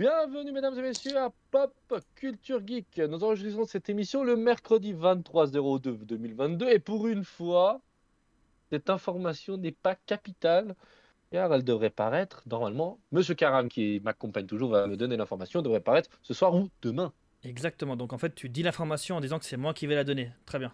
[0.00, 1.74] Bienvenue mesdames et messieurs à Pop
[2.14, 3.02] Culture Geek.
[3.06, 7.82] Nous enregistrons cette émission le mercredi 23 02 2022 et pour une fois,
[8.70, 10.74] cette information n'est pas capitale
[11.30, 12.98] car elle devrait paraître normalement.
[13.12, 17.12] Monsieur Karam qui m'accompagne toujours va me donner l'information devrait paraître ce soir ou demain.
[17.44, 17.94] Exactement.
[17.94, 20.32] Donc en fait, tu dis l'information en disant que c'est moi qui vais la donner.
[20.46, 20.72] Très bien.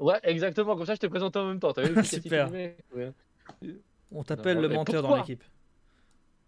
[0.00, 0.76] Ouais, exactement.
[0.76, 1.70] Comme ça, je t'ai présenté en même temps.
[1.70, 2.50] As vu Super.
[4.12, 5.42] On t'appelle le menteur dans l'équipe.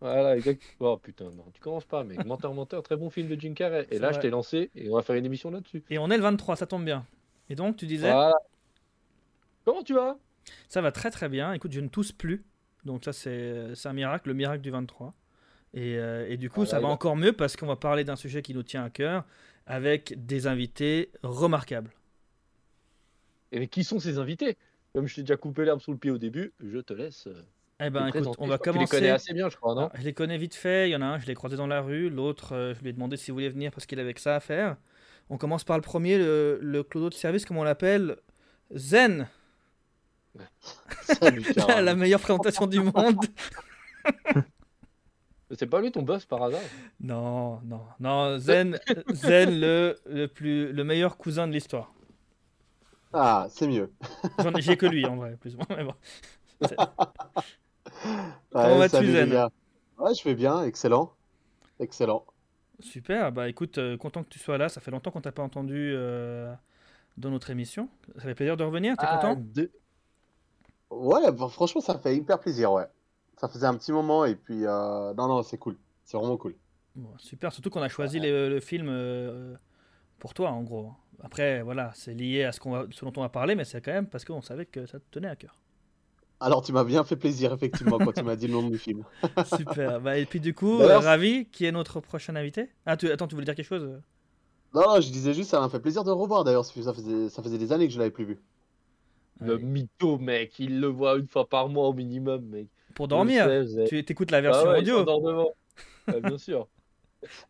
[0.00, 0.92] Voilà, exactement.
[0.92, 2.24] Oh putain, non, tu commences pas, mec.
[2.24, 3.86] Menteur, menteur, très bon film de Jim Carrey.
[3.90, 5.82] Et là, je t'ai lancé et on va faire une émission là-dessus.
[5.90, 7.04] Et on est le 23, ça tombe bien.
[7.50, 8.12] Et donc, tu disais.
[9.64, 10.16] Comment tu vas?
[10.68, 11.52] Ça va très très bien.
[11.52, 12.44] Écoute, je ne tousse plus.
[12.84, 15.14] Donc, ça, c'est un miracle, le miracle du 23.
[15.74, 18.40] Et, euh, et du coup, ça va encore mieux parce qu'on va parler d'un sujet
[18.40, 19.24] qui nous tient à cœur
[19.66, 21.90] avec des invités remarquables.
[23.52, 24.56] Et qui sont ces invités?
[24.94, 27.28] Comme je t'ai déjà coupé l'herbe sous le pied au début, je te laisse.
[27.80, 28.96] Eh ben, écoute, on va commencer.
[28.96, 30.88] Les connais assez bien, je crois, non ah, Je les connais vite fait.
[30.88, 32.10] Il y en a un, je l'ai croisé dans la rue.
[32.10, 34.40] L'autre, euh, je lui ai demandé s'il voulait venir parce qu'il avait que ça à
[34.40, 34.76] faire.
[35.30, 38.16] On commence par le premier, le, le clodo de service, comme on l'appelle,
[38.74, 39.28] Zen.
[41.20, 43.24] la meilleure présentation du monde.
[45.56, 46.60] C'est pas lui ton boss par hasard?
[47.00, 48.38] Non, non, non.
[48.38, 48.78] Zen,
[49.14, 51.92] Zen le, le, plus, le meilleur cousin de l'histoire.
[53.14, 53.90] Ah, c'est mieux.
[54.58, 55.66] J'ai que lui en vrai, plus ou moins.
[55.78, 55.94] Mais bon.
[58.50, 59.48] Comment vas-tu, Zen
[59.98, 61.12] Ouais, je vais bien, excellent.
[61.80, 62.24] Excellent.
[62.80, 64.68] Super, bah écoute, euh, content que tu sois là.
[64.68, 66.52] Ça fait longtemps qu'on t'a pas entendu euh,
[67.16, 67.88] dans notre émission.
[68.16, 69.42] Ça fait plaisir de revenir, t'es ah, content?
[70.90, 72.86] Ouais, bah, franchement, ça fait hyper plaisir, ouais.
[73.36, 75.76] Ça faisait un petit moment et puis, euh, non, non, c'est cool.
[76.04, 76.54] C'est vraiment cool.
[77.18, 79.58] super, surtout qu'on a choisi le, film
[80.20, 80.92] pour toi, en gros.
[81.20, 83.80] Après, voilà, c'est lié à ce, qu'on va, ce dont on va parler, mais c'est
[83.80, 85.58] quand même parce qu'on savait que ça te tenait à cœur.
[86.40, 89.04] Alors, tu m'as bien fait plaisir, effectivement, quand tu m'as dit le nom du film.
[89.56, 90.00] Super.
[90.00, 92.68] Bah, et puis, du coup, euh, Ravi, qui est notre prochain invité?
[92.86, 93.10] Ah, tu...
[93.10, 94.00] attends, tu voulais dire quelque chose?
[94.72, 96.64] Non, je disais juste, ça m'a fait plaisir de le revoir d'ailleurs.
[96.64, 97.28] Ça faisait...
[97.28, 98.38] ça faisait des années que je l'avais plus vu.
[99.40, 102.68] Le mytho, mec, il le voit une fois par mois au minimum, mec.
[102.94, 103.48] Pour dormir
[103.88, 105.04] Tu écoutes la version ah audio
[106.22, 106.68] Bien sûr.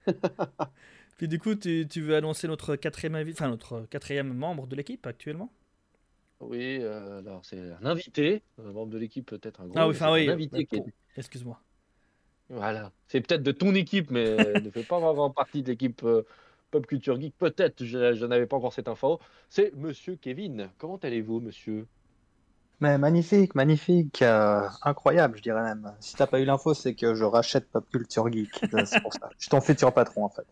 [1.17, 5.07] puis du coup, tu, tu veux annoncer notre quatrième, enfin, notre quatrième membre de l'équipe
[5.07, 5.51] actuellement?
[6.41, 9.79] Oui, euh, alors c'est un invité, un membre de l'équipe peut-être un gros.
[9.79, 10.29] Ah oui, enfin oui.
[10.29, 10.85] Un invité qui est...
[11.17, 11.61] Excuse-moi.
[12.51, 16.23] Voilà, c'est peut-être de ton équipe, mais ne fait pas vraiment partie de l'équipe euh,
[16.71, 17.37] Pop Culture Geek.
[17.37, 19.21] Peut-être, je, n'avais pas encore cette info.
[19.51, 20.71] C'est Monsieur Kevin.
[20.79, 21.87] Comment allez-vous, Monsieur?
[22.81, 25.93] Mais magnifique, magnifique, euh, incroyable, je dirais même.
[25.99, 28.51] Si t'as pas eu l'info, c'est que je rachète Pop Culture Geek.
[28.87, 29.29] c'est pour ça.
[29.37, 30.47] Je suis ton futur patron, en fait.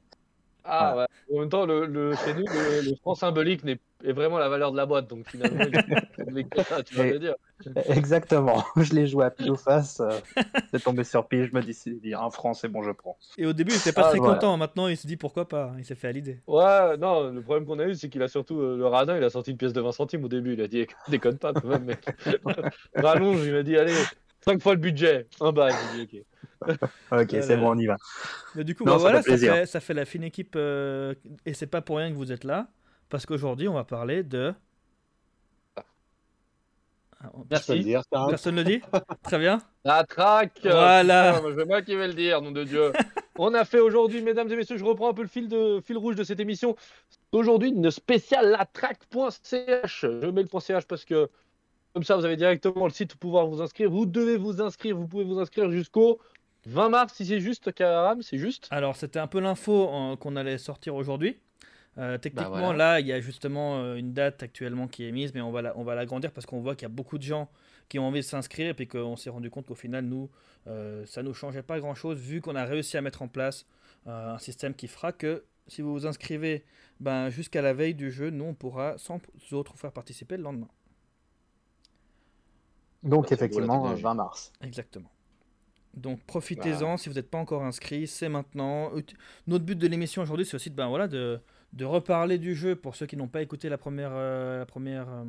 [0.67, 1.07] Ah ouais.
[1.35, 4.49] En même temps, le, le, chez nous, le, le franc symbolique n'est est vraiment la
[4.49, 5.09] valeur de la boîte.
[5.09, 5.65] Donc finalement,
[6.87, 7.35] tu vas me dire.
[7.89, 8.65] Exactement.
[8.77, 10.01] Je l'ai joué à pile ou face.
[10.01, 10.11] Euh,
[10.71, 11.45] c'est tombé sur pile.
[11.45, 13.17] Je me dis, dit un franc, c'est bon, je prends.
[13.39, 14.57] Et au début, il était pas ah, très content.
[14.57, 15.73] Maintenant, il se dit pourquoi pas?
[15.79, 16.41] Il s'est fait à l'idée.
[16.47, 19.17] Ouais, non, le problème qu'on a eu, c'est qu'il a surtout euh, le radin.
[19.17, 20.55] Il a sorti une pièce de 20 centimes au début.
[20.55, 22.05] Il a dit, déconne pas quand même, mec.
[22.95, 23.95] Rallonge, il m'a dit, allez,
[24.45, 25.27] 5 fois le budget.
[25.41, 25.75] Un bail.
[26.03, 26.23] ok.
[27.13, 27.97] ok, c'est bon, on y va.
[28.55, 30.55] Mais du coup, bah voilà, ça, fait, ça, fait, la fine équipe.
[30.57, 32.69] Euh, et c'est pas pour rien que vous êtes là.
[33.09, 34.55] Parce qu'aujourd'hui, on va parler de.
[37.23, 37.81] Ah, Merci.
[37.81, 38.81] Dire, Personne ne le dit
[39.23, 39.61] Très bien.
[39.85, 42.93] La traque Voilà C'est moi qui vais le dire, nom de Dieu
[43.39, 45.99] On a fait aujourd'hui, mesdames et messieurs, je reprends un peu le fil, de, fil
[45.99, 46.75] rouge de cette émission.
[47.33, 50.01] Aujourd'hui, une spéciale latraque.ch.
[50.01, 51.29] Je mets le .ch parce que,
[51.93, 53.91] comme ça, vous avez directement le site pour pouvoir vous inscrire.
[53.91, 56.19] Vous devez vous inscrire, vous pouvez vous inscrire jusqu'au
[56.67, 60.37] 20 mars, si c'est juste, Karam, c'est juste Alors, c'était un peu l'info euh, qu'on
[60.37, 61.39] allait sortir aujourd'hui.
[61.99, 65.33] Euh, techniquement, bah, là, il y a justement euh, une date actuellement qui est mise,
[65.33, 67.49] mais on va, on va l'agrandir parce qu'on voit qu'il y a beaucoup de gens
[67.89, 70.29] qui ont envie de s'inscrire et puis qu'on s'est rendu compte qu'au final, nous,
[70.67, 73.65] euh, ça ne nous changeait pas grand-chose vu qu'on a réussi à mettre en place
[74.09, 76.65] un système qui fera que si vous vous inscrivez
[77.01, 80.45] ben, jusqu'à la veille du jeu, nous, on pourra sans autres vous faire participer le
[80.45, 80.69] lendemain.
[83.03, 84.53] Donc, effectivement, 20 mars.
[84.63, 85.11] Exactement.
[85.97, 88.93] Donc profitez-en si vous n'êtes pas encore inscrit, c'est maintenant.
[89.47, 91.41] Notre but de l'émission aujourd'hui, c'est aussi de, ben, voilà, de,
[91.73, 95.09] de reparler du jeu pour ceux qui n'ont pas écouté la première, euh, la première
[95.09, 95.25] euh,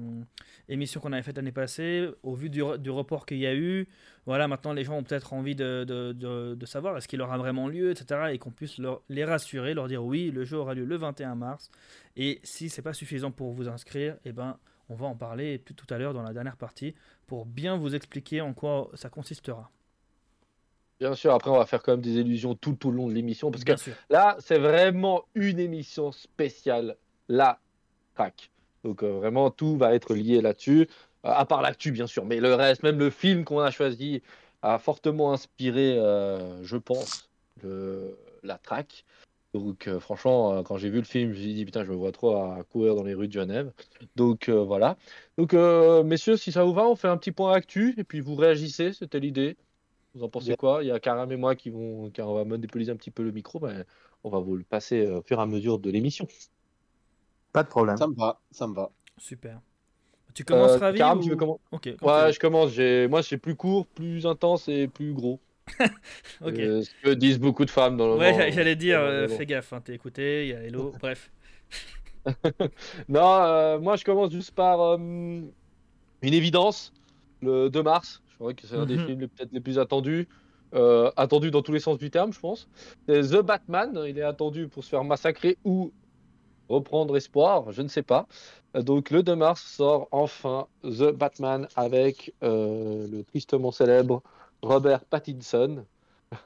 [0.67, 3.87] émission qu'on avait faite l'année passée, au vu du, du report qu'il y a eu.
[4.25, 6.13] Voilà, maintenant les gens ont peut-être envie de, de,
[6.53, 8.31] de, savoir est-ce qu'il aura vraiment lieu, etc.
[8.33, 11.35] Et qu'on puisse leur, les rassurer, leur dire oui, le jeu aura lieu le 21
[11.35, 11.71] mars.
[12.17, 14.57] Et si c'est pas suffisant pour vous inscrire, eh ben,
[14.89, 16.93] on va en parler tout à l'heure dans la dernière partie
[17.25, 19.71] pour bien vous expliquer en quoi ça consistera.
[20.99, 23.51] Bien sûr, après, on va faire quand même des illusions tout, au long de l'émission.
[23.51, 23.73] Parce que
[24.09, 26.97] là, c'est vraiment une émission spéciale.
[27.29, 27.59] La
[28.15, 28.51] crack.
[28.83, 30.87] Donc, euh, vraiment, tout va être lié là-dessus.
[31.25, 32.25] Euh, à part l'actu, bien sûr.
[32.25, 34.21] Mais le reste, même le film qu'on a choisi,
[34.61, 37.29] a fortement inspiré, euh, je pense,
[37.63, 39.05] la traque.
[39.53, 42.11] Donc franchement, quand j'ai vu le film, je me suis dit putain, je me vois
[42.11, 43.71] trop à courir dans les rues de Genève.
[44.15, 44.97] Donc voilà.
[45.37, 45.53] Donc
[46.05, 48.93] messieurs, si ça vous va, on fait un petit point actu et puis vous réagissez,
[48.93, 49.57] c'était l'idée.
[50.15, 50.55] Vous en pensez Bien.
[50.55, 50.83] quoi?
[50.83, 53.23] Il y a Karam et moi qui vont, car on va monopoliser un petit peu
[53.23, 53.83] le micro, mais
[54.23, 56.27] on va vous le passer euh, au fur et à mesure de l'émission.
[57.53, 57.97] Pas de problème.
[57.97, 58.91] Ça me va, ça me va.
[59.17, 59.59] Super.
[60.33, 61.89] Tu commences Euh, Karam, ou- tu veux comment Ok.
[61.99, 62.71] quand Ouais, je commence.
[62.71, 65.39] J'ai, moi, c'est plus court, plus intense et plus gros.
[65.79, 65.85] veux.
[66.47, 66.59] Ok.
[66.59, 68.17] Euh, ce que disent beaucoup de femmes dans le.
[68.19, 71.29] ouais, j'allais dire, euh, fais gaffe, hein, t'es écouté, il y a Hello, bref.
[73.09, 76.93] Non, euh, moi je commence juste par euh, une évidence.
[77.41, 79.05] Le 2 mars, je crois que c'est un des Mhm.
[79.05, 80.27] films peut-être les plus attendus.
[80.73, 82.67] euh, attendu dans tous les sens du terme, je pense.
[83.07, 83.97] The Batman.
[84.05, 85.93] Il est attendu pour se faire massacrer ou
[86.69, 88.27] reprendre espoir, je ne sais pas.
[88.75, 94.21] Donc le 2 mars sort enfin The Batman avec euh, le tristement célèbre
[94.61, 95.85] Robert Pattinson.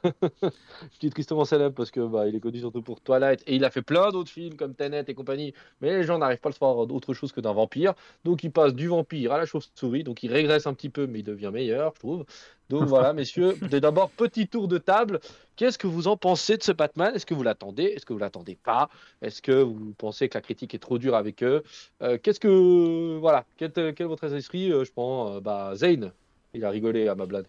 [0.04, 3.64] Je dis tristement célèbre parce que bah, il est connu surtout pour Twilight et il
[3.64, 6.52] a fait plein d'autres films comme Tenet et compagnie, mais les gens n'arrivent pas à
[6.52, 7.94] le voir d'autre chose que d'un vampire.
[8.24, 11.20] Donc il passe du vampire à la chauve-souris, donc il régresse un petit peu, mais
[11.20, 12.24] il devient meilleur, je trouve.
[12.68, 15.20] Donc voilà, messieurs, d'abord petit tour de table.
[15.56, 17.14] Qu'est-ce que vous en pensez de ce Batman?
[17.14, 17.84] Est-ce que vous l'attendez?
[17.84, 18.88] Est-ce que vous l'attendez pas?
[19.20, 21.62] Est-ce que vous pensez que la critique est trop dure avec eux?
[22.02, 26.12] Euh, Qu'est-ce que voilà Quel, quel est votre esprit Euh, Je prends euh, bah, Zane.
[26.54, 27.46] Il a rigolé à ma blague.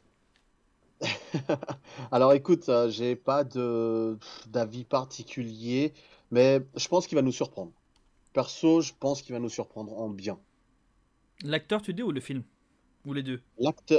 [2.12, 4.18] Alors écoute, euh, j'ai pas de
[4.48, 5.94] d'avis particulier,
[6.32, 7.74] mais je pense qu'il va nous surprendre.
[8.34, 10.40] Perso, je pense qu'il va nous surprendre en bien.
[11.44, 12.44] L'acteur, tu dis, ou le film?
[13.06, 13.42] Ou les deux?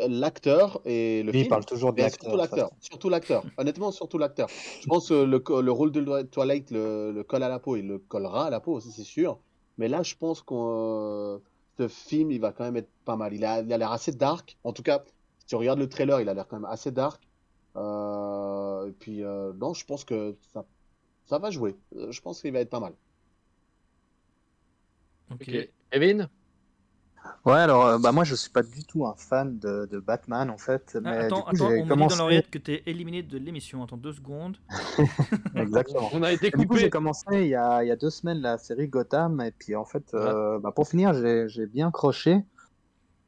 [0.09, 2.35] L'acteur, et le Lui, il film, parle toujours de mais l'acteur.
[2.35, 3.49] surtout l'acteur, surtout l'acteur.
[3.57, 4.53] Honnêtement, surtout l'acteur.
[4.81, 7.77] Je pense que le, co- le rôle de Twilight le, le colle à la peau,
[7.77, 9.41] il le collera à la peau aussi, c'est sûr.
[9.79, 11.41] Mais là, je pense que
[11.79, 13.33] ce film, il va quand même être pas mal.
[13.35, 14.59] Il a l'air assez dark.
[14.65, 15.05] En tout cas,
[15.45, 17.29] si tu regardes le trailer, il a l'air quand même assez dark.
[17.77, 20.65] Euh, et puis, euh, non, je pense que ça,
[21.27, 21.77] ça va jouer.
[21.97, 22.95] Euh, Je pense qu'il va être pas mal.
[25.31, 25.49] Ok.
[25.49, 25.69] Ok.
[25.91, 26.29] Kevin?
[27.47, 30.51] Ouais, alors euh, bah, moi je suis pas du tout un fan de, de Batman
[30.51, 30.99] en fait.
[31.05, 32.17] Ah, Mais attends, du coup, attends, on me dit commencé...
[32.17, 33.83] dans l'oreillette que t'es éliminé de l'émission.
[33.83, 34.59] Attends deux secondes.
[35.55, 36.09] Exactement.
[36.13, 36.81] On a été Et Du coup, coupé.
[36.81, 39.75] j'ai commencé il y, a, il y a deux semaines la série Gotham, et puis
[39.77, 42.45] en fait, euh, bah, pour finir, j'ai j'ai bien croché.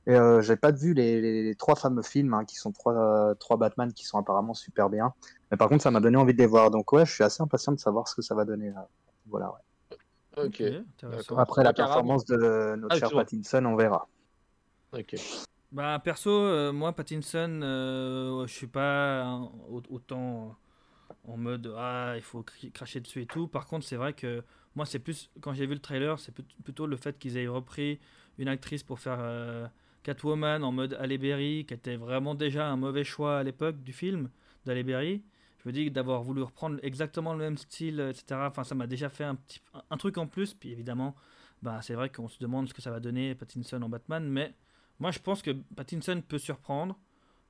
[0.07, 2.95] Et euh, j'ai pas vu les, les- les trois fameux films, hein, qui sont trois,
[2.95, 5.13] euh, trois Batman qui sont apparemment super bien.
[5.51, 6.71] Mais par contre, ça m'a donné envie de les voir.
[6.71, 8.71] Donc ouais, je suis assez impatient de savoir ce que ça va donner.
[8.71, 8.89] là.
[9.27, 9.51] Voilà.
[9.53, 9.97] ouais.
[10.45, 10.63] Ok.
[11.37, 13.11] Après la performance de notre Ah, cher.
[13.13, 14.07] Pattinson, on verra.
[14.93, 15.17] Ok.
[15.73, 19.27] Bah perso, euh, moi Pattinson, euh, je suis pas
[19.69, 20.57] au- autant
[21.27, 23.49] en mode ah il faut cracher dessus et tout.
[23.49, 24.45] Par contre, c'est vrai que
[24.77, 27.49] moi c'est plus quand j'ai vu le trailer, c'est plut- plutôt le fait qu'ils aient
[27.49, 27.99] repris
[28.39, 29.67] une actrice pour faire euh,
[30.07, 33.93] Catwoman en mode Halle Berry, qui était vraiment déjà un mauvais choix à l'époque du
[33.93, 34.31] film
[34.65, 35.25] d'Halle Berry.
[35.59, 38.47] Je me dis que d'avoir voulu reprendre exactement le même style, etc.
[38.47, 39.61] Enfin, ça m'a déjà fait un petit
[39.91, 40.55] un- truc en plus.
[40.55, 41.17] Puis évidemment,
[41.61, 44.55] bah c'est vrai qu'on se demande ce que ça va donner Pattinson en Batman, mais
[45.01, 46.97] moi, je pense que Pattinson peut surprendre,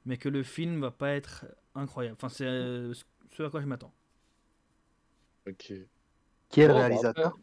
[0.07, 1.45] mais que le film va pas être
[1.75, 2.17] incroyable.
[2.19, 3.93] Enfin, c'est euh, ce à quoi je m'attends.
[5.47, 5.75] Ok.
[6.49, 7.39] Qui est le bah, réalisateur?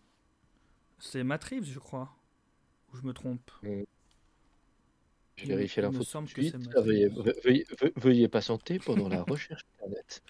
[0.97, 2.09] C'est Matt Reeves, je crois.
[2.91, 3.51] Ou je me trompe.
[5.35, 6.55] Je vérifie l'info tout de suite.
[6.75, 7.07] Ah, Veuillez,
[7.43, 10.21] veuillez, ve- veuillez patienter pendant la recherche internet.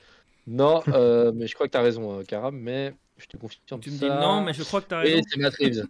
[0.47, 3.81] Non, euh, mais je crois que tu as raison, euh, Karam, mais je te confirme
[3.81, 5.17] Tu me dis non, mais je crois que tu as raison.
[5.17, 5.87] Oui, c'est Matt Reeves.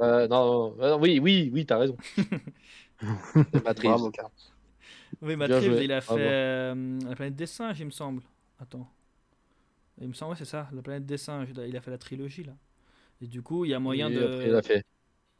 [0.00, 1.96] Euh, non, non, oui, oui, oui, t'as raison.
[3.52, 3.90] C'est Matt Reeves.
[3.90, 4.12] Bravo.
[5.20, 7.90] Oui, Matt Bien Reeves, joué, il a fait euh, La planète des singes, il me
[7.90, 8.22] semble.
[8.60, 8.88] Attends.
[10.00, 11.48] Il me semble, ouais, c'est ça, La planète des singes.
[11.50, 12.54] Il a- Il a fait la trilogie, là.
[13.20, 14.24] Et du coup, il y a moyen Oui, de.
[14.24, 14.84] après, il a fait.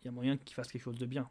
[0.03, 1.29] Il y a moyen qu'il fasse quelque chose de bien.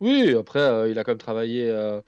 [0.00, 2.00] Oui, après, euh, il a quand même travaillé euh,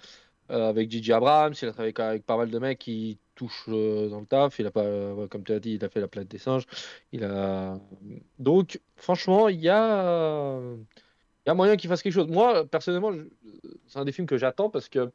[0.51, 4.21] euh, avec Gigi Abrams, il a travaillé avec pas mal de mecs qui touchent dans
[4.21, 4.59] le taf.
[4.59, 4.85] Il a pas,
[5.31, 6.67] comme tu as dit, il a fait la planète des singes.
[7.13, 7.79] Il a...
[8.39, 10.59] Donc, franchement, il y a,
[11.47, 12.29] il y a moyen qu'il fasse quelque chose.
[12.29, 13.25] Moi, personnellement, je-
[13.89, 15.13] c'est un des films que j'attends parce que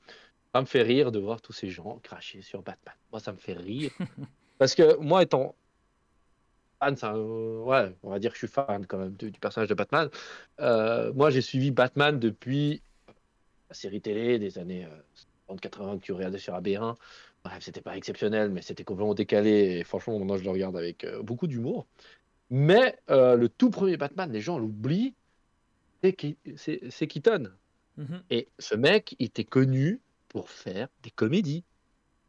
[0.54, 2.96] ça me fait rire de voir tous ces gens cracher sur Batman.
[3.12, 3.92] Moi, ça me fait rire.
[4.60, 5.56] parce que moi, étant
[6.80, 7.18] fan, un-
[7.64, 10.10] ouais, on va dire que je suis fan quand même du, du personnage de Batman.
[10.60, 12.82] Euh, moi, j'ai suivi Batman depuis
[13.70, 14.88] la série télé des années
[15.48, 16.96] 30-80 que tu regardais sur AB1.
[17.44, 19.78] Bref, c'était pas exceptionnel, mais c'était complètement décalé.
[19.80, 21.88] Et franchement, maintenant, je le regarde avec euh, beaucoup d'humour.
[22.50, 25.14] Mais euh, le tout premier Batman, les gens l'oublient,
[26.02, 27.52] c'est Keaton.
[27.98, 28.24] Mhm.
[28.30, 31.64] Et ce mec, il était connu pour faire des comédies.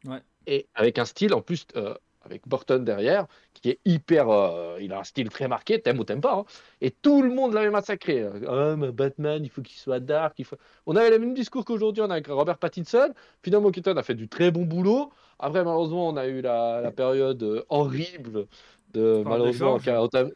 [0.05, 0.21] Ouais.
[0.47, 1.93] Et avec un style, en plus, euh,
[2.29, 4.29] avec Burton derrière, qui est hyper.
[4.29, 6.35] euh, il a un style très marqué, t'aimes ou t'aimes pas.
[6.35, 6.45] hein.
[6.81, 8.25] Et tout le monde l'avait massacré.
[8.47, 10.35] Ah, mais Batman, il faut qu'il soit dark.
[10.37, 10.57] Il faut...
[10.85, 13.13] On avait le même discours qu'aujourd'hui, on a avec Robert Pattinson.
[13.43, 15.11] Finalement, Keaton a fait du très bon boulot.
[15.39, 18.47] Après, malheureusement, on a eu la, la période euh, horrible
[18.93, 19.23] de.
[19.25, 20.27] Malheureusement, George a-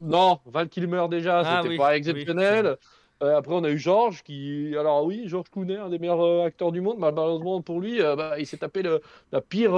[0.00, 2.76] non, Val Kilmer déjà, Ah c'était oui, pas oui, exceptionnel.
[3.22, 4.76] Euh, après, on a eu George qui.
[4.76, 6.98] Alors, oui, George Clooney, un des meilleurs euh, acteurs du monde.
[6.98, 9.00] Mal- Malheureusement pour lui, euh, bah, il s'est tapé le,
[9.32, 9.74] la pire,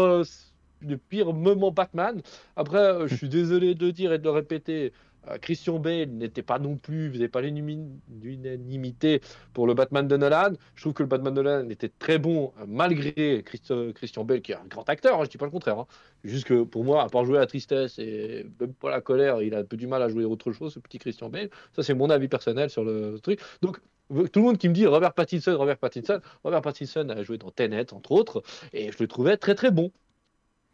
[0.80, 2.20] le pire moment Batman.
[2.56, 4.92] Après, euh, je suis désolé de dire et de le répéter.
[5.28, 9.20] euh, Christian Bale n'était pas non plus, faisait pas l'unanimité
[9.52, 10.52] pour le Batman de Nolan.
[10.74, 14.40] Je trouve que le Batman de Nolan était très bon euh, malgré Christ- Christian Bale,
[14.40, 15.78] qui est un grand acteur, hein, je dis pas le contraire.
[15.78, 15.86] hein.
[16.24, 19.54] Juste que pour moi, à part jouer la tristesse et même pas la colère, il
[19.54, 21.50] a un peu du mal à jouer autre chose, ce petit Christian Bale.
[21.74, 23.40] Ça, c'est mon avis personnel sur le truc.
[23.60, 27.36] Donc, tout le monde qui me dit Robert Pattinson, Robert Pattinson, Robert Pattinson a joué
[27.36, 28.42] dans Tenet, entre autres,
[28.72, 29.92] et je le trouvais très très bon.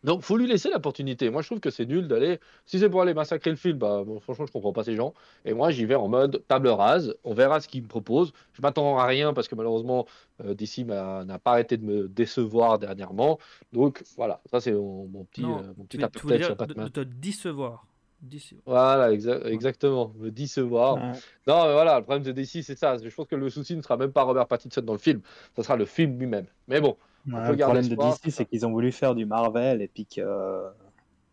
[0.05, 1.31] Donc, faut lui laisser l'opportunité.
[1.31, 2.39] Moi, je trouve que c'est nul d'aller.
[2.67, 5.15] Si c'est pour aller massacrer le film, bah, bon, franchement, je comprends pas ces gens.
[5.47, 7.17] Et moi, j'y vais en mode table rase.
[7.25, 8.33] On verra ce qu'il me propose.
[8.53, 10.07] Je m'attends à rien parce que malheureusement,
[10.45, 13.39] euh, DC n'a pas arrêté de me décevoir dernièrement.
[13.73, 14.41] Donc, voilà.
[14.51, 17.01] Ça, c'est mon, mon petit, Non, euh, mon tu, petit tu sur dire de, te
[17.01, 17.87] décevoir.
[18.21, 18.63] Décevoir.
[18.67, 20.13] Voilà, exa- exactement.
[20.19, 20.97] Me décevoir.
[20.97, 21.13] Ouais.
[21.47, 22.97] Non, mais voilà, le problème de DC, c'est ça.
[22.97, 25.21] Je pense que le souci ne sera même pas Robert Pattinson dans le film.
[25.57, 26.47] Ça sera le film lui-même.
[26.69, 26.97] Mais bon,
[27.27, 27.95] Ouais, le problème de.
[27.95, 30.27] DC, c'est qu'ils ont voulu faire du Marvel et puis qu'ils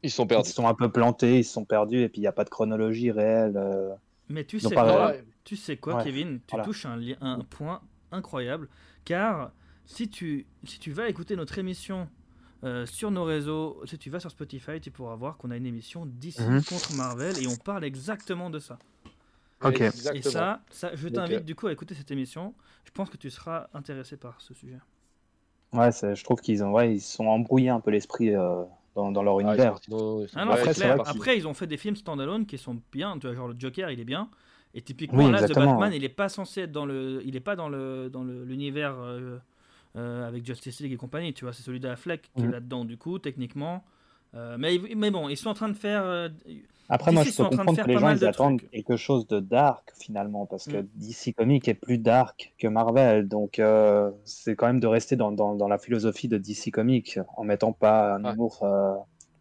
[0.03, 0.50] ils sont ils perdus.
[0.50, 2.43] se sont un peu plantés, ils se sont perdus et puis il n'y a pas
[2.43, 3.57] de chronologie réelle.
[3.57, 3.93] euh.
[4.29, 6.39] Mais tu Ils sais quoi, tu sais quoi Ouais, Kevin?
[6.39, 6.63] Tu voilà.
[6.63, 7.81] touches un, point
[8.12, 8.69] incroyable,
[9.03, 9.51] car
[9.86, 12.07] si tu, si tu vas écouter notre émission
[12.63, 15.65] euh, sur nos réseaux, si tu vas sur Spotify, tu pourras voir qu'on a une
[15.65, 16.63] émission d'ici Mhm.
[16.63, 18.77] contre Marvel et on parle exactement de ça.
[19.63, 19.81] Ok.
[19.81, 20.31] Et Exactement.
[20.31, 22.53] ça, ça je t'invite du coup à écouter cette émission.
[22.86, 24.79] Je pense que tu seras intéressé par ce sujet.
[25.73, 28.63] Ouais, je trouve qu'ils ont, ouais, ils se sont embrouillés un peu l'esprit euh,
[28.95, 29.75] dans, dans leur Ah, univers.
[29.87, 30.97] ils sont- Ah non, après, ils clair.
[31.05, 33.17] Après, ont fait des films standalone qui sont bien.
[33.19, 34.29] Tu vois, genre le Joker, il est bien.
[34.73, 35.97] Et typiquement, Oui, là, The Batman, ouais.
[35.97, 38.95] il est pas censé être dans le, il est pas dans le, dans le- l'univers
[38.99, 39.37] euh,
[39.97, 41.33] euh, avec Justice League et compagnie.
[41.33, 42.51] Tu vois, c'est celui d'Affleck qui est Mhm.
[42.51, 43.83] là-dedans du coup, techniquement.
[44.33, 46.03] Euh, mais, mais bon, ils sont en train de faire.
[46.93, 48.71] Après, DC, moi, je peux comprendre que les gens ils de attendent trucs.
[48.71, 50.88] quelque chose de dark finalement, parce que Mm.
[50.95, 55.31] DC Comics est plus dark que Marvel, donc euh, c'est quand même de rester dans,
[55.31, 58.33] dans, dans la philosophie de DC Comics en mettant pas un Ouais.
[58.33, 58.93] humour euh,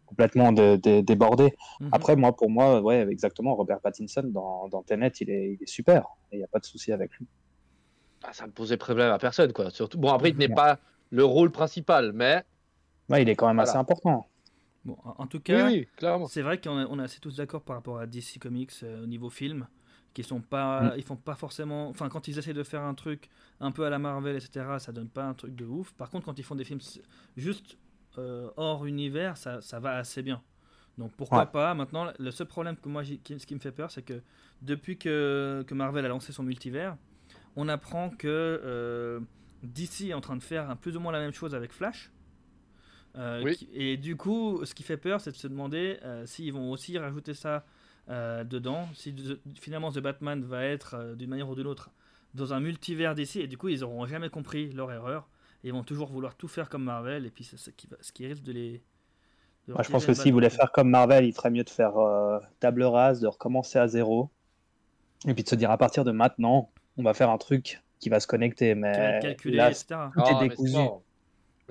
[0.05, 1.53] complètement dé- dé- débordé.
[1.79, 1.89] mhm.
[1.91, 5.69] Après, moi, pour moi, ouais, exactement, Robert Pattinson dans, dans Tenet, il est, il est
[5.69, 7.27] super, il n'y a pas de souci avec lui.
[8.23, 9.69] Ah, ça ne posait problème à personne, quoi.
[9.71, 9.97] Surtout...
[9.97, 10.53] Bon, après, il n'est Ouais.
[10.55, 10.79] pas
[11.09, 12.43] le rôle principal, mais.
[13.09, 13.69] Ouais, il est quand même Voilà.
[13.71, 14.27] assez important.
[14.85, 15.87] Bon, en en tout cas, oui,
[16.27, 19.03] c'est vrai qu'on est, on est assez tous d'accord par rapport à DC Comics euh,
[19.03, 19.67] au niveau film,
[20.13, 20.43] qui sont Mm.
[20.43, 23.85] pas, ils font pas forcément, enfin quand ils essaient de faire un truc un peu
[23.85, 25.93] à la Marvel, etc., ça donne pas un truc de ouf.
[25.93, 26.79] Par contre, quand ils font des films
[27.37, 27.77] juste
[28.17, 30.41] euh, hors univers, ça, ça va assez bien.
[30.97, 31.45] Donc pourquoi Ouais.
[31.45, 31.73] pas?
[31.73, 34.21] Maintenant, le seul problème que moi, qui- ce qui me fait peur, c'est que
[34.61, 36.97] depuis que, que Marvel a lancé son multivers,
[37.55, 39.19] on apprend que euh,
[39.63, 42.11] DC est en train de faire un- plus ou moins la même chose avec Flash.
[43.17, 43.55] Euh, Oui.
[43.57, 46.71] qui- et du coup, ce qui fait peur, c'est de se demander euh, s'ils vont
[46.71, 47.65] aussi rajouter ça
[48.09, 51.91] euh, dedans, si de- finalement The Batman va être euh, d'une manière ou d'une autre
[52.33, 55.27] dans un multivers DC, et du coup, ils auront jamais compris leur erreur,
[55.63, 57.97] et ils vont toujours vouloir tout faire comme Marvel, et puis c'est ce qui, va-
[58.01, 58.71] ce qui risque de les.
[58.71, 58.79] de
[59.67, 61.97] leur Moi, je pense que s'ils voulaient faire comme Marvel, il ferait mieux de faire
[61.97, 64.29] euh, table rase, de recommencer à zéro,
[65.27, 68.09] et puis de se dire à partir de maintenant, on va faire un truc qui
[68.09, 68.73] va se connecter.
[68.73, 69.85] Qui va être Mais calculé, là, etc.
[70.13, 70.73] tout est mais décousu.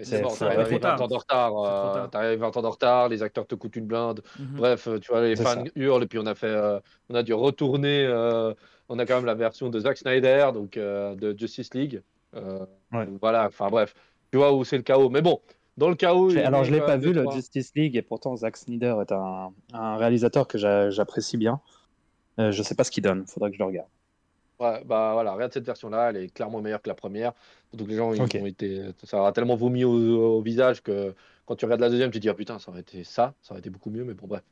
[0.00, 1.02] Mais c'est mort, t'arrives c'est trop 20 tard.
[1.02, 1.62] ans de retard.
[1.62, 2.07] Euh.
[2.09, 4.23] T'arrives 20 ans de retard, les acteurs te coûtent une blinde.
[4.38, 4.47] Mhm.
[4.57, 5.64] Bref, tu vois, les fans ça.
[5.76, 6.80] hurlent, et puis on a fait, euh,
[7.11, 8.04] on a dû retourner.
[8.07, 8.54] euh,
[8.88, 12.02] on a quand même la version de Zack Snyder, donc euh, de Justice League.
[12.35, 13.07] Ouais.
[13.07, 13.95] donc Voilà, enfin bref,
[14.33, 15.11] tu vois où c'est le chaos.
[15.11, 15.40] Mais bon,
[15.76, 16.30] dans le chaos.
[16.30, 19.12] Il Alors, je l'ai quand pas vu, le Justice League, et pourtant Zack Snyder est
[19.12, 21.61] un, un réalisateur que j'a- j'apprécie bien.
[22.38, 23.88] Je sais pas ce qu'il donne, faudrait que je le regarde.
[24.60, 27.32] Ouais, bah voilà, regarde cette version-là, elle est clairement meilleure que la première.
[27.72, 31.14] Donc les gens, ils ont été, ça aura tellement vomi au, au visage que
[31.46, 33.52] quand tu regardes la deuxième, tu te dis ah putain, ça aurait été ça, ça
[33.52, 34.42] aurait été beaucoup mieux, mais bon bref.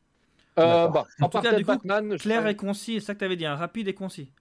[0.59, 3.25] Euh, bah, En tout cas, du coup, Batman, Clair et concis, c'est ça que tu
[3.27, 4.33] avais dit, un rapide et concis.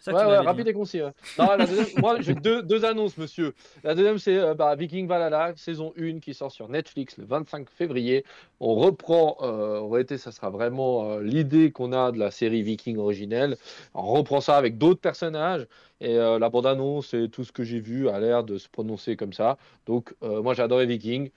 [0.00, 1.02] Ça Ouais, rapide et concis.
[1.02, 1.12] ouais.
[1.38, 3.54] Non, la deuxième, moi, j'ai deux, deux annonces, monsieur.
[3.84, 7.68] La deuxième, c'est euh, bah, Viking Valhalla, saison 1 qui sort sur Netflix le 25
[7.68, 8.24] février.
[8.60, 12.62] On reprend, euh, en réalité, ça sera vraiment euh, l'idée qu'on a de la série
[12.62, 13.56] Viking originelle.
[13.94, 15.66] On reprend ça avec d'autres personnages.
[16.00, 19.16] Et euh, la bande-annonce et tout ce que j'ai vu a l'air de se prononcer
[19.16, 19.58] comme ça.
[19.86, 21.30] Donc, moi, j'ai adoré Viking.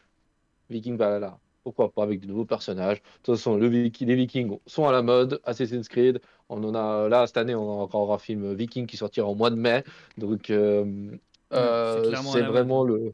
[0.70, 1.38] Viking Valhalla.
[1.64, 3.02] Pourquoi pas avec de nouveaux personnages.
[3.02, 5.40] De toute façon, le les Vikings sont à la mode.
[5.46, 8.98] Assassin's Creed, on en a là cette année, on a encore un film Viking qui
[8.98, 9.84] sortira au mois de mai.
[10.18, 11.12] Donc, euh,
[11.54, 13.14] euh, c'est c'est la vraiment le.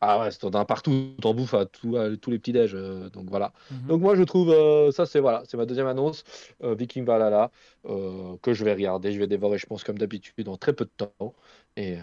[0.00, 2.74] Ah ouais, t'en as partout, t'en bouffes à, tout, à tous les petits déj.
[2.74, 3.52] euh, donc voilà.
[3.70, 3.86] Mhm.
[3.88, 6.22] Donc moi je trouve euh, ça c'est voilà, c'est ma deuxième annonce
[6.62, 7.50] euh, Viking Valhalla
[7.86, 10.84] euh, que je vais regarder, je vais dévorer je pense comme d'habitude en très peu
[10.84, 11.34] de temps
[11.76, 12.02] et euh,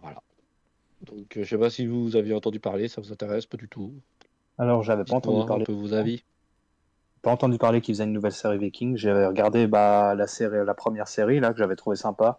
[0.00, 0.22] voilà.
[1.02, 3.68] Donc euh, je sais pas si vous aviez entendu parler, ça vous intéresse pas du
[3.68, 3.92] tout.
[4.58, 5.64] Alors, j'avais pas entendu un parler.
[5.64, 6.24] peu vos avis.
[7.22, 8.96] pas entendu parler qu'ils faisaient une nouvelle série Viking.
[8.96, 12.38] J'avais regardé bah, la série, la première série là que j'avais trouvé sympa.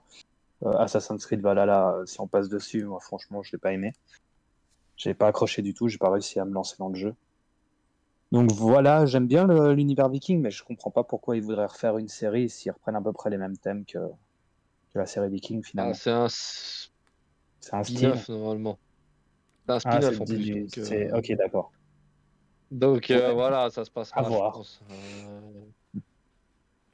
[0.64, 3.94] Euh, Assassin's Creed Valhalla, euh, si on passe dessus, moi franchement, je l'ai pas aimé.
[4.96, 5.88] J'ai pas accroché du tout.
[5.90, 7.16] J'ai pas réussi à me lancer dans le jeu.
[8.32, 12.08] Donc voilà, j'aime bien l'univers Viking, mais je comprends pas pourquoi ils voudraient refaire une
[12.08, 15.68] série s'ils reprennent à peu près les mêmes thèmes que, que la série Viking Ah,
[15.70, 15.94] finalement.
[15.94, 17.98] c'est un c'est un style.
[17.98, 18.78] spin-off normalement.
[19.68, 20.38] C'est un Ah, spin-off en plus.
[20.38, 21.72] du- Donc, euh, Ok, d'accord.
[22.72, 24.54] Donc, euh, voilà, ça se passera À je voir.
[24.54, 24.82] pense.
[24.92, 25.42] Euh,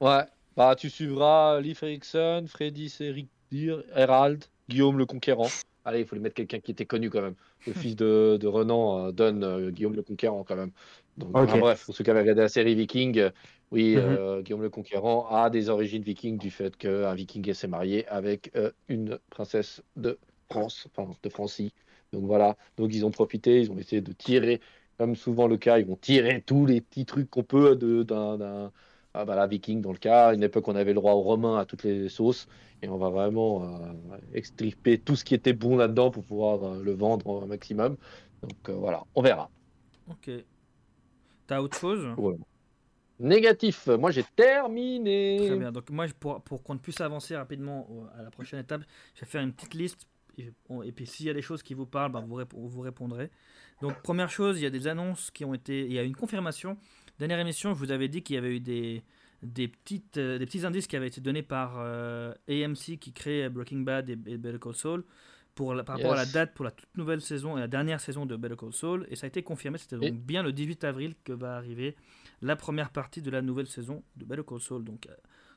[0.00, 0.24] Ouais,
[0.56, 5.48] bah tu suivras Leif Erikson, Freddy Serikdir, Herald, Guillaume le Conquérant.
[5.84, 7.34] Allez, il faut lui mettre quelqu'un qui était connu quand même.
[7.66, 10.72] Le fils de, de Renan euh, donne Guillaume le Conquérant quand même.
[11.16, 13.30] Donc, bref, pour ceux qui avaient regardé la série Viking,
[13.70, 13.98] oui, Mhm.
[13.98, 18.50] euh, Guillaume le Conquérant a des origines vikings du fait qu'un viking s'est marié avec
[18.56, 20.18] euh, une princesse de
[20.50, 21.72] France, enfin de Francie.
[22.12, 24.60] Donc voilà, donc ils ont profité, ils ont essayé de tirer,
[25.02, 28.70] comme souvent le cas, ils vont tirer tous les petits trucs qu'on peut de- d'un
[29.14, 30.28] ah bah, la viking dans le cas.
[30.28, 32.46] À une époque, on avait le droit aux romains à toutes les sauces,
[32.82, 36.82] et on va vraiment euh, extirper tout ce qui était bon là-dedans pour pouvoir euh,
[36.84, 37.96] le vendre au maximum.
[38.42, 39.50] Donc euh, voilà, on verra.
[40.08, 40.30] Ok.
[41.48, 42.06] T'as autre chose?
[43.18, 45.36] Négatif, moi j'ai terminé.
[45.46, 45.72] Très bien.
[45.72, 48.82] Donc moi, pour, pour qu'on puisse avancer rapidement au- à la prochaine étape,
[49.16, 50.06] je vais faire une petite liste.
[50.38, 53.30] Et, puis s'il y a des choses qui vous parlent, ben, vous, rép- vous répondrez.
[53.80, 55.84] Donc première chose, il y a des annonces qui ont été...
[55.86, 56.76] Il y a une confirmation.
[57.18, 59.02] Dernière émission, je vous avais dit qu'il y avait eu des,
[59.42, 63.48] des, petites, euh, des petits indices qui avaient été donnés par euh, AMC qui crée
[63.48, 65.04] Breaking Bad et, et Better Call Saul
[65.54, 68.00] pour la- par rapport à la date pour la toute nouvelle saison et la dernière
[68.00, 69.06] saison de Better Call Saul.
[69.10, 71.94] Et ça a été confirmé, c'était donc Et- bien le 18 avril que va arriver
[72.40, 74.84] la première partie de la nouvelle saison de Better Call Saul.
[74.84, 75.14] Donc, euh,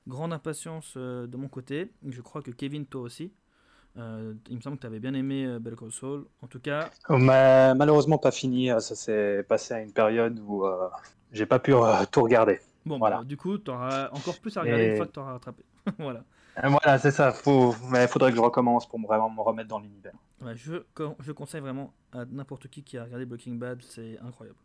[0.08, 1.91] grande impatience de mon côté.
[2.08, 3.32] Je crois que Kevin, toi aussi.
[3.97, 6.25] Euh, il me semble que tu avais bien aimé euh, Better Call Saul.
[6.41, 8.69] En tout cas, Oh, ma- malheureusement pas fini.
[8.71, 10.89] euh, Ça s'est passé à une période où euh,
[11.31, 12.59] j'ai pas pu euh, tout regarder.
[12.85, 13.19] bon, Voilà.
[13.19, 15.34] bah, du coup, tu auras encore plus à regarder Et- une fois que tu auras
[15.34, 15.63] rattrapé.
[15.99, 16.23] voilà.
[16.63, 17.31] Voilà, c'est ça.
[17.34, 17.75] Faut...
[17.89, 20.13] Mais il faudrait que je recommence pour me- vraiment me remettre dans l'univers.
[20.41, 20.75] Ouais, je,
[21.19, 24.58] je conseille vraiment à n'importe qui qui a regardé Breaking Bad, c'est incroyable.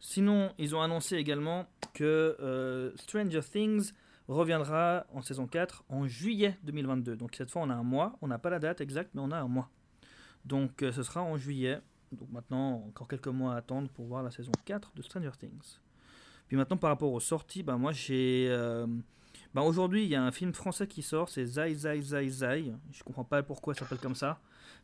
[0.00, 3.92] Sinon, ils ont annoncé également que Stranger Things
[4.28, 7.16] reviendra en saison 4 en juillet 2022.
[7.16, 8.16] Donc cette fois, on a un mois.
[8.22, 9.70] On n'a pas la date exacte, mais on a un mois.
[10.44, 11.80] Donc euh, ce sera en juillet.
[12.12, 15.78] Donc maintenant, encore quelques mois à attendre pour voir la saison 4 de Stranger Things.
[16.48, 18.46] Puis maintenant, par rapport aux sorties, bah, moi j'ai.
[18.50, 18.86] euh,
[19.54, 22.72] bah, Aujourd'hui, il y a un film français qui sort, c'est Zai Zai Zai Zai.
[22.92, 24.40] Je comprends pas pourquoi ça s'appelle comme ça.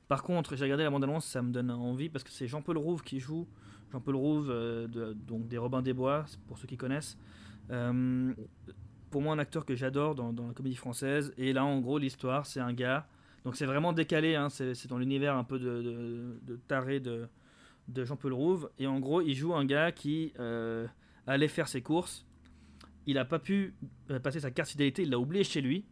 [0.08, 3.02] Par contre, j'ai regardé la bande-annonce, ça me donne envie parce que c'est Jean-Paul Rouve
[3.02, 3.46] qui joue.
[3.92, 7.16] Jean-Paul Rouve, euh, donc des Robins des Bois, pour ceux qui connaissent.
[7.70, 8.34] Euh,
[9.12, 11.32] pour moi, un acteur que j'adore dans, la comédie française.
[11.36, 13.06] Et là, en gros, l'histoire, c'est un gars.
[13.44, 17.28] Donc c'est vraiment décalé, hein, c'est dans l'univers un peu de, de- taré de,
[17.94, 18.70] Jean-Paul Rouve.
[18.78, 20.86] Et en gros, il joue un gars qui euh,
[21.26, 22.24] allait faire ses courses.
[23.06, 23.74] Il n'a pas pu
[24.10, 25.84] euh, passer sa carte fidélité, il l'a oublié chez lui.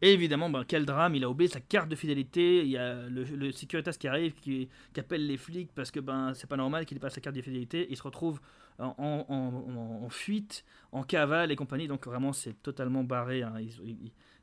[0.00, 2.62] Et évidemment, ben, quel drame, il a oublié sa carte de fidélité.
[2.62, 6.34] Il y a le, le Securitas qui arrive, qui, appelle les flics parce que ben,
[6.34, 7.86] c'est pas normal qu'il ait pas sa carte de fidélité.
[7.88, 8.40] Il se retrouve
[8.78, 11.88] en, fuite, en cavale et compagnie.
[11.88, 13.42] Donc vraiment, c'est totalement barré.
[13.42, 13.54] hein.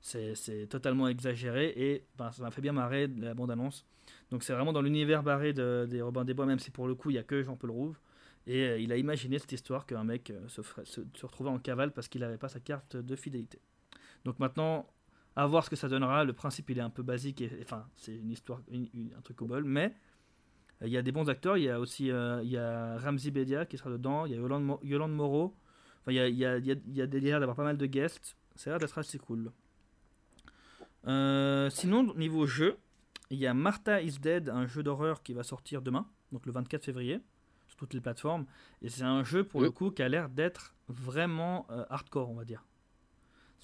[0.02, 1.74] C'est totalement exagéré.
[1.76, 3.86] Et ben, ça m'a fait bien marrer la bande-annonce.
[4.32, 6.96] Donc c'est vraiment dans l'univers barré de- des Robins des Bois, même si pour le
[6.96, 7.98] coup, il n'y a que Jean-Paul Rouve.
[8.48, 10.62] Et euh, il a imaginé cette histoire qu'un mec euh, se,
[11.22, 13.60] retrouvait en cavale parce qu'il n'avait pas sa carte de fidélité.
[14.26, 14.88] Donc maintenant,
[15.36, 16.24] à voir ce que ça donnera.
[16.24, 17.42] Le principe, il est un peu basique.
[17.42, 19.64] Et, enfin, c'est une histoire, un truc au bol.
[19.64, 19.94] Mais
[20.88, 21.58] il y a des bons acteurs.
[21.58, 24.26] Il y a aussi euh, il y a Ramzi Bedia qui sera dedans.
[24.26, 25.56] Il y a Yolande, Yolande Moreau.
[26.02, 27.78] Enfin, il y a, il y a, il y a, des l'air d'avoir pas mal
[27.78, 28.36] de guests.
[28.56, 29.52] Ça a l'air d'être assez cool.
[31.08, 32.78] Euh, sinon, niveau jeu,
[33.30, 36.52] il y a Martha is Dead, un jeu d'horreur qui va sortir demain, donc le
[36.52, 37.20] 24 février,
[37.68, 38.46] sur toutes les plateformes.
[38.82, 39.68] Et c'est un jeu, pour Oui.
[39.68, 42.66] le coup, qui a l'air d'être vraiment euh, hardcore, on va dire.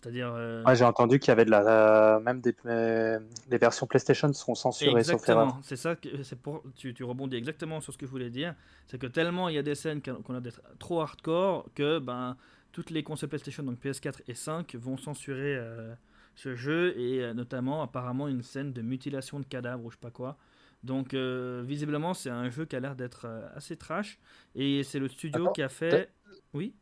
[0.06, 0.32] C'est-à-dire.
[0.36, 3.88] euh, Ouais, j'ai entendu qu'il y avait de la, euh, même des, euh, les versions
[3.88, 5.00] PlayStation seront censurées.
[5.00, 8.30] Exactement, c'est ça que c'est pour tu, tu rebondis exactement sur ce que je voulais
[8.30, 8.54] dire,
[8.86, 12.38] c'est que tellement il y a des scènes qu'on a d'être trop hardcore que ben
[12.72, 15.96] toutes les consoles PlayStation donc PS4 et 5 vont censurer euh,
[16.36, 20.02] ce jeu et euh, notamment apparemment une scène de mutilation de cadavres ou je sais
[20.02, 20.38] pas quoi.
[20.84, 24.20] Donc euh, visiblement c'est un jeu qui a l'air d'être assez trash
[24.54, 26.12] et c'est le studio Attends, qui a fait
[26.54, 26.76] oui?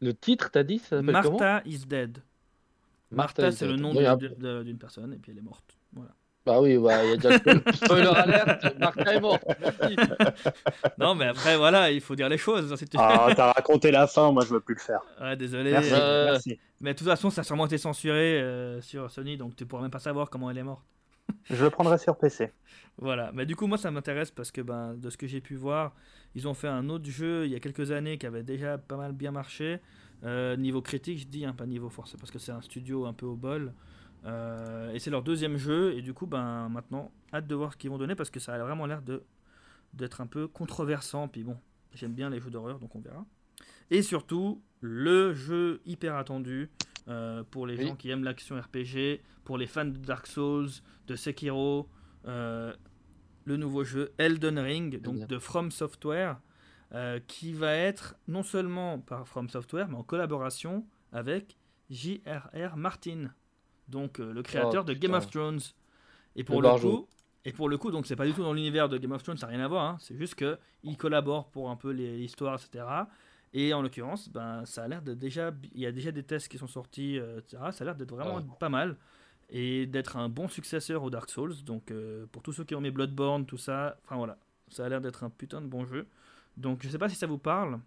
[0.00, 2.18] Le titre, t'as dit, ça s'appelle comment Martha is dead.
[3.10, 5.76] Martha, c'est le nom d'une personne et puis elle est morte.
[5.92, 6.10] Voilà.
[6.44, 9.38] Bah oui, bah, il y a déjà le spoiler alerte, Marca est mort.
[9.60, 9.96] Merci.
[10.98, 12.72] Non, mais après, voilà, il faut dire les choses.
[12.72, 15.00] hein, si tu- Ah, t'as raconté la fin, moi je veux plus le faire.
[15.20, 15.72] Ouais, désolé.
[15.72, 15.90] Merci.
[15.92, 16.58] Euh, merci.
[16.80, 19.82] Mais de toute façon, ça a sûrement été censuré euh, sur Sony, donc tu pourras
[19.82, 20.84] même pas savoir comment elle est morte.
[21.50, 22.52] Je le prendrai sur PC.
[22.98, 25.54] Voilà, mais du coup moi ça m'intéresse parce que ben, de ce que j'ai pu
[25.54, 25.94] voir,
[26.34, 28.96] ils ont fait un autre jeu il y a quelques années qui avait déjà pas
[28.96, 29.80] mal bien marché.
[30.24, 33.12] Euh, niveau critique, je dis, hein, pas niveau force, parce que c'est un studio un
[33.12, 33.74] peu au bol.
[34.24, 37.76] Euh, et c'est leur deuxième jeu, et du coup ben maintenant, hâte de voir ce
[37.76, 39.02] qu'ils vont donner parce que ça a vraiment l'air
[39.92, 41.28] d'être un peu controversant.
[41.28, 41.56] Puis bon,
[41.92, 43.24] j'aime bien les jeux d'horreur, donc on verra.
[43.90, 46.70] Et surtout, le jeu hyper attendu
[47.08, 47.86] euh, pour les Oui.
[47.88, 50.68] gens qui aiment l'action RPG, pour les fans de Dark Souls,
[51.06, 51.88] de Sekiro,
[52.26, 52.74] euh,
[53.44, 55.26] le nouveau jeu Elden Ring, donc bien.
[55.26, 56.40] de From Software,
[56.92, 61.56] euh, qui va être non seulement par From Software, mais en collaboration avec
[61.90, 62.76] J.R.R.
[62.76, 63.30] Martin,
[63.88, 65.60] donc le créateur de Game of Thrones.
[66.34, 67.08] Et pour Le coup,
[67.44, 69.36] et pour le coup, donc c'est pas du tout dans l'univers de Game of Thrones,
[69.36, 69.84] ça n'a rien à voir.
[69.84, 69.96] hein.
[70.00, 72.84] C'est juste que il collabore pour un peu l'histoire, etc.
[73.52, 76.48] Et en l'occurrence, ben ça a l'air de déjà, il y a déjà des tests
[76.48, 77.58] qui sont sortis, euh, etc.
[77.72, 78.42] Ça a l'air d'être vraiment Ouais.
[78.58, 78.96] pas mal
[79.48, 81.54] et d'être un bon successeur au Dark Souls.
[81.64, 84.36] Donc euh, pour tous ceux qui ont mis Bloodborne, tout ça, enfin voilà,
[84.68, 86.06] ça a l'air d'être un putain de bon jeu.
[86.56, 87.78] Donc je sais pas si ça vous parle,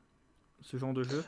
[0.61, 1.23] ce genre de jeu.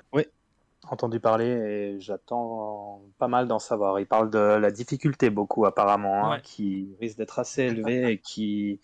[0.89, 3.99] Entendu parler et j'attends pas mal d'en savoir.
[3.99, 6.41] Il parle de la difficulté beaucoup apparemment, hein, Ouais.
[6.41, 8.79] qui risque d'être assez élevée et qui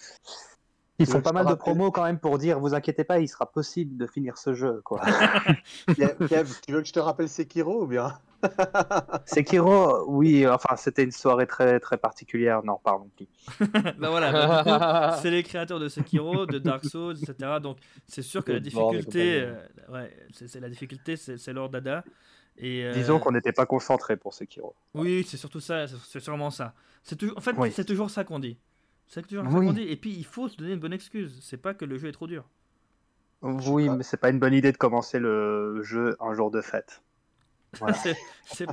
[0.99, 3.51] ils font pas mal de promos quand même pour dire vous inquiétez pas, il sera
[3.51, 5.01] possible de finir ce jeu quoi.
[5.95, 8.13] Kev, Kev, tu veux que je te rappelle Sekiro ou bien?
[9.25, 13.27] Sekiro, oui, enfin c'était une soirée très très particulière, n'en parlons plus.
[13.97, 17.59] bah voilà, bah, c'est les créateurs de Sekiro, de Dark Souls, etc.
[17.61, 19.55] Donc c'est sûr que la difficulté, euh,
[19.89, 22.03] ouais, c'est la difficulté, c'est leur dada.
[22.59, 24.73] Et, euh, Disons qu'on n'était pas concentré pour Sekiro.
[24.95, 26.73] Oui, c'est surtout ça, c'est- sûrement ça.
[27.03, 27.71] C'est En fait, Oui.
[27.71, 28.57] c'est toujours ça qu'on dit.
[29.07, 29.67] C'est toujours ça Oui.
[29.67, 29.83] qu'on dit.
[29.83, 31.39] Et puis, il faut se donner une bonne excuse.
[31.41, 32.43] C'est pas que le jeu est trop dur.
[33.41, 37.01] Oui, mais c'est pas une bonne idée de commencer le jeu un jour de fête.
[37.79, 37.95] Voilà.
[38.57, 38.65] Je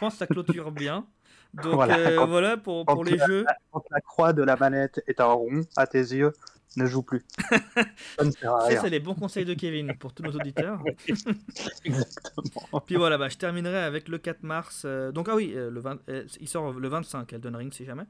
[0.00, 1.06] pense que ça clôture bien.
[1.54, 3.44] Donc Voilà, euh, quand- voilà pour, les jeux.
[3.70, 6.32] Quand la croix de la manette est un rond à tes yeux,
[6.76, 7.22] ne joue plus.
[8.18, 8.80] Ça ne sert à Ça, rien.
[8.80, 10.82] c'est les bons conseils de Kevin pour tous nos auditeurs.
[11.84, 12.80] Exactement.
[12.84, 14.82] Puis voilà, bah, je terminerai avec le 4 mars.
[14.84, 17.84] euh, donc, ah oui, euh, le 20 euh, il sort le 25, Elden Ring, si
[17.84, 18.04] jamais.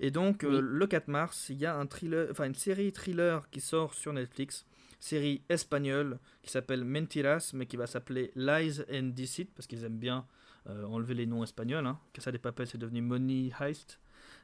[0.00, 0.60] Et donc, euh, Oui.
[0.62, 4.12] le 4 mars, il y a un thriller, enfin, une série thriller qui sort sur
[4.12, 4.64] Netflix.
[5.00, 9.98] Série espagnole qui s'appelle Mentiras, mais qui va s'appeler Lies and Deceit, parce qu'ils aiment
[9.98, 10.26] bien
[10.68, 11.86] euh, enlever les noms espagnols.
[11.86, 11.98] Hein.
[12.12, 14.00] Casa des Papel, c'est devenu Money Heist.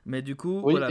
[0.06, 0.88] Mais du coup, Oui, voilà.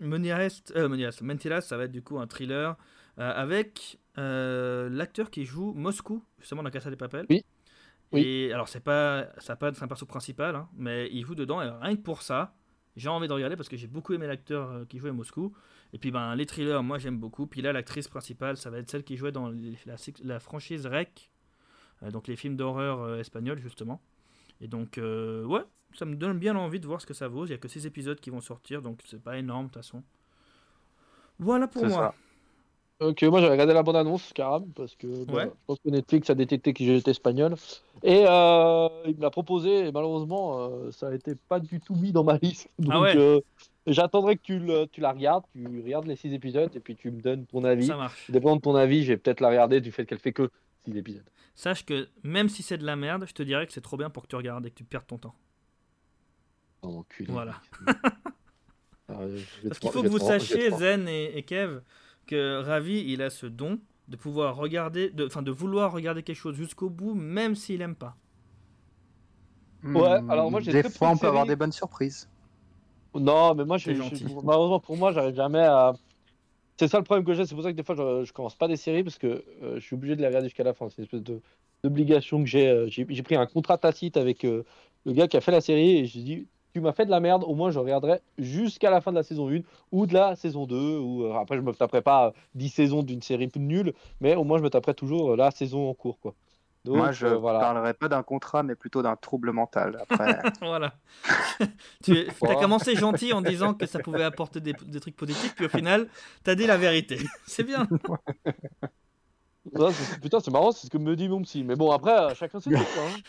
[0.00, 2.76] Money Heist, euh, Money Heist, Mentiras, ça va être du coup un thriller
[3.16, 7.26] avec l'acteur qui joue Moscou, justement dans Casa des Papel.
[7.28, 7.44] Oui.
[8.12, 8.20] Oui.
[8.22, 11.62] Et alors, c'est pas, ça pas être un perso principal, hein, mais il joue dedans,
[11.62, 12.54] et rien que pour ça,
[12.96, 15.52] j'ai envie de regarder parce que j'ai beaucoup aimé l'acteur euh, qui jouait Moscou.
[15.92, 17.46] Et puis, ben, les thrillers, moi j'aime beaucoup.
[17.46, 21.30] Puis là, l'actrice principale, ça va être celle qui jouait dans la, la franchise Rec,
[22.02, 24.00] euh, donc les films d'horreur euh, espagnols, justement.
[24.60, 25.62] Et donc, euh, ouais,
[25.94, 27.44] ça me donne bien envie de voir ce que ça vaut.
[27.46, 29.82] Il y a que 6 épisodes qui vont sortir, donc c'est pas énorme de toute
[29.82, 30.02] façon.
[31.38, 32.14] Voilà pour moi.
[33.02, 35.44] Ok, moi j'avais regardé la bande-annonce, carrément, parce que bah, Ouais.
[35.46, 37.54] je pense que Netflix a détecté que j'étais espagnol.
[38.02, 41.94] Et euh, il me l'a proposé, et malheureusement, euh, ça a été pas du tout
[41.94, 42.68] mis dans ma liste.
[42.78, 43.16] Donc Ah ouais.
[43.16, 43.40] euh,
[43.86, 47.10] j'attendrai que tu, le- tu la regardes, tu regardes les six épisodes, et puis tu
[47.10, 47.86] me donnes ton avis.
[47.86, 48.30] Ça marche.
[48.30, 50.50] Dépendant de ton avis, je vais peut-être la regarder du fait qu'elle fait que
[50.84, 51.24] six épisodes.
[51.54, 54.10] Sache que même si c'est de la merde, je te dirais que c'est trop bien
[54.10, 55.34] pour que tu regardes et que tu perdes ton temps.
[56.82, 57.32] Oh, enculé.
[57.32, 57.54] Voilà.
[59.08, 59.14] Ah,
[59.68, 61.80] Parce qu'il faut que vous sachiez, Zen et, et Kev,
[62.26, 66.36] que Ravi, il a ce don de pouvoir regarder, de, enfin de vouloir regarder quelque
[66.36, 68.16] chose jusqu'au bout, même s'il aime pas.
[69.94, 72.28] Ouais, alors moi, j'ai Hmm, Des très peu fois, on peut avoir des bonnes surprises.
[73.14, 73.92] Non, mais moi, je,
[74.42, 75.92] malheureusement pour moi, j'arrive jamais à.
[76.78, 78.56] C'est ça le problème que j'ai, c'est pour ça que des fois, je, je commence
[78.56, 80.88] pas des séries parce que euh, je suis obligé de les regarder jusqu'à la fin.
[80.90, 81.42] C'est une espèce de
[81.84, 82.68] d'obligation que j'ai.
[82.68, 84.64] euh, J'ai j'ai pris un contrat tacite avec euh,
[85.06, 87.20] le gars qui a fait la série et j'ai dit Tu m'as fait de la
[87.20, 90.36] merde, au moins je regarderai jusqu'à la fin de la saison 1 ou de la
[90.36, 90.98] saison 2.
[90.98, 94.44] Ou, euh, après, je me taperai pas euh, 10 saisons d'une série nulle, mais au
[94.44, 96.18] moins je me taperai toujours euh, la saison en cours.
[96.20, 96.34] Quoi.
[96.84, 97.60] Donc, Moi, je euh, voilà.
[97.60, 100.02] parlerai pas d'un contrat, mais plutôt d'un trouble mental.
[100.08, 100.94] Après, voilà.
[102.02, 105.66] tu as commencé gentil en disant que ça pouvait apporter des, des trucs positifs, puis
[105.66, 106.08] au final,
[106.42, 107.18] t'as dit la vérité.
[107.46, 107.86] C'est bien.
[110.20, 111.62] Putain, c'est marrant, c'est ce que me dit mon psy.
[111.62, 112.86] Mais bon, après, euh, chacun ses trucs.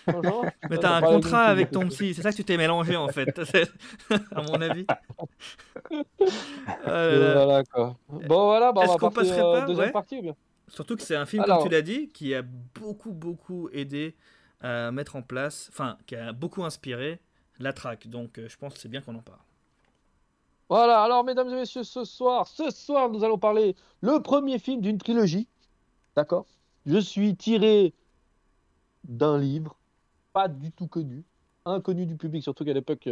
[0.08, 0.12] Hein.
[0.70, 3.40] Mais t'as un contrat avec ton psy, c'est ça que tu t'es mélangé en fait,
[4.36, 4.86] à mon avis.
[6.88, 7.46] Euh, là.
[7.46, 7.96] voilà quoi.
[8.10, 9.66] Bon voilà, bah, on Est-ce va qu'on passer passerait euh, pas?
[9.66, 9.92] deuxième Ouais.
[9.92, 10.36] partie ou bien
[10.70, 14.16] Surtout que c'est un film, Alors- comme tu l'as dit, qui a beaucoup, beaucoup aidé
[14.62, 17.20] à mettre en place, enfin, qui a beaucoup inspiré
[17.60, 18.08] la track.
[18.08, 19.40] Donc, euh, je pense que c'est bien qu'on en parle.
[20.70, 24.82] Voilà, alors mesdames et messieurs, ce soir, ce soir, nous allons parler le premier film
[24.82, 25.48] d'une trilogie.
[26.16, 26.46] D'accord?
[26.86, 27.94] Je suis tiré
[29.04, 29.78] d'un livre,
[30.34, 31.24] pas du tout connu,
[31.66, 33.10] inconnu du public, surtout qu'à l'époque,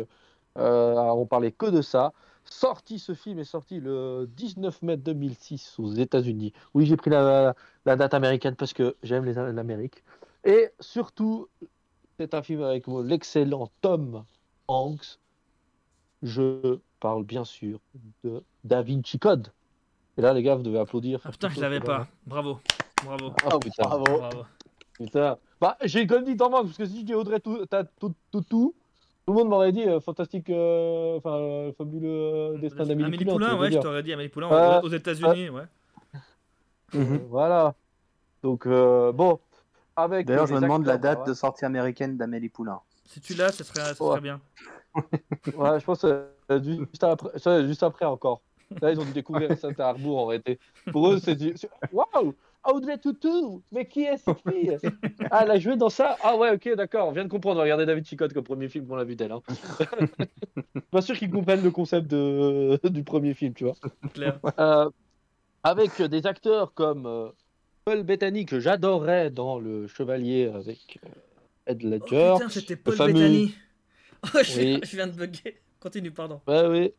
[0.58, 2.14] euh, on parlait que de ça.
[2.46, 6.54] Sorti, ce film est sorti le 19 mai 2006 aux États-Unis.
[6.74, 10.04] Oui, j'ai pris la, la date américaine parce que j'aime les- l'Amérique.
[10.44, 11.48] Et surtout,
[12.20, 14.26] c'est un film avec l'excellent Tom
[14.68, 15.20] Hanks.
[16.24, 17.80] Je parle bien sûr
[18.24, 19.52] de Da Vinci Code.
[20.18, 21.22] Et là, les gars, vous devez applaudir.
[21.24, 22.08] Ah putain, je l'avais pas.
[22.26, 22.60] Bravo.
[23.04, 23.32] Bravo.
[23.60, 23.84] Putain.
[23.84, 24.04] Bravo.
[24.18, 24.46] Bravo.
[24.94, 25.38] Putain.
[25.60, 27.84] Bah, j'ai quand même dit Tom Hanks, parce que si je dis Audrey tout, t'as
[27.84, 28.74] tout, tout, tout,
[29.26, 33.26] tout le monde m'aurait dit euh, fantastique, euh, enfin, euh, fabuleux euh, destin d'Amélie Amélie
[33.26, 33.58] Poulain.
[33.60, 35.64] ouais, je t'aurais dit Amélie Poulain Euh, aux États-Unis, ouais.
[36.96, 37.74] Euh, Voilà.
[38.44, 39.40] Donc, euh, bon.
[39.96, 42.80] Avec D'ailleurs, je me demande la date de sortie américaine d'Amélie Poulain.
[43.06, 44.22] Si tu l'as, ça serait, ça Ouais.
[44.22, 44.40] bien.
[45.56, 46.26] Ouais, je pense euh,
[46.62, 47.30] juste, après,
[47.66, 48.42] juste après encore.
[48.82, 50.60] Là, ils ont dû découvrir Saint Arbour en réalité.
[50.92, 51.54] Pour eux, c'est du.
[51.56, 54.78] c'est- Waouh Audrey Toutou Mais qui est cette fille
[55.32, 56.18] Ah, elle a joué dans ça?
[56.24, 57.08] Ah, ouais, ok, d'accord.
[57.08, 57.62] On vient de comprendre.
[57.62, 59.32] Regardez David Chicotte comme premier film qu'on a vu d'elle.
[59.32, 59.42] Hein.
[60.92, 62.80] Pas sûr qu'ils comprennent le concept de...
[62.90, 63.76] du premier film, tu vois.
[64.14, 64.40] Claire.
[64.60, 64.90] Euh,
[65.64, 67.30] avec des acteurs comme euh,
[67.86, 71.10] Paul Bettany, que j'adorais dans Le Chevalier avec euh,
[71.68, 72.34] Ed Oh, Ledger.
[72.36, 73.56] putain, c'était Paul fameux- Bettany.
[74.36, 74.80] Oh, je, Oui.
[74.84, 75.60] je viens de bugger.
[75.80, 76.42] Continue, pardon.
[76.48, 76.94] Ouais, oui.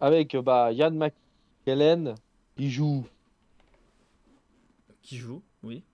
[0.00, 2.16] Avec euh, bah, Ian McKellen,
[2.56, 3.06] qui joue.
[5.06, 5.84] Qui joue Oui.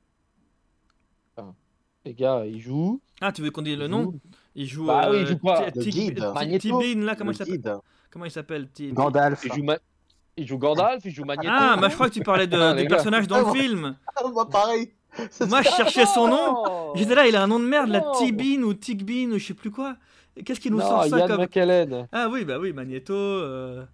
[2.04, 3.00] Les gars, il joue.
[3.20, 4.20] Ah, tu veux qu'on dise le il nom joue.
[4.56, 4.86] Il joue.
[4.86, 6.18] Bah oui, euh, il joue quoi Le guide.
[6.34, 6.82] Magneto.
[6.96, 7.62] Là, comment il s'appelle.
[8.10, 9.44] Comment il s'appelle Gandalf.
[9.44, 9.78] Il joue, Ma-
[10.36, 11.48] il joue Gandalf, il joue Magneto.
[11.52, 12.96] Ah, bah je crois que tu parlais de, Ah, les du gars.
[12.96, 13.52] personnage dans Ah, le bon.
[13.54, 13.96] film.
[14.16, 14.92] Ah, bah, pareil.
[15.46, 16.94] Moi, je cherchais son nom.
[16.96, 18.02] J'étais là, il a un nom de merde, la.
[18.16, 19.96] Tibine ou Tigbine ou je sais plus quoi.
[20.44, 21.46] Qu'est-ce qui nous sort ça comme.
[22.12, 23.12] Ah oui, bah oui, Magneto.
[23.14, 23.84] euh,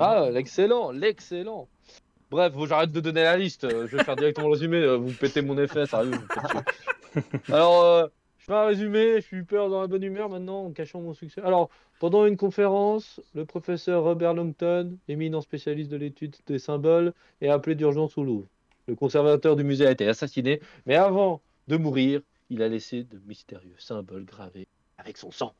[0.00, 1.68] Ah, l'excellent, l'excellent.
[2.30, 3.64] Bref, j'arrête de donner la liste.
[3.64, 4.76] euh, Je vais faire directement le résumé.
[4.78, 6.12] euh, Vous pétez mon effet, sérieux.
[6.12, 7.22] vous.
[7.52, 8.06] Alors, euh,
[8.38, 9.14] je fais un résumé.
[9.20, 11.40] Je suis peur dans la bonne humeur maintenant en cachant mon succès.
[11.42, 17.48] Alors, pendant une conférence, le professeur Robert Longton, éminent spécialiste de l'étude des symboles, est
[17.48, 18.46] appelé d'urgence au Louvre.
[18.86, 23.18] Le conservateur du musée a été assassiné, mais avant de mourir, il a laissé de
[23.26, 24.66] mystérieux symboles gravés
[24.98, 25.54] avec son sang.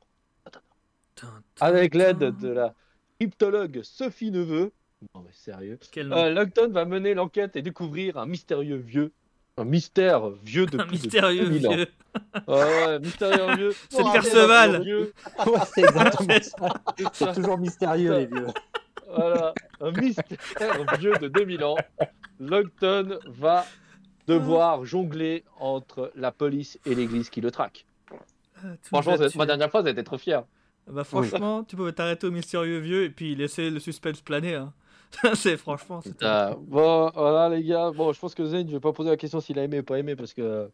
[1.61, 2.75] Avec l'aide de la
[3.19, 4.71] cryptologue Sophie Neveu.
[5.15, 5.79] Non mais sérieux.
[5.97, 9.13] Euh, va mener l'enquête et découvrir un mystérieux vieux.
[9.57, 11.75] Un mystère vieux de Un plus mystérieux de 2000 ans.
[11.75, 11.87] vieux.
[12.47, 12.55] Ouais,
[12.87, 13.75] ouais, mystérieux vieux.
[13.91, 14.83] C'est Oh, Perceval.
[14.83, 15.13] vieux.
[15.47, 17.07] Ouais, c'est exactement ça.
[17.13, 18.47] C'est toujours mystérieux, les vieux.
[19.11, 21.77] Voilà, un mystère vieux de 2000 ans.
[22.41, 23.65] Longton va
[24.27, 27.87] devoir jongler entre la police et l'église qui le traque.
[28.61, 30.45] Tout Franchement, ma dernière phrase, j'étais trop fier.
[30.89, 34.55] Bah franchement, tu pouvais t'arrêter au mystérieux vieux et puis laisser le suspense planer.
[34.55, 34.73] Hein.
[35.35, 36.01] c'est franchement.
[36.23, 37.91] Euh, bon, voilà les gars.
[37.91, 39.83] Bon, je pense que Zane, je vais pas poser la question s'il a aimé ou
[39.83, 40.69] pas aimé parce que euh,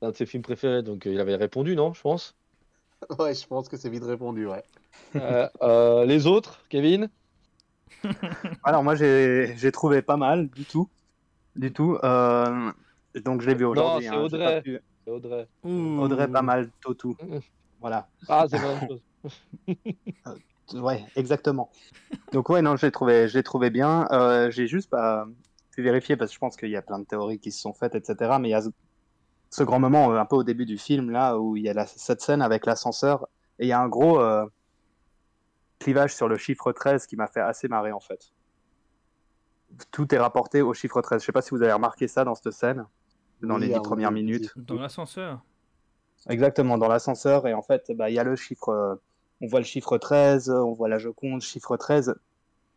[0.00, 2.36] c'est un de ses films préférés, donc euh, il avait répondu, non Je pense?
[3.18, 4.62] Ouais, je pense que c'est vite répondu, ouais.
[5.14, 7.08] Euh, euh, les autres, Kevin?
[8.64, 10.88] Alors moi j'ai j'ai trouvé pas mal du tout,
[11.56, 11.96] du tout.
[12.04, 12.72] Euh,
[13.24, 14.06] donc je l'ai vu aujourd'hui.
[14.08, 14.62] c'est hein, Audrey.
[14.62, 15.48] pu- Audrey.
[15.62, 17.16] Pas mal, Totou.
[17.22, 17.40] Mhm.
[17.80, 18.08] Voilà.
[18.28, 19.00] Ah, c'est la même chose.
[20.74, 21.70] Ouais, exactement.
[22.32, 24.06] Donc ouais non, je l'ai trouvé, je l'ai trouvé bien.
[24.12, 25.26] Euh, j'ai juste pas
[25.72, 27.72] pu vérifier parce que je pense qu'il y a plein de théories qui se sont
[27.72, 28.38] faites, etc.
[28.38, 28.68] Mais il y a ce,
[29.50, 31.74] ce grand moment euh, un peu au début du film là où il y a
[31.74, 33.26] la- cette scène avec l'ascenseur
[33.58, 34.44] et il y a un gros euh,
[35.78, 38.32] clivage sur le chiffre 13 qui m'a fait assez marrer en fait.
[39.90, 41.20] Tout est rapporté au chiffre 13.
[41.20, 42.86] Je sais pas si vous avez remarqué ça dans cette scène,
[43.42, 44.50] dans Oui, les dix premières minutes.
[44.56, 45.42] Dans l'ascenseur.
[46.28, 47.46] Exactement, dans l'ascenseur.
[47.46, 49.00] Et en fait, bah, il y a le chiffre.
[49.40, 52.14] On voit le chiffre 13, on voit la Joconde, chiffre 13.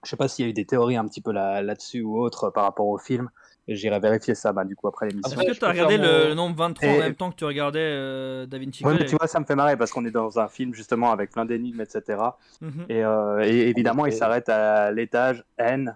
[0.03, 2.17] Je sais pas s'il y a eu des théories un petit peu là- là-dessus ou
[2.19, 3.29] autre par rapport au film.
[3.67, 5.39] J'irai vérifier ça bah, du coup après l'émission.
[5.39, 7.45] Est-ce que tu as regardé le, mon- nombre 23 en Et- même temps que tu
[7.45, 10.03] regardais euh, Da Vinci Ouais, Code mais tu vois, ça me fait marrer parce qu'on
[10.05, 12.19] est dans un film justement avec plein d'énigmes, etc.
[12.59, 12.85] Mhm.
[12.89, 15.93] Et, euh, et évidemment, il s'arrête à l'étage N1.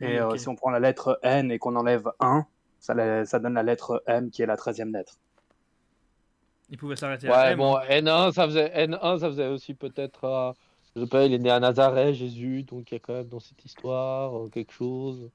[0.00, 2.44] Et Oui, euh, si on prend la lettre N et qu'on enlève 1,
[2.80, 5.18] ça, ça donne la lettre M qui est la 13e lettre.
[6.70, 7.58] Il pouvait s'arrêter à Ouais, M.
[7.58, 10.24] bon, N1, ça faisait, N1, ça faisait aussi peut-être.
[10.24, 10.52] euh,
[10.96, 13.28] je sais pas, il est né à Nazareth, Jésus, donc il y a quand même
[13.28, 15.30] dans cette histoire euh, quelque chose.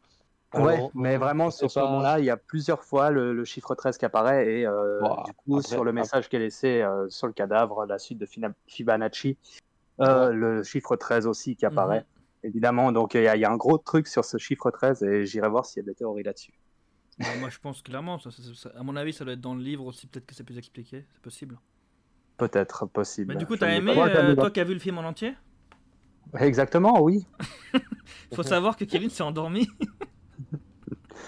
[0.53, 1.85] Ouais, Alors, mais vraiment, sur ce pas.
[1.87, 5.33] moment-là, il y a plusieurs fois le, le chiffre 13 qui apparaît et euh, du
[5.33, 8.27] coup, après- sur le message qui est laissé euh, sur le cadavre, la suite de
[8.67, 9.37] Fibonacci,
[9.99, 11.99] euh, le chiffre 13 aussi qui apparaît.
[11.99, 12.49] Mhm.
[12.49, 15.49] Évidemment, donc il y, y a un gros truc sur ce chiffre 13 et j'irai
[15.49, 16.53] voir s'il y a des théories là-dessus.
[17.17, 19.55] Bah, moi, je pense clairement, ça, ça- ça- à mon avis, ça doit être dans
[19.55, 20.07] le livre aussi.
[20.07, 21.05] Peut-être que c'est plus expliqué.
[21.13, 21.57] C'est possible.
[22.37, 23.33] Peut-être possible.
[23.33, 25.33] Mais du coup, t'as aimé, pas- euh, toi qui as vu le film en entier?
[26.39, 27.25] Exactement, oui.
[28.33, 29.67] Faut savoir que Kevin s'est endormi.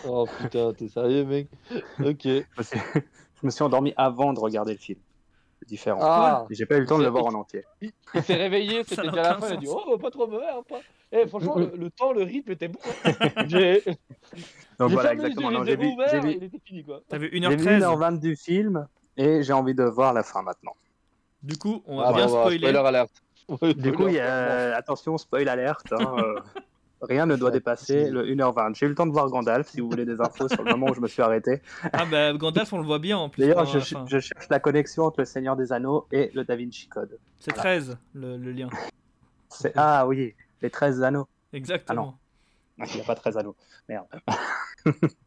[0.04, 1.50] Oh putain, t'es sérieux, mec?
[2.00, 2.22] Ok.
[2.24, 2.80] Je me, suis...
[3.42, 5.00] je me suis endormi avant de regarder le film.
[5.60, 6.02] C'est différent.
[6.04, 7.64] Ah J'ai pas eu le temps de le voir en entier.
[8.14, 9.68] Il s'est réveillé, c'était déjà la fin, il a dit.
[9.70, 10.82] Oh, pas trop mauvais, hein, pas.
[11.12, 12.80] Eh, franchement, le, le temps, le rythme était bon.
[13.06, 13.12] hein.
[13.48, 13.82] J'ai
[14.80, 15.64] voilà, fermé les exactement.
[15.66, 17.02] j'ai vu, ouvert, j'ai vu, il était fini, quoi.
[17.10, 17.80] T'as vu j'ai vu 1h13.
[17.80, 20.76] 1h20 du film et j'ai envie de voir la fin maintenant.
[21.42, 22.58] Du coup, on va Ah, bien bah, spoiler.
[22.60, 23.24] Spoiler alerte.
[23.78, 24.76] Du coup, y a...
[24.76, 25.92] attention, spoil alerte.
[25.94, 26.40] hein, euh,
[27.02, 28.76] Rien ne doit dépasser le 1h20.
[28.76, 30.88] J'ai eu le temps de voir Gandalf, si vous voulez des infos sur le moment
[30.90, 31.62] où je me suis arrêté.
[31.94, 33.42] Ah bah Gandalf, on le voit bien en plus.
[33.42, 33.80] D'ailleurs, je,
[34.20, 37.18] cherche la connexion entre le Seigneur des Anneaux et le Da Vinci Code.
[37.40, 38.70] C'est 13 le, le lien.
[39.76, 41.28] Ah oui, les 13 anneaux.
[41.54, 42.18] Exactement.
[42.80, 43.56] Ah, Il n'y a pas 13 anneaux.
[43.90, 44.06] Merde.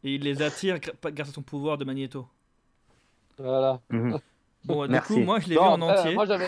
[0.03, 2.27] Et il les attire grâce à son pouvoir de magnéto.
[3.37, 3.81] Voilà.
[3.89, 4.19] Mhm.
[4.63, 5.15] Bon, du Merci.
[5.15, 6.13] coup, moi je l'ai vu Non, en après, entier.
[6.13, 6.47] Moi, j'avais.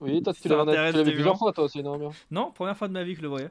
[0.00, 2.92] Oui, toi, tu l'avais des plusieurs fois, toi aussi, non, bien Non, première fois de
[2.92, 3.48] ma vie que je le voyais.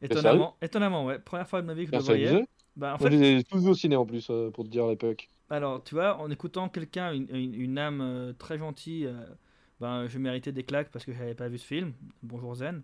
[0.00, 1.18] Étonnamment, étonnamment, ouais.
[1.18, 2.46] Première fois de ma vie que je le ça voyais.
[2.74, 4.70] Bah, en fait, je les ai tous vus au ciné en plus, euh, pour te
[4.70, 5.28] dire à l'époque.
[5.50, 9.12] alors, tu vois, en écoutant quelqu'un, une, une- une âme euh, très gentille, euh,
[9.80, 11.92] ben, je méritais des claques parce que j'avais pas vu ce film.
[12.22, 12.82] Bonjour Zen.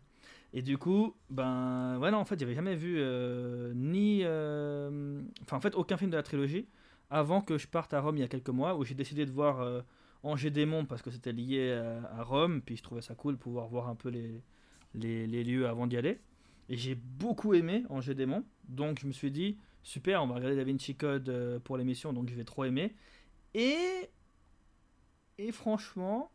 [0.55, 4.21] Et du coup, ben, ouais, non, en fait, j'avais jamais vu euh, ni.
[4.23, 6.69] euh, Enfin, en fait, aucun film de la trilogie
[7.11, 9.31] avant que je parte à Rome il y a quelques mois où j'ai décidé de
[9.31, 9.83] voir euh,
[10.23, 12.61] Angers Démon parce que c'était lié à, Rome.
[12.63, 14.43] Puis je trouvais ça cool de pouvoir voir un peu les,
[14.95, 16.21] les, les lieux avant d'y aller.
[16.69, 18.45] Et j'ai beaucoup aimé Angers Démon.
[18.69, 22.29] Donc je me suis dit, super, on va regarder Da Vinci Code pour l'émission, donc
[22.29, 22.95] je vais trop aimer.
[23.55, 24.11] Et.
[25.39, 26.31] Et franchement,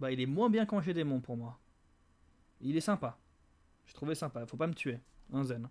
[0.00, 1.60] bah, il est moins bien qu'Angers Démon pour moi.
[2.60, 3.18] Il est sympa.
[3.90, 4.46] J'ai trouvé sympa.
[4.46, 5.00] Faut pas me tuer.
[5.32, 5.68] Un zen.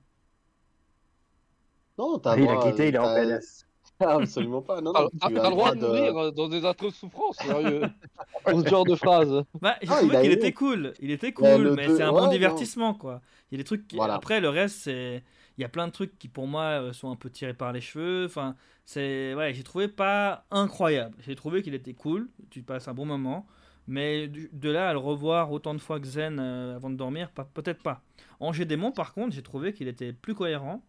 [1.97, 3.65] Non, t'as Il a quitté, il est en PLS.
[4.01, 4.81] Ah, Absolument pas.
[4.81, 7.81] Non, T'as non, t'as tu le droit de mourir dans des atroces souffrances, sérieux.
[8.45, 9.43] dans ce genre de phrase.
[9.61, 10.93] Bah, j'ai Ah, trouvé qu'il était cool.
[10.99, 12.31] Il était cool, mais c'est un ouais, bon non.
[12.31, 13.21] divertissement, quoi.
[13.51, 13.87] Il y a des trucs.
[13.87, 14.15] qui- Voilà.
[14.15, 15.23] Après, le reste, c'est.
[15.57, 17.73] Il y a plein de trucs qui, pour moi, euh, sont un peu tirés par
[17.73, 18.25] les cheveux.
[18.25, 18.55] Enfin,
[18.85, 19.33] c'est.
[19.33, 21.15] Ouais, j'ai trouvé pas incroyable.
[21.19, 22.29] J'ai trouvé qu'il était cool.
[22.49, 23.45] Tu passes un bon moment.
[23.89, 27.31] Mais de là à le revoir autant de fois que Zen euh, avant de dormir,
[27.31, 28.03] peut-être pas.
[28.39, 30.83] Angers Démon, par contre, j'ai trouvé qu'il était plus cohérent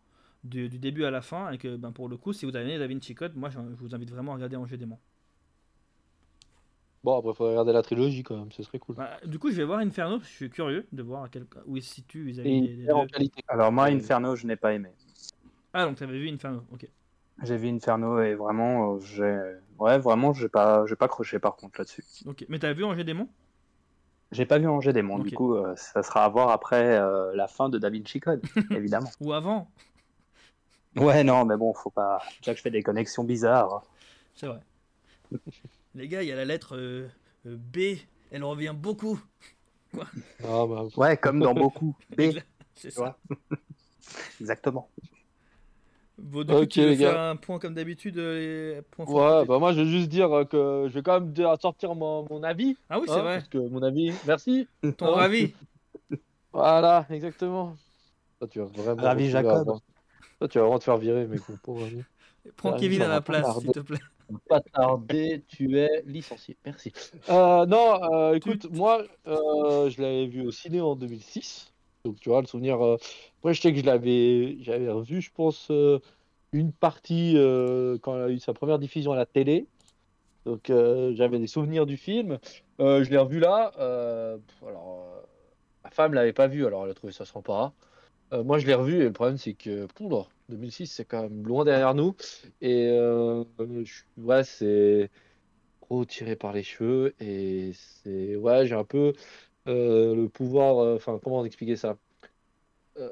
[0.44, 1.50] du, du début à la fin.
[1.50, 3.58] Et que, ben, pour le coup, si vous avez aimé Da Vinci Code, moi, je
[3.58, 4.98] je vous invite vraiment à regarder Angers Démon.
[7.02, 8.96] Bon, après, il faudrait regarder la trilogie quand même, ce serait cool.
[8.96, 11.28] Bah, du coup, je vais voir Inferno parce que je suis curieux de voir à
[11.30, 11.46] quel...
[11.64, 12.86] où il se situe vis-à-vis des.
[13.48, 14.90] Alors moi, Euh, Inferno, je n'ai pas aimé.
[15.72, 16.86] Ah, donc tu avais vu Inferno, ok.
[17.42, 19.38] J'ai vu Inferno et vraiment, euh, j'ai,
[19.80, 22.04] ouais, vraiment, j'ai pas, j'ai pas accroché par contre là-dessus.
[22.26, 22.46] ok.
[22.48, 23.28] Mais t'as vu Angers Démon
[24.32, 25.26] J'ai pas vu Angers Démon, Ok.
[25.28, 28.42] du coup, euh, ça sera à voir après euh, la fin de Da Vinci Code,
[28.70, 29.10] évidemment.
[29.20, 29.68] Ou avant
[30.96, 32.20] Ouais, non, mais bon, faut pas.
[32.40, 33.82] Déjà que je fais des connexions bizarres.
[34.34, 34.60] C'est vrai.
[35.94, 37.08] Les gars, il y a la lettre euh,
[37.46, 37.98] euh, B,
[38.30, 39.20] elle revient beaucoup.
[40.44, 41.96] Ah, bah, Ouais, comme dans beaucoup.
[42.16, 42.30] B,
[42.74, 43.18] C'est ça.
[44.40, 44.88] Exactement.
[46.22, 47.10] Bon, du coup, Ok, tu veux les gars.
[47.12, 50.86] faire un point comme d'habitude euh, Ouais, bah moi je vais juste dire euh, que
[50.88, 52.76] je vais quand même dire- sortir mon, mon avis.
[52.88, 53.36] Ah oui, c'est hein, vrai.
[53.38, 54.68] Parce que mon avis, merci.
[54.98, 55.14] Ton hein.
[55.16, 55.54] ravi.
[56.52, 57.76] Voilà, exactement.
[58.40, 59.78] Toi, tu vas vraiment Ravi Jacob.
[60.38, 62.02] Toi, tu vas vraiment te faire virer, mais mon pauvre ami.
[62.56, 63.98] Prends Ah, Kevin à la place, s'il te plaît.
[64.48, 66.56] Pas tarder, tu es licencié.
[66.64, 66.92] Merci.
[67.28, 71.72] Euh, non, euh, écoute, moi, euh, je l'avais vu au ciné en 2006.
[72.04, 72.84] Donc, tu vois, le souvenir.
[72.84, 72.96] euh,
[73.38, 75.98] Après, je sais que je l'avais, j'avais revu, je pense, euh,
[76.52, 79.66] une partie euh, quand il a eu sa première diffusion à la télé.
[80.46, 82.38] Donc, euh, j'avais des souvenirs du film.
[82.78, 83.72] Je l'ai revu là.
[84.66, 85.04] alors,
[85.84, 87.72] ma femme l'avait pas vu, alors elle a trouvé ça sympa.
[88.32, 91.64] Moi, je l'ai revu et le problème, c'est que poudre, 2006, c'est quand même loin
[91.64, 92.14] derrière nous.
[92.62, 92.90] Et
[94.16, 95.10] ouais, c'est
[96.08, 97.14] tiré par les cheveux.
[97.20, 98.36] Et c'est.
[98.36, 99.12] Ouais, j'ai un peu
[99.72, 100.78] le pouvoir.
[100.78, 101.98] euh, Enfin, comment expliquer ça?
[102.98, 103.10] Euh,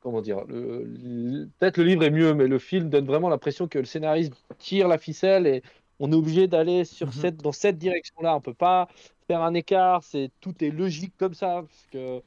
[0.00, 0.44] comment dire?
[0.46, 4.88] Peut-être le livre est mieux, mais le film donne vraiment l'impression que le scénariste tire
[4.88, 5.62] la ficelle et
[5.98, 7.12] on est obligé d'aller sur Mhm.
[7.12, 8.36] cette, dans cette direction-là.
[8.36, 8.88] On peut pas
[9.28, 10.04] faire un écart.
[10.04, 11.62] C'est, tout est logique comme ça.
[11.62, 12.22] Parce que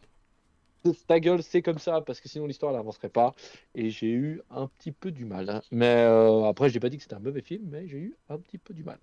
[1.08, 3.34] ta gueule, c'est comme ça, parce que sinon l'histoire n'avancerait pas.
[3.76, 5.50] Et j'ai eu un petit peu du mal.
[5.50, 5.62] hein.
[5.72, 8.38] Mais euh, après, j'ai pas dit que c'était un mauvais film, mais j'ai eu un
[8.40, 9.00] petit peu du mal.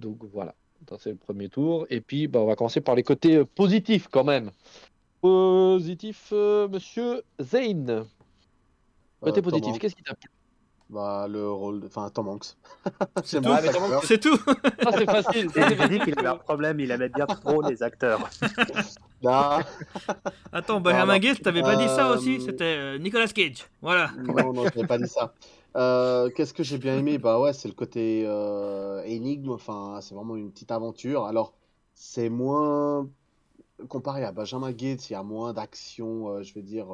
[0.00, 0.56] Donc voilà,
[0.98, 1.86] c'est le premier tour.
[1.90, 4.50] Et puis, bah, on va commencer par les côtés euh, positifs quand même.
[5.20, 8.04] Positif, euh, monsieur Zane.
[9.20, 10.28] Côté Euh, positif, qu'est-ce qui t'a plu?
[10.90, 11.86] Bah, le rôle de.
[11.86, 12.56] Enfin, Tom Hanks.
[13.24, 13.50] C'est tout.
[13.52, 14.02] acteur.
[14.04, 14.38] C'est tout.
[14.84, 15.48] Ah, c'est facile.
[15.54, 16.02] J'ai dit facile.
[16.04, 18.28] qu'il avait un problème, il aimait bien trop les acteurs.
[19.24, 19.60] Ah,
[20.52, 21.18] Attends, Benjamin Voilà.
[21.20, 22.40] Gates, t'avais pas dit ça Euh, aussi?
[22.40, 23.68] C'était euh, Nicolas Cage.
[23.80, 24.10] Voilà.
[24.18, 25.32] non, non, je n'ai pas dit ça.
[25.76, 27.18] Euh, Qu'est-ce que j'ai bien aimé?
[27.18, 29.50] Bah ouais, c'est le côté euh, énigme.
[29.50, 31.24] Enfin, c'est vraiment une petite aventure.
[31.24, 31.54] Alors,
[31.94, 33.10] c'est moins.
[33.88, 36.88] comparé à Benjamin Gates, il y a moins d'action, euh, je vais dire,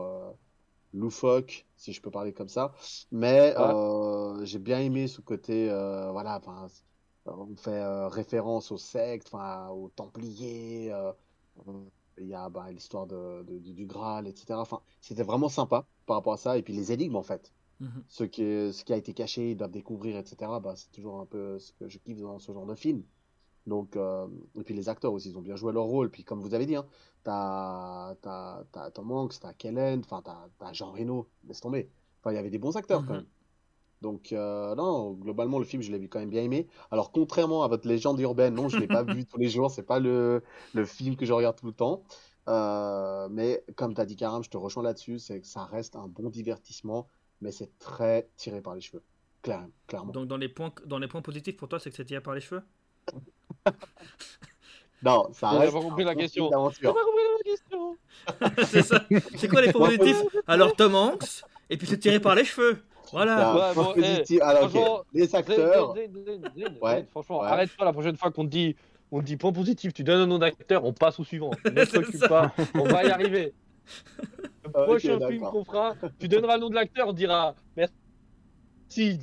[0.94, 2.74] loufoque, si je peux parler comme ça.
[3.12, 3.74] Mais Ouais.
[4.44, 5.68] j'ai bien aimé ce côté,
[6.12, 6.40] voilà,
[7.26, 10.92] on fait référence aux sectes, enfin, aux Templiers.
[12.18, 14.60] il y a bah, l'histoire de, de- du, du Graal, etc.
[14.60, 16.58] Enfin, c'était vraiment sympa par rapport à ça.
[16.58, 17.52] Et puis les énigmes, en fait.
[17.80, 18.04] Mhm.
[18.08, 20.60] Ce qui, est- ce qui a été caché, ils doivent découvrir, etc.
[20.60, 23.04] Bah, c'est toujours un peu ce que je kiffe dans ce genre de film.
[23.66, 26.10] Donc, euh, et puis les acteurs aussi, ils ont bien joué leur rôle.
[26.10, 26.86] Puis comme vous avez dit, hein,
[27.24, 31.90] t'as, t'as, t'as Tom Hanks, t'as Kellen, enfin, t'as, t'as Jean Reno, laisse tomber.
[32.22, 33.18] Enfin, il y avait des bons acteurs quand Mhm.
[33.18, 33.26] même.
[34.00, 36.68] Donc, euh, non, globalement, le film, je l'ai vu quand même bien aimé.
[36.92, 39.70] Alors, contrairement à votre légende urbaine, non, je l'ai pas vu tous les jours.
[39.72, 40.42] C'est pas le,
[40.74, 42.04] le film que je regarde tout le temps.
[42.48, 45.18] Euh, mais comme tu as dit, Karam, je te rejoins là-dessus.
[45.18, 47.08] C'est que ça reste un bon divertissement,
[47.40, 49.02] mais c'est très tiré par les cheveux.
[49.42, 49.68] Clairement.
[49.86, 50.12] clairement.
[50.12, 52.34] Donc dans les points, dans les points positifs pour toi, c'est que c'est tiré par
[52.34, 52.62] les cheveux?
[55.00, 55.72] Non, ça reste.
[55.72, 56.50] n'a pas compris la question.
[56.50, 57.96] pas compris la question.
[58.66, 59.04] C'est ça.
[59.36, 60.24] C'est quoi les points positifs?
[60.48, 62.82] Alors Tom Hanks, et puis c'est tiré par les cheveux.
[63.12, 63.50] Voilà.
[63.52, 64.42] Un Ouais, bon, eh, positif.
[64.42, 65.94] Alors, ok, franchement, Les acteurs.
[66.82, 67.06] Ouais.
[67.10, 67.46] Franchement, Ouais.
[67.46, 68.74] arrête pas la prochaine fois qu'on te dit,
[69.12, 71.50] on te dit point positif, tu donnes un nom d'acteur, on passe au suivant.
[71.72, 73.54] Ne t'occupe pas, on va y arriver.
[74.86, 79.18] Prochain film qu'on fera, tu donneras le nom de l'acteur, on dira merci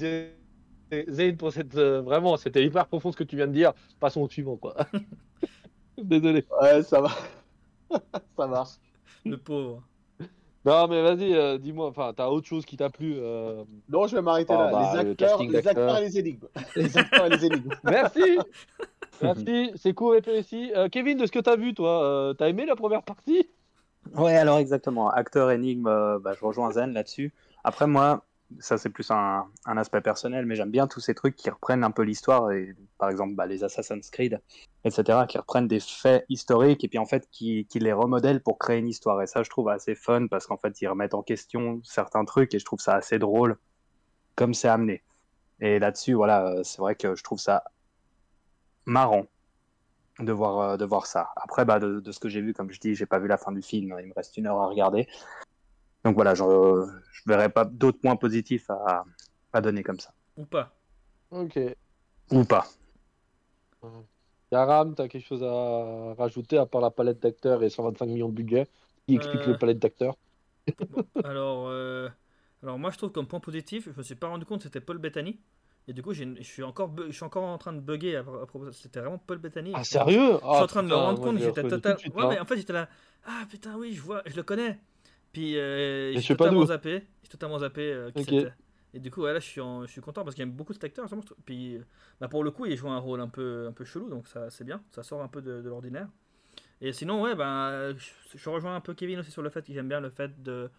[1.09, 3.73] Zayn, pour cette euh, vraiment, c'était hyper profond ce que tu viens de dire.
[3.99, 4.75] Passons au suivant quoi.
[5.97, 6.45] Désolé.
[6.61, 7.09] Ouais, ça va.
[8.37, 8.75] ça marche.
[9.25, 9.83] Le pauvre.
[10.65, 14.15] Non mais vas-y, euh, dis-moi, enfin, t'as autre chose qui t'a plu euh, Non, je
[14.15, 14.71] vais m'arrêter Ah, là.
[14.71, 16.47] bah, les le acteurs, les acteurs et les énigmes.
[16.75, 17.73] Les acteurs et les énigmes.
[17.83, 18.37] Merci.
[19.21, 20.71] Merci, c'est cool et précis.
[20.75, 23.47] Euh, Kevin, de ce que t'as vu, toi, euh, t'as aimé la première partie?
[24.13, 25.09] Ouais, alors exactement.
[25.09, 27.33] Acteur énigme, euh, bah, je rejoins Zen là-dessus.
[27.63, 28.25] Après, moi,
[28.59, 31.91] ça c'est plus un, aspect personnel, mais j'aime bien tous ces trucs qui reprennent un
[31.91, 34.39] peu l'histoire, et par exemple bah, les Assassin's Creed,
[34.83, 38.59] etc., qui reprennent des faits historiques et puis en fait qui, qui les remodèlent pour
[38.59, 39.21] créer une histoire.
[39.21, 42.53] Et ça, je trouve assez fun parce qu'en fait, ils remettent en question certains trucs
[42.53, 43.57] et je trouve ça assez drôle
[44.35, 45.03] comme c'est amené.
[45.61, 47.63] Et là-dessus, voilà, euh, c'est vrai que je trouve ça
[48.85, 49.25] marrant
[50.19, 51.29] de voir, euh, de voir ça.
[51.35, 53.37] Après, bah, de, de ce que j'ai vu, comme je dis, j'ai pas vu la
[53.37, 55.07] fin du film, il me reste une heure à regarder.
[56.03, 59.03] Donc voilà, je, je verrai pas d'autres points positifs à,
[59.53, 60.13] à donner comme ça.
[60.37, 60.71] Ou pas.
[61.31, 61.59] Ok.
[62.31, 62.65] Ou pas.
[64.51, 68.33] Yaram, t'as quelque chose à rajouter à part la palette d'acteurs et 125 millions de
[68.33, 68.67] budget
[69.07, 69.51] qui explique Euh.
[69.51, 70.15] le palette d'acteurs?
[71.23, 72.09] Alors, euh,
[72.63, 74.81] alors moi je trouve comme point positif, je me suis pas rendu compte que c'était
[74.81, 75.39] Paul Bettany.
[75.87, 78.23] Et du coup, je suis encore, je suis encore en train de bugger à, à
[78.23, 78.71] propos.
[78.71, 79.71] C'était vraiment Paul Bettany.
[79.73, 80.39] Ah, sérieux?
[80.41, 81.97] Je suis en train de me rendre compte, j'étais total.
[81.99, 82.27] Suite, ouais, hein.
[82.29, 82.89] mais en fait, j'étais là.
[83.25, 84.79] Ah putain, oui, je vois, je le connais.
[85.31, 86.67] Puis euh, je j'ai totalement d'où.
[86.67, 87.03] zappé.
[87.23, 88.29] J'ai totalement zappé euh, qui Ok.
[88.29, 88.53] c'était.
[88.93, 90.51] Et du coup, ouais, là, je suis, en- je suis content parce qu'il y a
[90.51, 91.05] beaucoup cet acteur.
[91.05, 91.23] justement.
[91.45, 91.85] Puis, euh,
[92.21, 94.49] bah, pour le coup, il joue un rôle un peu, un peu chelou, donc ça,
[94.49, 94.81] c'est bien.
[94.91, 96.07] Ça sort un peu de, de l'ordinaire.
[96.81, 99.73] Et sinon, ouais, ben, je, je rejoins un peu Kevin aussi sur le fait que
[99.73, 100.69] j'aime bien le fait de,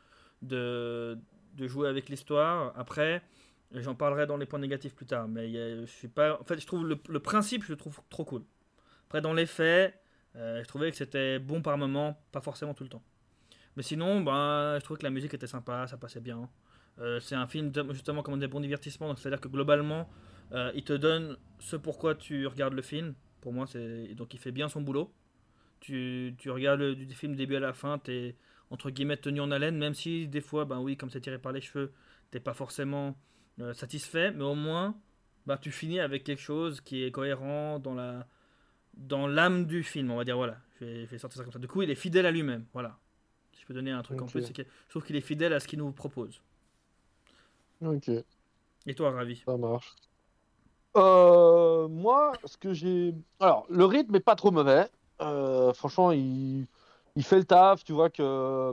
[0.43, 1.19] de,
[1.55, 2.73] de jouer avec l'histoire.
[2.77, 3.23] Après,
[3.73, 5.29] j'en parlerai dans les points négatifs plus tard.
[5.29, 6.41] Mais a- je suis pas.
[6.41, 8.45] En fait, je trouve le, principe, je le trouve trop cool.
[9.07, 9.95] Après, dans les faits,
[10.37, 13.03] euh, je trouvais que c'était bon par moment, pas forcément tout le temps.
[13.77, 16.49] Mais sinon, ben, je trouvais que la musique était sympa, ça passait bien.
[16.99, 20.09] Euh, c'est un film justement comme des bons divertissements, donc c'est-à-dire que globalement,
[20.53, 23.15] euh, il te donne ce pourquoi tu regardes le film.
[23.43, 25.13] Pour moi, c'est donc il fait bien son boulot.
[25.81, 28.37] Tu, tu regardes le, du film début à la fin, t'es
[28.71, 31.53] entre guillemets tenu en haleine, même si des fois, ben oui, comme c'est tiré par
[31.53, 31.93] les cheveux,
[32.31, 33.17] t'es pas forcément
[33.61, 34.95] euh, satisfait, mais au moins,
[35.47, 38.27] ben, tu finis avec quelque chose qui est cohérent dans la
[38.95, 40.59] dans l'âme du film, on va dire voilà.
[40.81, 41.59] Je vais, je vais sortir ça comme ça.
[41.59, 42.99] Du coup, il est fidèle à lui-même, voilà.
[43.53, 45.53] Si je peux donner un truc en plus, c'est que je trouve qu'il est fidèle
[45.53, 46.41] à ce qu'il nous propose.
[47.85, 48.11] Ok,
[48.87, 49.43] Et toi, Ravi?
[49.45, 49.95] Ça marche.
[50.97, 53.15] Euh, moi, ce que j'ai.
[53.39, 54.89] Alors, le rythme est pas trop mauvais.
[55.21, 56.67] Euh, franchement, il...
[57.17, 57.85] il fait le taf.
[57.85, 58.73] Tu vois que,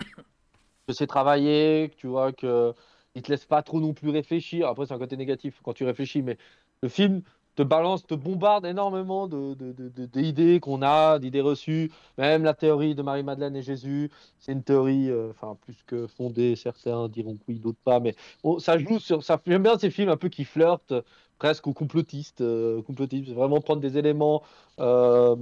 [0.86, 2.74] que c'est travaillé, que tu vois que
[3.14, 4.68] il te laisse pas trop non plus réfléchir.
[4.68, 6.38] Après, c'est un côté négatif quand tu réfléchis, mais
[6.82, 7.22] le film
[7.54, 11.92] te balance, te bombarde énormément de, de- de- de- d'idées qu'on a, d'idées reçues.
[12.16, 16.56] Même la théorie de Marie-Madeleine et Jésus, c'est une théorie, euh, enfin, plus que fondée.
[16.56, 18.14] Certains diront oui, d'autres pas, mais
[18.58, 19.22] ça joue sur.
[19.22, 20.94] Ça, j'aime bien ces films un peu qui flirtent
[21.38, 22.40] presque au complotiste.
[22.40, 22.82] euh,
[23.34, 24.42] vraiment prendre des éléments,
[24.80, 25.34] euh,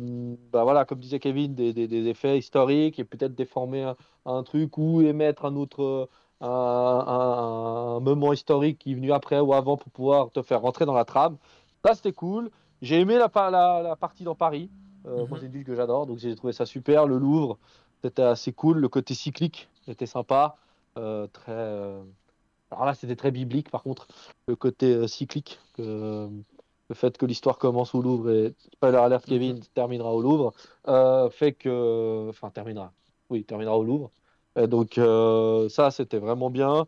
[0.53, 3.93] bah voilà, comme disait Kevin, des, des- effets historiques et peut-être déformer
[4.25, 6.09] un truc ou émettre un autre.
[6.41, 10.87] Un, un- moment historique qui est venu après ou avant pour pouvoir te faire rentrer
[10.87, 11.37] dans la trame.
[11.85, 12.51] Ça, c'était cool.
[12.83, 14.71] J'ai aimé la, pa- la, la partie dans Paris.
[15.07, 15.29] Euh, Mhm.
[15.29, 17.07] Moi, c'est une ville que j'adore, donc j'ai trouvé ça super.
[17.07, 17.59] Le Louvre,
[18.03, 18.79] c'était assez cool.
[18.79, 20.57] Le côté cyclique était sympa.
[20.99, 21.53] Euh, très.
[21.53, 22.03] euh,
[22.71, 24.09] Alors là, c'était très biblique, par contre,
[24.49, 26.29] le côté euh, cyclique que,
[26.89, 30.53] le fait que l'histoire commence au Louvre et spoiler alert Kevin terminera au Louvre,
[31.31, 32.93] fait que, enfin terminera,
[33.29, 34.11] oui terminera au Louvre.
[34.57, 36.87] Et donc euh, ça c'était vraiment bien.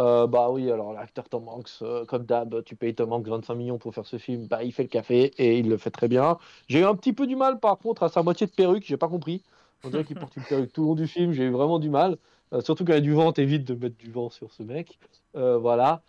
[0.00, 3.54] Euh, bah oui alors l'acteur Tom Hanks, euh, comme d'hab, tu payes Tom Hanks 25
[3.54, 6.08] millions pour faire ce film, bah il fait le café et il le fait très
[6.08, 6.38] bien.
[6.68, 8.96] J'ai eu un petit peu du mal par contre à sa moitié de perruque, j'ai
[8.96, 9.42] pas compris.
[9.84, 11.90] On dirait qu'il porte une perruque tout le long du film, j'ai eu vraiment du
[11.90, 12.18] mal.
[12.62, 14.98] Surtout quand il y a du vent, t'évites de mettre du vent sur ce mec.
[15.34, 16.02] Voilà.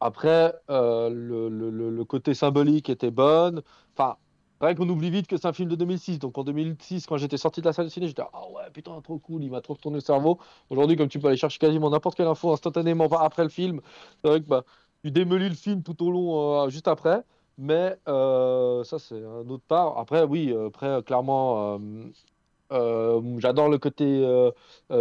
[0.00, 3.62] Après, le, le- le- le côté symbolique était bon.
[3.96, 4.16] Enfin,
[4.64, 6.18] c'est vrai qu'on oublie vite que c'est un film de 2006.
[6.18, 8.98] Donc en 2006, quand j'étais sorti de la salle de ciné, j'étais Ah ouais, putain,
[9.02, 10.38] trop cool, il m'a trop retourné le cerveau.
[10.70, 13.82] Aujourd'hui, comme tu peux aller chercher quasiment n'importe quelle info instantanément après le film,
[14.22, 14.64] c'est vrai que bah,
[15.02, 17.20] tu démolis le film tout au long, euh, juste après.
[17.58, 19.98] Mais euh, ça, c'est un autre part.
[19.98, 21.78] Après, oui, euh, après, clairement,
[22.70, 24.04] j'adore le côté,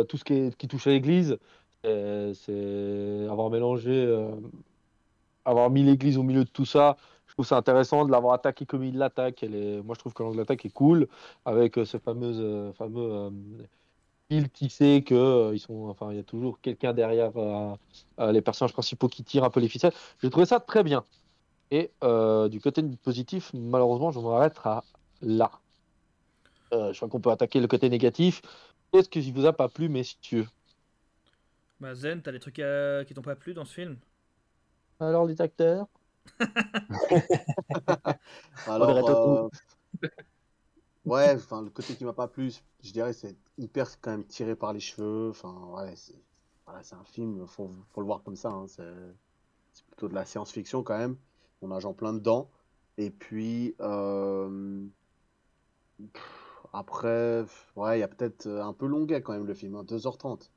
[0.09, 1.37] tout ce qui, touche à l'église.
[1.85, 4.27] C'est avoir mélangé.
[5.45, 6.97] avoir mis l'église au milieu de tout ça,
[7.33, 9.41] je trouve ça intéressant de l'avoir attaqué comme il l'attaque.
[9.41, 9.81] Elle est...
[9.81, 11.07] Moi, je trouve que l'angle d'attaque est cool
[11.45, 13.31] avec euh, ce fameux, euh, fameux euh,
[14.29, 17.75] fil qui sait que euh, ils sont, enfin, il y a toujours quelqu'un derrière euh,
[18.19, 19.93] euh, les personnages principaux qui tirent un peu les ficelles.
[20.21, 21.05] J'ai trouvé ça très bien.
[21.71, 24.81] Et euh, du côté positif, malheureusement, je m'arrêterai
[25.23, 25.51] là.
[26.71, 28.43] Euh, je crois qu'on peut attaquer le côté négatif.
[28.91, 30.47] Qu'est-ce qui vous a pas plu, messieurs?
[31.79, 33.97] Bah Zen, t'as des trucs euh, qui t'ont pas plu dans ce film?
[34.99, 35.87] Alors, les acteurs?
[38.65, 39.49] Alors, euh,
[41.05, 42.51] ouais, enfin, le côté qui m'a pas plu,
[42.81, 45.29] je dirais, c'est hyper quand même tiré par les cheveux.
[45.29, 46.21] Enfin, ouais, c'est
[46.65, 48.49] voilà, un film, faut, faut le voir comme ça.
[48.51, 48.83] hein, c'est
[49.87, 51.17] plutôt de la science-fiction quand même.
[51.61, 52.49] On nage en plein dedans.
[52.97, 54.85] Et puis, euh,
[56.13, 57.43] pff, après,
[57.75, 60.51] ouais, il y a peut-être un peu longuet quand même le film, hein, 2h30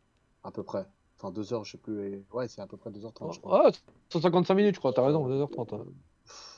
[0.44, 0.86] à peu près.
[1.18, 2.12] Enfin, 2h, je sais plus.
[2.12, 3.62] et- Ouais, c'est à peu près 2h30, je crois.
[3.66, 3.70] Ah,
[4.12, 5.72] 155 minutes, je crois, t'as raison, 2h30.
[5.72, 5.84] hein.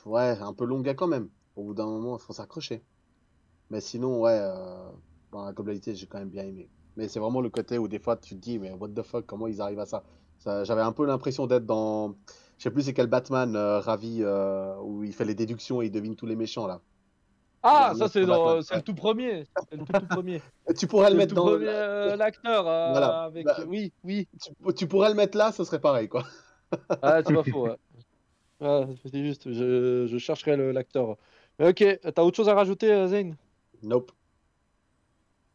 [0.05, 1.29] Ouais, un peu longuet quand même.
[1.55, 2.83] Au bout d'un moment, il faut s'accrocher.
[3.69, 4.89] Mais sinon, ouais, euh,
[5.31, 6.69] dans la globalité, j'ai quand même bien aimé.
[6.95, 9.25] Mais c'est vraiment le côté où des fois tu te dis, mais what the fuck,
[9.25, 10.03] comment ils arrivent à ça?
[10.39, 12.15] Ça, j'avais un peu l'impression d'être dans,
[12.57, 15.87] je sais plus c'est quel Batman, euh, Ravi, euh, où il fait les déductions et
[15.87, 16.81] il devine tous les méchants là.
[17.61, 19.45] Ah, ça c'est le tout premier.
[19.69, 20.41] C'est le tout, tout premier.
[20.67, 23.23] Et tu pourrais le le mettre tout dans, premier euh, l'acteur euh, Voilà.
[23.23, 23.45] avec.
[23.45, 24.27] Bah, Oui, oui.
[24.41, 26.23] tu, tu pourrais le mettre là, ce serait pareil quoi.
[27.01, 27.67] Ah, c'est pas faux.
[27.67, 27.75] Ouais.
[28.61, 31.17] Ouais, c'est juste, je, je chercherai l'acteur.
[31.61, 31.83] Ok,
[32.15, 33.35] t'as autre chose à rajouter, euh, Zane?
[33.83, 34.11] Nope.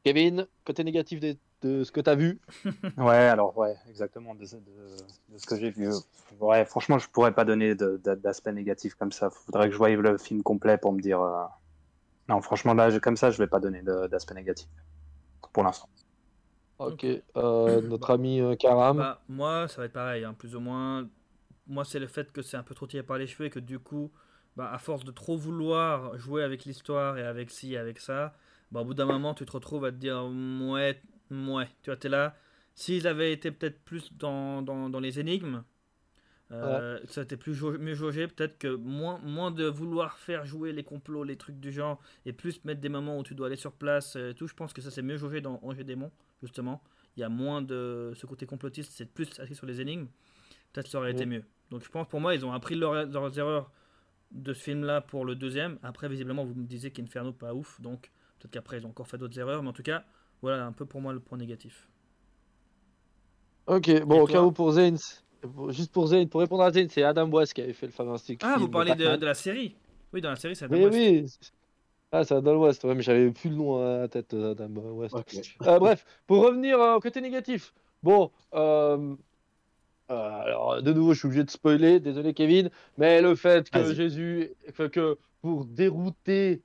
[0.05, 2.41] Kevin, côté négatif des- de, ce que t'as vu?
[2.99, 4.97] Ouais, alors ouais, exactement de, de-
[5.31, 5.89] de ce que j'ai vu.
[6.39, 9.31] Ouais, franchement, je pourrais pas donner d'aspect négatif comme ça.
[9.31, 11.21] Faudrait que je voie le film complet pour me dire.
[11.23, 11.45] euh,
[12.29, 14.69] Non, franchement, là, comme ça, je vais pas donner de- d'aspect négatif
[15.53, 15.89] pour l'instant.
[16.79, 17.07] Ok,
[17.37, 18.99] euh, notre ami euh, Karam.
[18.99, 21.09] Bah, moi, ça va être pareil, hein, plus ou moins.
[21.67, 23.61] Moi, c'est le fait que c'est un peu trop tiré par les cheveux et que
[23.61, 24.13] du coup,
[24.57, 28.35] bah, à force de trop vouloir jouer avec l'histoire et avec ci et avec ça,
[28.73, 31.01] bah, au bout d'un moment, tu te retrouves à te dire, ouais,
[31.31, 32.37] ouais, tu vois, t'es là.
[32.75, 35.63] S'ils avaient été peut-être plus dans, dans, dans les énigmes,
[36.53, 40.73] euh, ça été plus jau- mieux jaugé, peut-être que moins, moins de vouloir faire jouer
[40.73, 43.57] les complots, les trucs du genre, et plus mettre des moments où tu dois aller
[43.57, 44.47] sur place euh, et tout.
[44.47, 46.11] Je pense que ça c'est mieux jaugé dans Angers Démon,
[46.43, 46.83] justement.
[47.17, 50.07] Il y a moins de ce côté complotiste, c'est plus axé sur les énigmes.
[50.73, 51.45] Peut-être ça aurait été mieux.
[51.71, 53.71] Donc je pense pour moi, ils ont appris leur- leurs erreurs
[54.33, 55.79] de ce film-là pour le deuxième.
[55.83, 59.19] Après, visiblement, vous me disiez qu'Inferno pas ouf, donc peut-être qu'après ils ont encore fait
[59.19, 60.05] d'autres erreurs, mais en tout cas,
[60.43, 61.89] voilà un peu pour moi le point négatif.
[63.67, 65.24] Ok, bon, au cas où pour pour-
[65.71, 68.41] juste pour Zane, pour répondre à Zane, c'est Adam West qui avait fait le fantastique.
[68.45, 69.75] Ah, vous parlez de, la série
[70.13, 71.41] Oui, dans la série, c'est Adam Oui, West.
[71.43, 71.49] oui.
[72.13, 74.69] Ah, c'est Adam West, ouais, mais j'avais plus le nom à la tête, euh, Adam
[74.69, 75.17] West.
[75.63, 77.75] Euh, bref, pour revenir euh, au côté négatif.
[78.05, 79.17] Bon, euh,
[80.11, 83.95] euh, alors de nouveau, je suis obligé de spoiler, désolé Kevin, mais le fait que.
[83.95, 84.51] Jésus,
[84.93, 86.63] que pour dérouter,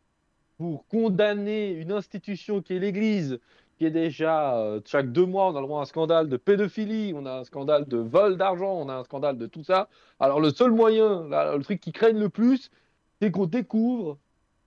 [0.58, 3.40] pour condamner une institution qui est l'Église,
[3.80, 6.38] qui est déjà, euh, chaque deux mois, on a le droit à un scandale de
[6.38, 9.88] pédophilie, on a un scandale de vol d'argent, on a un scandale de tout ça.
[10.20, 12.70] Alors le seul moyen, le truc qui craigne le plus,
[13.22, 14.18] c'est qu'on découvre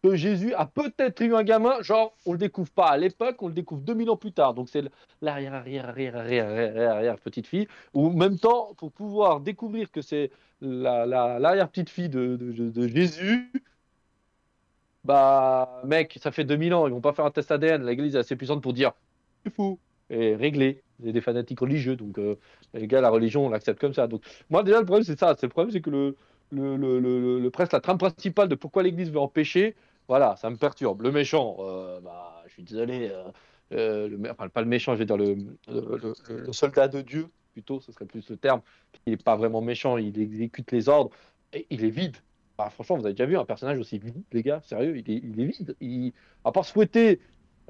[0.03, 3.49] que Jésus a peut-être eu un gamin, genre on le découvre pas à l'époque, on
[3.49, 4.55] le découvre 2000 ans plus tard.
[4.55, 4.83] Donc c'est
[5.21, 7.69] l'arrière, arrière, arrière, arrière, arrière, arrière petite fille.
[7.95, 10.31] Ou en même temps, pour pouvoir découvrir que c'est
[10.63, 12.39] la, la- l'arrière petite fille de
[12.89, 13.53] Jésus,
[15.05, 17.85] bah mec, ça fait 2000 ans, ils vont pas faire un test ADN.
[17.85, 18.93] L'église est assez puissante pour dire
[19.45, 19.79] c'est fou
[20.11, 20.37] et
[21.07, 22.37] y a des fanatiques religieux, donc euh,
[22.75, 24.07] les gars, la religion, on l'accepte comme ça.
[24.07, 26.17] Donc moi déjà le problème c'est ça, c'est le problème c'est que le,
[26.51, 29.75] le, le, le, le- presque la trame principale de pourquoi l'église veut empêcher,
[30.09, 31.03] voilà, ça me perturbe.
[31.03, 33.25] Le méchant, euh, bah, je suis désolé, euh,
[33.73, 35.37] euh, le, enfin, pas le méchant, je vais dire le-
[35.69, 38.63] le soldat de Dieu, plutôt, ce serait plus le terme.
[39.07, 41.11] Il n'est pas vraiment méchant, il exécute les ordres,
[41.53, 42.17] et il est vide.
[42.59, 45.17] Bah, franchement, vous avez déjà vu un personnage aussi vide, les gars, sérieux, il est,
[45.23, 45.77] il est vide.
[45.81, 46.13] Il...
[46.45, 47.21] À part souhaiter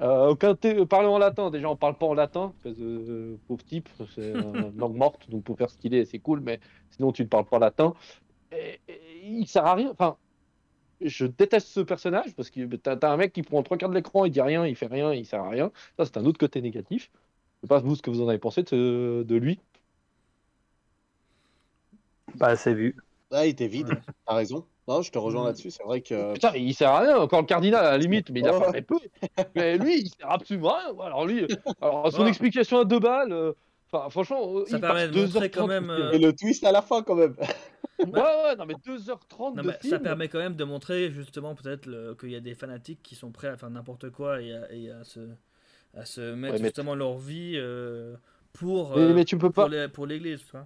[0.01, 3.37] euh, aucun thé- parler en latin, déjà on parle pas en latin, parce que euh,
[3.47, 6.59] pauvre type, c'est une langue morte, donc pour faire stylé, c'est cool, mais
[6.89, 7.93] sinon tu ne parles pas latin.
[8.51, 9.91] Et, et il sert à rien.
[9.91, 10.17] Enfin,
[11.01, 13.95] je déteste ce personnage parce que t'as as un mec qui prend trois quarts de
[13.95, 15.71] l'écran, il dit rien, il fait rien, il sert à rien.
[15.97, 17.11] Ça, c'est un autre côté négatif.
[17.63, 19.59] Je sais pas vous ce que vous en avez pensé de, ce- de lui.
[22.39, 22.95] Pas assez vu.
[23.31, 24.67] Ah, il était vide, t'as raison.
[24.87, 25.47] Non, je te rejoins Mm.
[25.47, 25.71] là-dessus.
[25.71, 26.33] C'est vrai que.
[26.33, 27.17] Putain, il sert à rien.
[27.17, 28.71] Encore le cardinal à la limite, mais il a Ouais.
[28.71, 28.97] fait peu.
[29.55, 30.95] Mais lui, il sert absolument à rien.
[31.05, 31.47] Alors lui,
[31.81, 32.29] alors son Ouais.
[32.29, 33.31] explication à deux balles.
[33.31, 33.53] euh,
[33.95, 36.63] Enfin, franchement, euh, Ça il permet de montrer 2h30 quand même, euh, Et le twist
[36.63, 37.35] à la fin, quand même.
[37.99, 39.91] Ouais, ouais, non, mais 2h30 Non, de mais film.
[39.93, 43.13] ça permet quand même de montrer justement peut-être le- qu'il y a des fanatiques qui
[43.13, 45.19] sont prêts à faire n'importe quoi et à, et à se,
[45.95, 48.15] à se mettre Ouais, mais- justement leur vie euh,
[48.51, 49.69] pour, Mais, euh, mais tu peux pas.
[49.89, 50.39] pour l'église.
[50.43, 50.65] tu vois.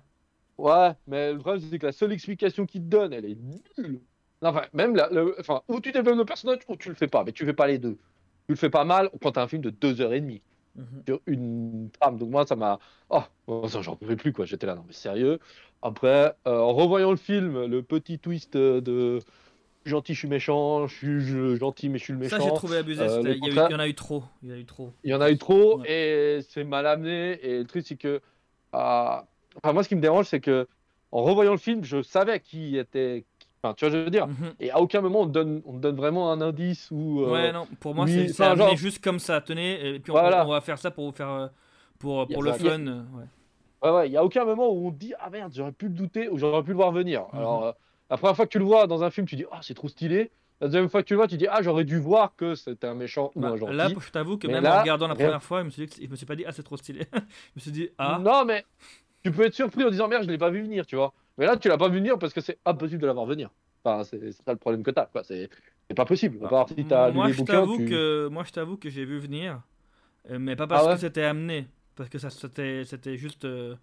[0.58, 4.02] Ouais, mais le problème, c'est que la seule explication qu'il te donne, elle est nulle.
[4.42, 7.32] Enfin, même le- enfin, ou tu développes le personnage ou tu le fais pas, mais
[7.32, 7.98] tu fais pas les deux.
[8.48, 10.42] Tu le fais pas mal quand t'as un film de 2h30
[10.76, 11.04] Mhm.
[11.08, 12.18] sur une trame.
[12.18, 12.80] Donc moi, ça m'a...
[13.10, 14.46] Oh, oh, j'en pouvais plus, quoi.
[14.46, 15.40] J'étais là, non, mais sérieux?
[15.82, 19.20] Après, euh, en revoyant le film, le petit twist de
[19.86, 22.56] gentil, je suis méchant, je suis je- gentil, mais je suis le Ça, j'ai méchant.
[22.56, 23.02] trouvé abusé.
[23.04, 24.24] Euh, il, y a eu- contraire- il y en a eu trop.
[24.44, 24.94] Il y en a eu trop.
[25.04, 25.92] Il y en a eu trop Ouais.
[26.38, 27.40] et c'est mal amené.
[27.46, 28.22] Et le truc, c'est que.
[28.76, 29.18] euh,
[29.64, 30.68] Enfin, moi, ce qui me dérange, c'est que
[31.12, 33.26] en revoyant le film, je savais qui était.
[33.64, 34.28] Enfin, tu vois, je veux dire?
[34.28, 34.54] Mhm.
[34.60, 37.22] Et à aucun moment, on donne, on donne vraiment un indice ou.
[37.24, 39.42] euh, Ouais, non, pour moi, oui, c'est genre- juste comme ça.
[39.42, 40.46] Tenez, et puis on, Voilà.
[40.46, 41.30] on va faire ça pour vous faire.
[41.30, 41.48] euh,
[42.00, 42.86] Pour, pour le fun.
[42.88, 43.24] euh, ouais.
[43.84, 45.94] Ouais, ouais, il n'y a aucun moment où on dit Ah merde, j'aurais pu le
[45.94, 47.24] douter ou j'aurais pu le voir venir.
[47.34, 47.40] Mhm.
[47.40, 47.72] Alors, euh,
[48.12, 49.88] la première fois que tu le vois dans un film, tu dis Ah, c'est trop
[49.88, 50.30] stylé.
[50.62, 52.86] La deuxième fois que tu le vois, tu dis Ah, j'aurais dû voir que c'était
[52.88, 53.74] un méchant ou Bah, un gentil.
[53.74, 55.86] là, je t'avoue que Mais même là, en regardant la première fois, je me suis,
[55.88, 57.02] dit que- je me suis pas dit Ah, c'est trop stylé.
[57.14, 57.20] je
[57.56, 58.20] me suis dit Ah.
[58.22, 58.64] Non, mais
[59.24, 61.14] tu peux être surpris en disant Merde, je l'ai pas vu venir, tu vois.
[61.38, 63.52] Mais là, tu l'as pas vu venir parce que c'est impossible de l'avoir venir.
[63.84, 65.24] Enfin, c'est ça le problème que t'as, quoi.
[65.24, 65.50] C'est
[65.90, 66.44] c'est pas possible.
[66.46, 68.78] À part si t'as lu moi, les je bouquins, t'avoue tu- que moi, je t'avoue
[68.78, 69.62] que j'ai vu venir,
[70.32, 70.96] euh, mais pas parce Ah ouais?
[70.96, 73.76] que c'était amené, parce que ça c'était c'était juste euh,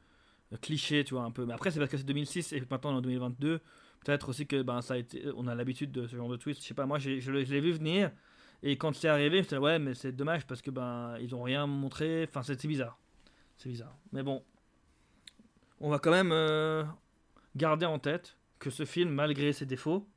[0.62, 1.46] cliché, tu vois un peu.
[1.46, 3.60] Mais après, c'est parce que c'est 2006 et maintenant on est en 2022.
[4.04, 6.62] Peut-être aussi que ben ça a été, on a l'habitude de ce genre de twist.
[6.62, 8.12] Je sais pas, moi je l'ai je l'ai vu venir
[8.62, 11.42] et quand c'est arrivé, j'étais là, ouais, mais c'est dommage parce que ben ils ont
[11.42, 12.26] rien montré.
[12.28, 12.98] Enfin, c'est bizarre,
[13.58, 13.96] c'est bizarre.
[14.12, 14.44] Mais bon,
[15.80, 16.84] on va quand même euh,
[17.56, 20.08] garder en tête que ce film, malgré ses défauts,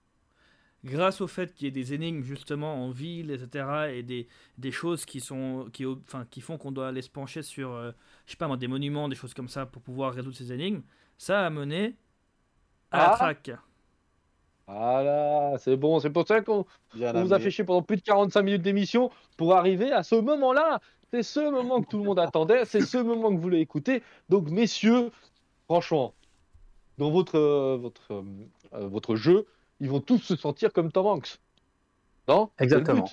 [0.84, 4.28] grâce au fait qu'il y ait des énigmes justement en ville, etc., et des,
[4.58, 7.92] des choses qui, sont, qui, enfin, qui font qu'on doit aller se pencher sur, euh,
[8.26, 10.84] je sais pas moi, des monuments, des choses comme ça pour pouvoir résoudre ces énigmes,
[11.18, 11.98] ça a mené
[12.92, 13.16] à la Ah.
[13.16, 13.52] traque.
[14.68, 16.00] Voilà, c'est bon.
[16.00, 16.66] C'est pour ça qu'on
[17.24, 20.82] vous a fait chier pendant plus de 45 minutes d'émission pour arriver à ce moment-là.
[21.14, 22.66] C'est ce moment que tout le monde attendait.
[22.66, 24.04] C'est ce moment que vous voulez écouter.
[24.28, 25.12] Donc, messieurs,
[25.68, 26.14] franchement,
[26.98, 28.24] dans votre, euh, votre, euh,
[28.74, 29.46] euh, votre jeu,
[29.80, 31.40] ils vont tous se sentir comme Tom Hanks.
[32.28, 32.50] Non?
[32.60, 33.10] Exactement.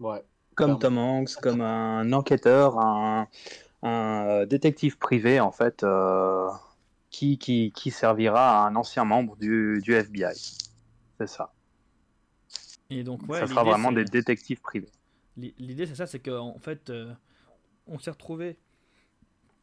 [0.00, 0.24] Ouais.
[0.54, 0.78] Comme.
[0.78, 3.28] Tom Hanks, comme un enquêteur, un,
[3.82, 6.48] un, détective privé, en fait, euh,
[7.10, 10.34] qui, qui, qui servira à un ancien membre du, du FBI.
[11.18, 11.52] C'est ça.
[12.90, 14.90] Et donc, ouais, ça sera vraiment des détectives privés.
[15.36, 17.14] L'i- L'idée, c'est ça, c'est qu'en fait, euh,
[17.86, 18.58] on s'est retrouvé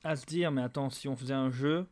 [0.03, 1.85] à se dire, mais attends, si on faisait un jeu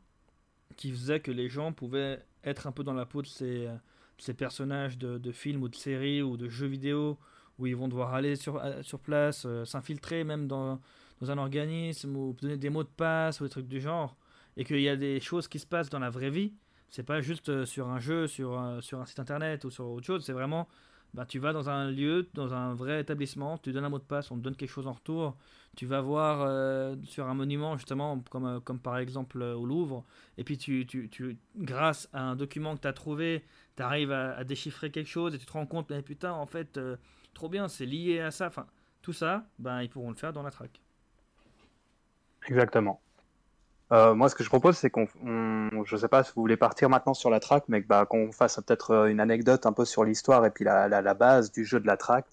[0.76, 4.34] qui faisait que les gens pouvaient être un peu dans la peau de ces, euh,
[4.34, 7.18] personnages de, films ou de séries ou de jeux vidéo,
[7.58, 10.82] où ils vont devoir aller sur, sur place, euh, s'infiltrer même dans,
[11.22, 14.16] dans un organisme, ou donner des mots de passe, ou des trucs du genre,
[14.58, 16.54] et qu'il y a des choses qui se passent dans la vraie vie,
[16.90, 20.06] c'est pas juste euh, sur un jeu, sur, sur un site internet ou sur autre
[20.06, 20.68] chose, c'est vraiment
[21.16, 24.04] bah, tu vas dans un lieu, dans un vrai établissement, tu donnes un mot de
[24.04, 25.38] passe, on te donne quelque chose en retour.
[25.78, 30.04] Tu vas voir euh, sur un monument, justement, comme, euh, par exemple euh, au Louvre,
[30.38, 33.46] et puis tu, tu, tu, grâce à un document que tu as trouvé,
[33.78, 36.78] tu arrives à, déchiffrer quelque chose et tu te rends compte, mais putain, en fait,
[37.34, 38.48] trop bien, c'est lié à ça.
[38.48, 38.68] Enfin,
[39.02, 40.82] tout ça, ben, ils pourront le faire dans la track.
[42.48, 43.02] Exactement.
[43.92, 46.58] Euh, moi, ce que je propose, c'est qu'on, on- je sais pas si vous voulez
[46.58, 49.86] partir maintenant sur la track, mais bah, qu'on fasse peut-être euh, une anecdote un peu
[49.86, 52.26] sur l'histoire et puis la, la, la base du jeu de la track.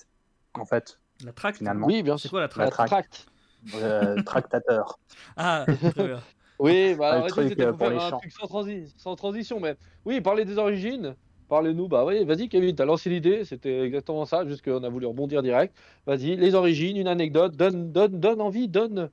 [0.55, 1.87] En fait, La track Finalement.
[1.87, 2.31] Oui, bien C'est sûr.
[2.31, 2.89] quoi la La track track.
[2.89, 3.27] tract.
[3.75, 4.99] euh, tractateur.
[5.37, 6.21] Ah, très bien.
[6.59, 8.19] Oui, bah, Ah, le alors, truc, c'était pour pour faire les un champs.
[8.19, 11.17] truc sans, transi- sans transition, mais oui, parler des origines.
[11.49, 15.05] Parlez-nous, bah oui, vas-y Kevin, t'as lancé l'idée, c'était exactement ça, juste qu'on a voulu
[15.05, 15.77] rebondir direct.
[16.07, 19.11] Vas-y, les origines, une anecdote, donne, donne, donne envie, donne,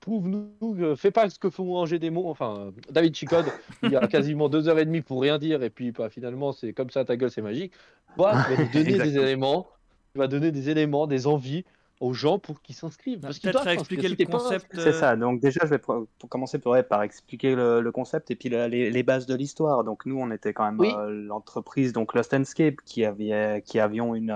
[0.00, 2.28] prouve-nous, euh, fais pas ce que font Angers des mots.
[2.28, 3.46] Enfin, euh, David Chicode,
[3.82, 6.52] il y a quasiment deux heures et demie pour rien dire, et puis bah, finalement,
[6.52, 7.72] c'est comme ça, ta gueule, c'est magique.
[8.16, 9.68] Toi, tu vas donner des éléments,
[10.14, 11.64] tu vas donner des éléments, des envies
[12.00, 13.20] aux gens pour qu'ils s'inscrivent.
[13.20, 14.66] Parce Peut-être expliquer le concept.
[14.74, 15.16] C'est ça.
[15.16, 19.34] Donc déjà, je vais pour commencer par expliquer le, concept et puis les, bases de
[19.34, 19.84] l'histoire.
[19.84, 24.34] Donc nous, on était quand même l'entreprise donc Lost Escape qui avait qui avions une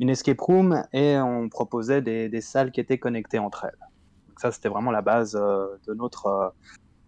[0.00, 3.91] une escape room et on proposait des, salles qui étaient connectées entre elles.
[4.42, 6.52] Ça, c'était vraiment la base de notre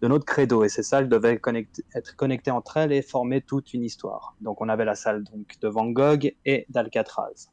[0.01, 0.63] de notre credo.
[0.63, 4.35] Et ces salles devaient être connectées entre elles et former toute une histoire.
[4.39, 7.49] Donc on avait la salle donc, de Van Gogh et d'Alcatraz.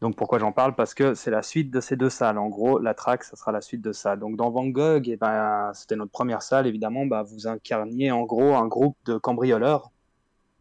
[0.00, 0.74] Donc pourquoi j'en parle?
[0.74, 2.38] Parce que c'est la suite de ces deux salles.
[2.38, 4.16] En gros, la track, ça sera la suite de ça.
[4.16, 8.22] Donc dans Van Gogh, eh ben, c'était notre première salle, évidemment, bah, vous incarniez en
[8.22, 9.90] gros un groupe de cambrioleurs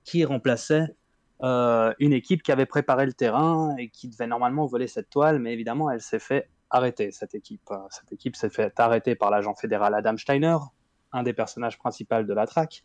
[0.04, 0.96] qui remplaçait
[1.44, 5.40] euh, une équipe qui avait préparé le terrain et qui devait normalement voler cette toile,
[5.40, 7.70] mais évidemment, elle s'est fait arrêté, cette équipe.
[7.72, 10.58] Euh, cette équipe s'est fait arrêter par l'agent fédéral Adam Steiner,
[11.12, 12.84] un des personnages principaux de la traque,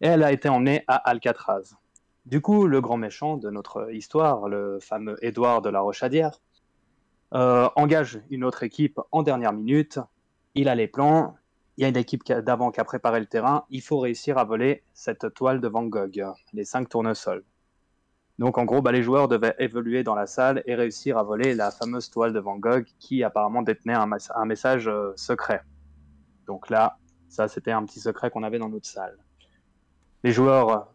[0.00, 1.74] et elle a été emmenée à Alcatraz.
[2.26, 6.40] Du coup, le grand méchant de notre histoire, le fameux Édouard de la Rochadière,
[7.34, 9.98] euh, engage une autre équipe en dernière minute.
[10.54, 11.34] Il a les plans,
[11.76, 14.44] il y a une équipe d'avant qui a préparé le terrain, il faut réussir à
[14.44, 16.22] voler cette toile de Van Gogh,
[16.52, 17.44] les cinq tournesols.
[18.38, 21.54] Donc en gros, bah, les joueurs devaient évoluer dans la salle et réussir à voler
[21.54, 25.62] la fameuse toile de Van Gogh qui apparemment détenait un, message euh, secret.
[26.46, 26.96] Donc là,
[27.28, 29.16] ça c'était un petit secret qu'on avait dans notre salle.
[30.24, 30.88] Les joueurs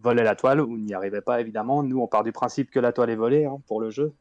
[0.00, 1.82] volaient la toile ou n'y arrivaient pas évidemment.
[1.82, 4.14] Nous, on part du principe que la toile est volée hein, pour le jeu.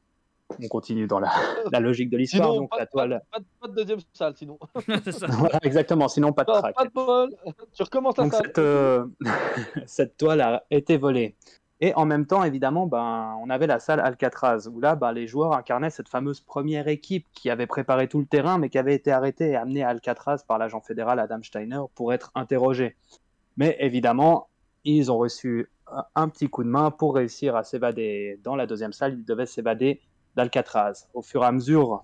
[0.64, 1.32] On continue dans la,
[1.80, 2.54] logique de l'histoire.
[2.54, 3.22] Donc pas, la toile.
[3.32, 4.60] Pas, de deuxième salle sinon.
[5.64, 6.76] exactement, sinon pas de track.
[6.76, 7.36] Pas de bol.
[7.74, 9.06] Tu recommences la Cette, euh,
[9.86, 11.36] cette toile a été volée.
[11.86, 15.28] Et en même temps, évidemment, ben, on avait la salle Alcatraz, où là, ben, les
[15.28, 18.96] joueurs incarnaient cette fameuse première équipe qui avait préparé tout le terrain, mais qui avait
[18.96, 22.96] été arrêtée et amenée à Alcatraz par l'agent fédéral Adam Steiner pour être interrogé.
[23.56, 24.48] Mais évidemment,
[24.84, 25.70] ils ont reçu
[26.16, 28.40] un petit coup de main pour réussir à s'évader.
[28.44, 30.02] Dans la deuxième salle, ils devaient s'évader
[30.36, 31.08] d'Alcatraz.
[31.14, 32.02] Au fur et à mesure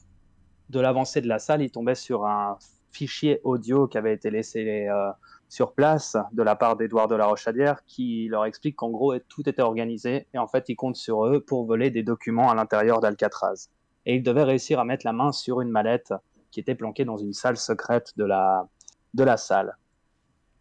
[0.70, 2.60] de l'avancée de la salle, ils tombaient sur un
[2.92, 5.10] fichier audio qui avait été laissé euh,
[5.52, 9.50] sur place de la part d'Edouard de la Rochadière qui leur explique qu'en gros tout
[9.50, 13.02] était organisé et en fait ils comptent sur eux pour voler des documents à l'intérieur
[13.02, 13.68] d'Alcatraz.
[14.06, 16.14] Et ils devaient réussir à mettre la main sur une mallette
[16.52, 18.66] qui était planquée dans une salle secrète de la,
[19.14, 19.76] de la salle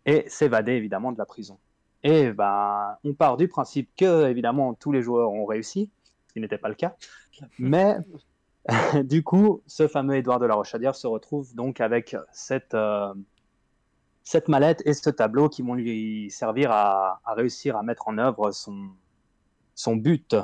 [0.06, 1.56] et s'évader évidemment de la prison.
[2.02, 5.88] Et ben, on part du principe que évidemment tous les joueurs ont réussi,
[6.26, 6.96] ce qui n'était pas le cas,
[7.60, 7.96] mais
[9.04, 13.14] du coup, ce fameux Édouard de la Rochadière se retrouve donc avec cette, euh,
[14.30, 18.52] cette mallette et ce tableau qui vont lui servir à, réussir à mettre en œuvre
[18.52, 18.90] son,
[19.74, 20.36] son but.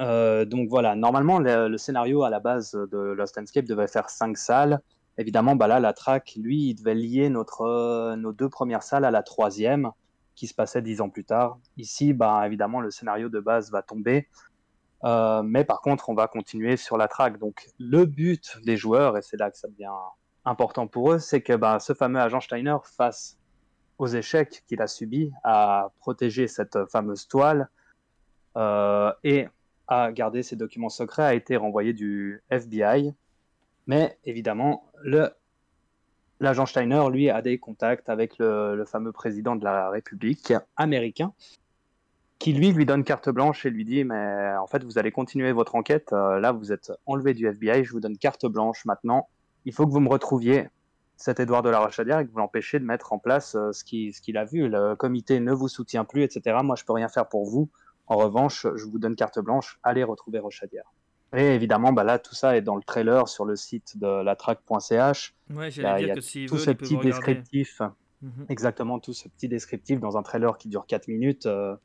[0.00, 4.36] Euh, donc voilà, normalement, le, scénario à la base de Lost Escape devait faire cinq
[4.36, 4.80] salles.
[5.16, 9.12] Évidemment, bah là, la track, lui, il devait lier notre, nos deux premières salles à
[9.12, 9.92] la troisième,
[10.34, 11.60] qui se passait dix ans plus tard.
[11.76, 14.26] Ici, bah, évidemment, le scénario de base va tomber.
[15.04, 17.38] Euh, mais par contre, on va continuer sur la track.
[17.38, 19.86] Donc, le but des joueurs, et c'est là que ça devient
[20.44, 23.38] important pour eux, c'est que bah, ce fameux agent Steiner, face
[23.98, 27.68] aux échecs qu'il a subis à protéger cette fameuse toile
[28.56, 29.46] euh, et
[29.88, 33.12] à garder ses documents secrets, a été renvoyé du FBI.
[33.86, 35.30] Mais évidemment, le,
[36.40, 41.32] l'agent Steiner, lui, a des contacts avec le, fameux président de la République américain,
[42.38, 45.52] qui lui lui donne carte blanche et lui dit mais en fait vous allez continuer
[45.52, 49.28] votre enquête euh, là vous êtes enlevé du FBI je vous donne carte blanche maintenant
[49.64, 50.68] il faut que vous me retrouviez
[51.16, 53.84] cet Édouard de la Rochadière et que vous l'empêchiez de mettre en place euh, ce
[53.84, 54.68] qu'il a vu.
[54.68, 56.58] Le comité ne vous soutient plus, etc.
[56.62, 57.68] Moi, je peux rien faire pour vous.
[58.06, 60.90] En revanche, je vous donne carte blanche, allez retrouver Rochadière.
[61.36, 65.34] Et évidemment, bah là, tout ça est dans le trailer sur le site de latrack.ch.
[65.50, 67.80] Ouais, y a, dire que tout ce petit descriptif.
[68.22, 68.46] Mhm.
[68.48, 71.46] Exactement, tout ce petit descriptif dans un trailer qui dure 4 minutes.
[71.46, 71.76] Euh,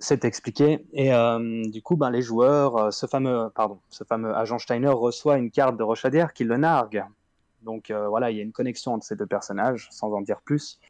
[0.00, 0.84] c'est expliqué.
[0.92, 4.88] Et euh, du coup, ben, les joueurs, euh, ce fameux, pardon, ce fameux agent Steiner
[4.88, 7.04] reçoit une carte de Rochadière qui le nargue.
[7.62, 10.40] Donc euh, voilà, il y a une connexion entre ces deux personnages, sans en dire
[10.40, 10.80] plus.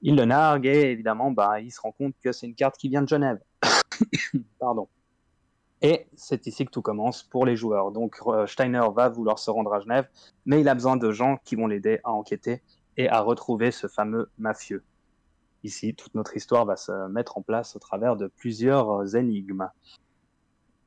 [0.00, 2.88] Il le nargue et évidemment, ben, il se rend compte que c'est une carte qui
[2.88, 3.38] vient de Genève.
[4.58, 4.88] pardon.
[5.82, 7.90] Et c'est ici que tout commence pour les joueurs.
[7.90, 10.08] Donc Steiner va vouloir se rendre à Genève,
[10.46, 12.62] mais il a besoin de gens qui vont l'aider à enquêter
[12.96, 14.82] et à retrouver ce fameux mafieux.
[15.64, 19.68] Ici, toute notre histoire va se mettre en place au travers de plusieurs énigmes.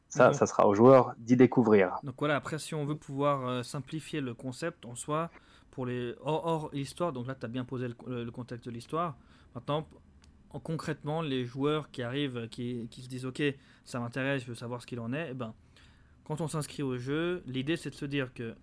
[0.07, 1.97] Ça, ça sera aux joueurs d'y découvrir.
[2.03, 5.29] Donc voilà, après, si on veut pouvoir euh, simplifier le concept en soi,
[5.71, 9.15] pour les hors, histoire, donc là, tu as bien posé le, contexte de l'histoire.
[9.53, 9.87] Maintenant,
[10.49, 13.43] en, concrètement, les joueurs qui arrivent, qui, qui se disent, OK,
[13.85, 15.53] ça m'intéresse, je veux savoir ce qu'il en est, eh ben,
[16.23, 18.55] quand on s'inscrit au jeu, l'idée, c'est de se dire que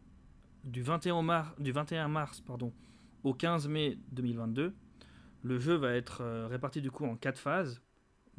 [0.65, 2.73] du 21 mars, du 21 mars pardon,
[3.23, 4.75] au 15 mai 2022,
[5.45, 7.81] le jeu va être euh, réparti du coup en quatre phases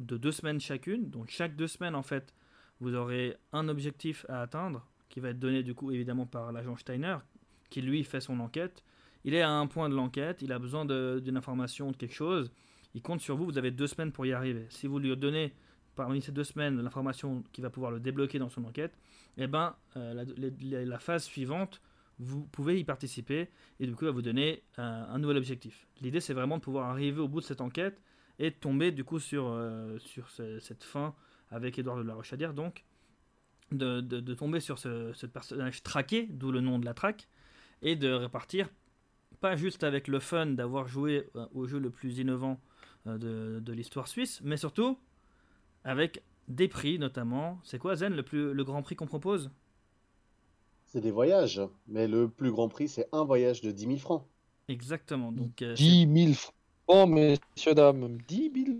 [0.00, 1.08] de deux semaines chacune.
[1.08, 2.34] Donc chaque deux semaines en fait,
[2.80, 6.76] vous aurez un objectif à atteindre qui va être donné du coup évidemment par l'agent
[6.76, 7.16] Steiner
[7.70, 8.84] qui lui fait son enquête.
[9.24, 12.52] Il est à un point de l'enquête, il a besoin d'une information, de quelque chose.
[12.94, 14.66] Il compte sur vous, vous avez deux semaines pour y arriver.
[14.68, 15.52] Si vous lui donnez
[15.94, 18.96] parmi ces deux semaines l'information qui va pouvoir le débloquer dans son enquête,
[19.36, 20.24] eh ben, euh,
[20.84, 21.80] la, phase suivante,
[22.18, 23.48] vous pouvez y participer
[23.80, 25.86] et du coup, il va vous donner un, nouvel objectif.
[26.00, 28.00] L'idée, c'est vraiment de pouvoir arriver au bout de cette enquête
[28.38, 31.14] et tomber du coup sur, euh, sur cette fin
[31.50, 32.84] avec Edouard de la Rochadière, donc
[33.72, 37.28] de, de, tomber sur ce, personnage traqué, d'où le nom de la traque,
[37.82, 38.68] et de repartir
[39.40, 42.60] pas juste avec le fun d'avoir joué euh, au jeu le plus innovant
[43.04, 44.98] de, de l'histoire suisse, mais surtout
[45.84, 47.60] avec des prix notamment.
[47.62, 49.50] C'est quoi Zen le, plus, le grand prix qu'on propose?
[50.96, 54.24] C'est des voyages, mais le plus grand prix c'est un voyage de 10 000 francs.
[54.66, 55.30] Exactement.
[55.30, 58.16] Donc, 10 000 francs, messieurs, dames.
[58.26, 58.78] 10 000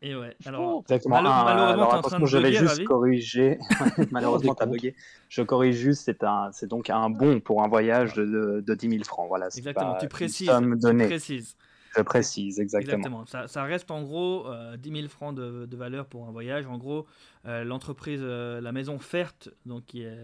[0.00, 1.18] et ouais, alors, Exactement.
[1.18, 3.60] Ah, malheureusement, es en train de je vais juste corriger.
[4.10, 4.96] malheureusement, tu as bugué.
[5.28, 8.88] Je corrige juste, c'est un, c'est donc un bon pour un voyage de, de, 10
[8.88, 9.28] 000 francs.
[9.28, 10.50] Voilà, Exactement, tu précises.
[10.50, 11.56] Tu précises.
[11.96, 12.96] Je précise, exactement.
[12.96, 13.26] Exactement.
[13.26, 14.46] Ça, ça reste en gros
[14.78, 16.66] 10 euh, 000 francs de, de, valeur pour un voyage.
[16.66, 17.06] En gros,
[17.46, 19.34] euh, l'entreprise, euh, la maison Fert,
[19.64, 20.18] donc qui est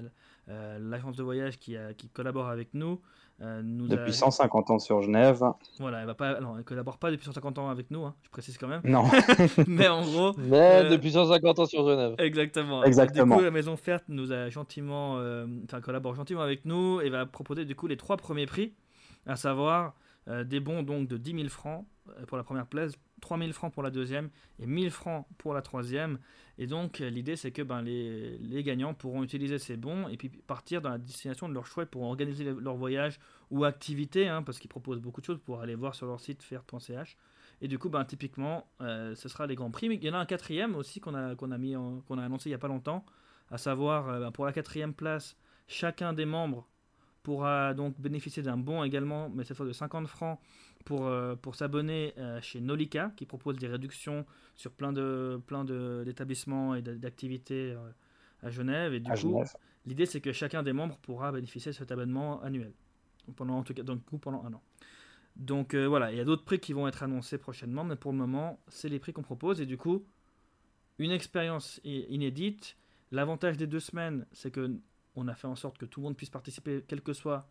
[0.48, 3.00] l'agence de voyage qui, a, qui collabore avec nous,
[3.40, 5.42] nous depuis 150 ans sur Genève.
[5.78, 8.30] Voilà, elle va pas, non, elle collabore pas depuis 150 ans avec nous, hein, je
[8.30, 8.80] précise quand même.
[8.84, 9.04] Non.
[9.66, 10.34] Mais en gros.
[10.38, 12.14] Mais depuis 150 ans sur Genève.
[12.18, 12.82] Exactement.
[12.84, 13.36] Exactement.
[13.36, 15.20] Du coup, la maison Fert nous a gentiment,
[15.64, 18.74] enfin collabore gentiment avec nous et va proposer du coup les trois premiers prix,
[19.26, 19.94] à savoir
[20.28, 22.92] euh, des bons donc de 10 000 francs euh, pour la première place,
[23.22, 24.28] 3 000 francs pour la deuxième
[24.58, 26.18] et 1000 francs pour la troisième.
[26.58, 30.28] Et donc euh, l'idée c'est que ben, les, gagnants pourront utiliser ces bons et puis
[30.28, 33.18] partir dans la destination de leur choix pour organiser leur voyage
[33.50, 36.42] ou activité, hein, parce qu'ils proposent beaucoup de choses pour aller voir sur leur site
[36.42, 37.16] faire.ch.
[37.60, 39.86] Et du coup, ben, typiquement, ce sera les grands prix.
[39.86, 43.04] il y en a un quatrième aussi qu'on a, annoncé il n'y a pas longtemps,
[43.50, 45.36] à savoir ben, pour la quatrième place,
[45.66, 46.68] chacun des membres
[47.22, 50.38] pourra donc bénéficier d'un bon également, mais cette fois de 50 francs
[50.88, 54.24] pour, euh, pour s'abonner euh, chez Nolika, qui propose des réductions
[54.56, 57.90] sur plein de plein d'établissements et d'activités euh,
[58.42, 58.94] à Genève.
[58.94, 59.44] Et du coup,
[59.84, 62.72] l'idée c'est que chacun des membres pourra bénéficier de cet abonnement annuel,
[63.36, 64.62] pendant en tout cas donc, pendant un an.
[65.36, 68.18] Donc voilà, il y a d'autres prix qui vont être annoncés prochainement, mais pour le
[68.18, 69.60] moment, c'est les prix qu'on propose.
[69.60, 70.06] Et du coup,
[70.98, 72.78] une expérience inédite.
[73.10, 74.80] L'avantage des deux semaines, c'est que
[75.16, 77.46] on a fait en sorte que tout le monde puisse participer, quel que soit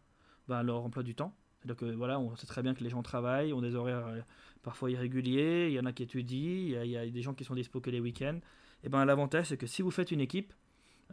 [0.47, 1.35] ben, leur emploi du temps.
[1.63, 4.21] Cest que voilà, on sait très bien que les gens travaillent, ont des horaires euh,
[4.63, 7.55] parfois irréguliers, il y en a qui étudient, il y, a, des gens qui sont
[7.55, 8.39] dispo que les week-ends.
[8.83, 10.53] Et ben l'avantage c'est que si vous faites une équipe,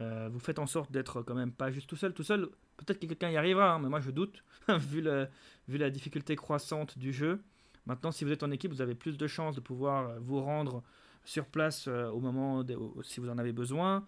[0.00, 2.12] euh, vous faites en sorte d'être quand même pas juste tout seul.
[2.12, 5.06] Tout seul, peut-être que quelqu'un y arrivera, hein, mais moi je doute, vu,
[5.68, 7.42] vu la difficulté croissante du jeu.
[7.86, 10.40] Maintenant, si vous êtes en équipe, vous avez plus de chances de pouvoir euh, vous
[10.40, 10.82] rendre
[11.26, 12.62] sur place au moment
[13.02, 14.04] si vous en avez besoin,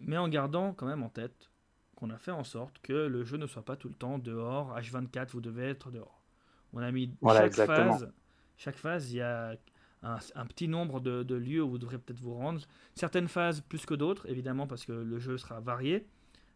[0.00, 1.48] mais en gardant quand même en tête
[2.02, 4.78] on a fait en sorte que le jeu ne soit pas tout le temps dehors.
[4.78, 6.22] H24, vous devez être dehors.
[6.72, 8.12] On a mis chaque phase.
[8.56, 9.56] Chaque phase, il y a
[10.02, 12.60] un, petit nombre de, lieux où vous devrez peut-être vous rendre.
[12.94, 16.06] Certaines phases plus que d'autres, évidemment, parce que le jeu sera varié.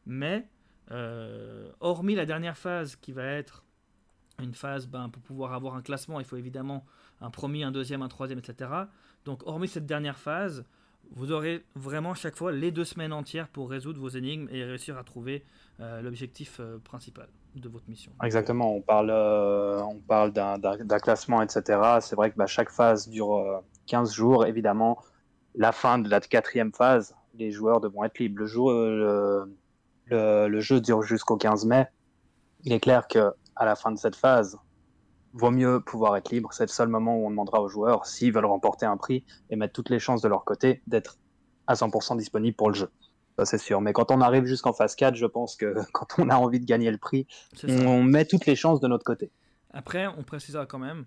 [0.06, 0.48] Mais,
[0.90, 3.64] euh, hormis la dernière phase qui va être
[4.42, 6.84] une phase, ben, pour pouvoir avoir un classement, il faut évidemment
[7.20, 8.70] un premier, un deuxième, un troisième, etc.
[9.24, 10.64] Donc, hormis cette dernière phase,
[11.12, 14.98] vous aurez vraiment chaque fois les deux semaines entières pour résoudre vos énigmes et réussir
[14.98, 15.44] à trouver
[15.80, 18.12] euh, l'objectif euh, principal de votre mission.
[18.22, 21.80] Exactement, on parle, euh, on parle d'un classement, etc.
[22.00, 24.46] C'est vrai que bah, chaque phase dure 15 jours.
[24.46, 24.98] Évidemment,
[25.54, 28.40] la fin de la quatrième phase, les joueurs devront être libres.
[28.40, 29.46] Le jeu,
[30.10, 31.86] le, jeu dure jusqu'au 15 mai.
[32.64, 34.58] Il est clair que à la fin de cette phase,
[35.34, 36.52] vaut mieux pouvoir être libre.
[36.52, 39.56] C'est le seul moment où on demandera aux joueurs, s'ils veulent remporter un prix et
[39.56, 41.18] mettre toutes les chances de leur côté, d'être
[41.66, 42.90] à 100% disponible pour le jeu.
[43.36, 43.80] Ça, c'est sûr.
[43.80, 46.64] Mais quand on arrive jusqu'en phase 4, je pense que quand on a envie de
[46.64, 47.26] gagner le prix,
[47.68, 49.30] on met toutes les chances de notre côté.
[49.72, 51.04] Après, on précisera quand même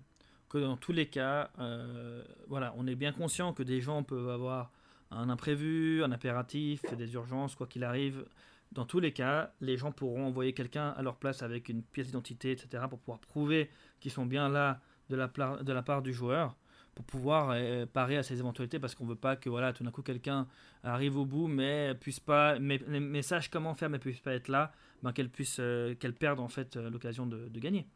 [0.50, 4.28] que dans tous les cas, euh, voilà, on est bien conscient que des gens peuvent
[4.28, 4.70] avoir
[5.10, 8.24] un imprévu, un impératif, des urgences, quoi qu'il arrive.
[8.72, 12.06] Dans tous les cas, les gens pourront envoyer quelqu'un à leur place avec une pièce
[12.06, 16.54] d'identité, etc., pour pouvoir prouver qu'ils sont bien là de la, part du joueur,
[16.94, 19.84] pour pouvoir euh, parer à ces éventualités, parce qu'on ne veut pas que voilà, tout
[19.84, 20.46] d'un coup quelqu'un
[20.82, 24.48] arrive au bout, mais puisse pas, mais, mais sache comment faire, mais puisse pas être
[24.48, 27.86] là, ben, qu'elle puisse, euh, qu'elle perde en fait euh, l'occasion de, gagner.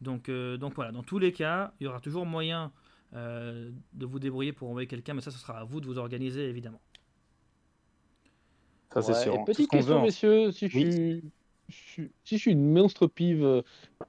[0.00, 2.72] Donc, donc voilà, dans tous les cas, il y aura toujours moyen
[3.12, 6.48] de vous débrouiller pour envoyer quelqu'un, mais ça, ce sera à vous de vous organiser
[6.48, 6.80] évidemment.
[8.92, 9.44] Ça, c'est sûr.
[9.44, 13.62] petite question, messieurs, si, je suis, si je suis une monstre pive euh,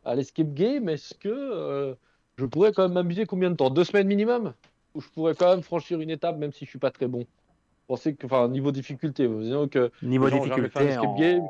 [0.06, 1.94] à l'escape game, est-ce que euh,
[2.38, 3.70] je pourrais quand même m'amuser combien de temps?
[3.70, 4.54] Deux semaines minimum?
[4.96, 7.26] Ou je pourrais quand même franchir une étape même si je suis pas très bon?
[7.88, 11.48] Pensez que, enfin, niveau difficulté, vous que Niveau difficulté, game.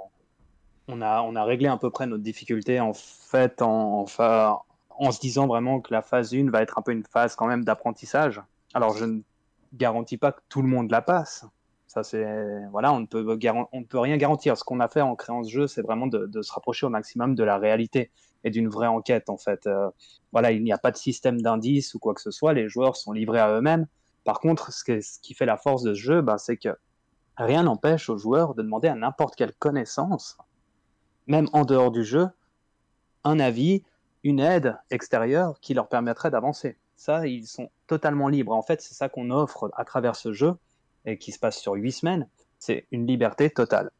[0.87, 5.19] on, a, on a réglé à peu près notre difficulté en fait en, en se
[5.19, 8.41] disant vraiment que la phase 1 va être un peu une phase quand même d'apprentissage.
[8.73, 9.21] Alors je ne
[9.73, 11.45] garantis pas que tout le monde la passe.
[11.91, 12.25] Ça c'est
[12.71, 13.21] voilà, on ne peut
[13.73, 14.55] on ne peut rien garantir.
[14.55, 17.35] Ce qu'on a fait en créant ce jeu, c'est vraiment de, se rapprocher au maximum
[17.35, 18.11] de la réalité
[18.45, 19.67] et d'une vraie enquête en fait.
[19.67, 19.89] Euh,
[20.31, 22.53] voilà, il n'y a pas de système d'indices ou quoi que ce soit.
[22.53, 23.87] Les joueurs sont livrés à eux-mêmes.
[24.23, 26.69] Par contre, ce qui fait la force de ce jeu, ben, c'est que
[27.35, 30.37] rien n'empêche aux joueurs de demander à n'importe quelle connaissance,
[31.27, 32.29] même en dehors du jeu,
[33.25, 33.83] un avis,
[34.23, 36.77] une aide extérieure qui leur permettrait d'avancer.
[36.95, 38.53] Ça, ils sont totalement libres.
[38.53, 40.53] En fait, c'est ça qu'on offre à travers ce jeu
[41.05, 42.27] et qui se passe sur huit semaines.
[42.59, 43.91] C'est une liberté totale.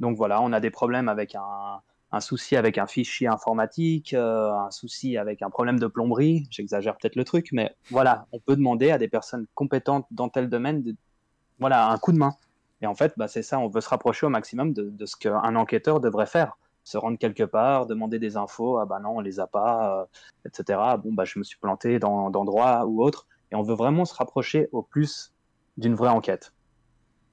[0.00, 4.70] Donc voilà, on a des problèmes avec un, souci avec un fichier informatique, euh, un
[4.70, 6.46] souci avec un problème de plomberie.
[6.50, 10.48] J'exagère peut-être le truc, mais voilà, on peut demander à des personnes compétentes dans tel
[10.48, 10.84] domaine,
[11.58, 12.34] voilà, un coup de main.
[12.82, 15.16] Et en fait, bah, c'est ça, on veut se rapprocher au maximum de, de ce
[15.16, 16.58] qu'un enquêteur devrait faire.
[16.84, 20.04] Se rendre quelque part, demander des infos, ah bah non, on les a pas, euh,
[20.48, 20.80] etc.
[20.98, 23.28] Bon, bah je me suis planté dans d'endroits ou autre.
[23.52, 25.31] Et on veut vraiment se rapprocher au plus
[25.76, 26.52] d'une vraie enquête.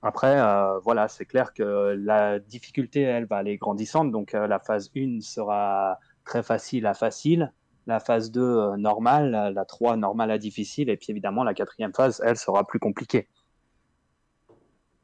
[0.02, 4.12] Après, euh, voilà, c'est clair que la difficulté, elle, va aller grandissante.
[4.12, 7.52] Donc euh, la phase 1 sera très facile à facile.
[7.86, 10.90] La phase 2 euh, normale, la- la 3 normale à difficile.
[10.90, 13.28] Et puis évidemment, la quatrième phase, elle, sera plus compliquée.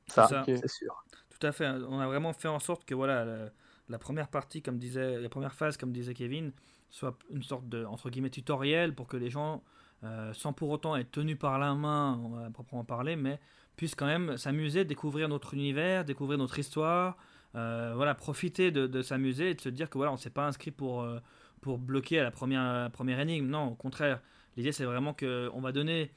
[0.07, 1.03] Ça, c'est sûr.
[1.29, 1.67] Tout à fait.
[1.67, 3.49] On a vraiment fait en sorte que voilà, la,
[3.89, 6.53] la première partie, comme disait, la première phase, comme disait Kevin,
[6.89, 9.63] soit une sorte de entre guillemets tutoriel pour que les gens,
[10.05, 13.39] euh, sans pour autant être tenus par la main, va proprement parler, mais
[13.75, 17.17] puissent quand même s'amuser, découvrir notre univers, découvrir notre histoire,
[17.55, 20.71] euh, voilà, profiter de, s'amuser et de se dire que voilà, on s'est pas inscrit
[20.71, 21.19] pour euh,
[21.61, 23.47] pour bloquer à la première première énigme.
[23.47, 24.21] Non, au contraire.
[24.57, 26.11] L'idée c'est vraiment que on va donner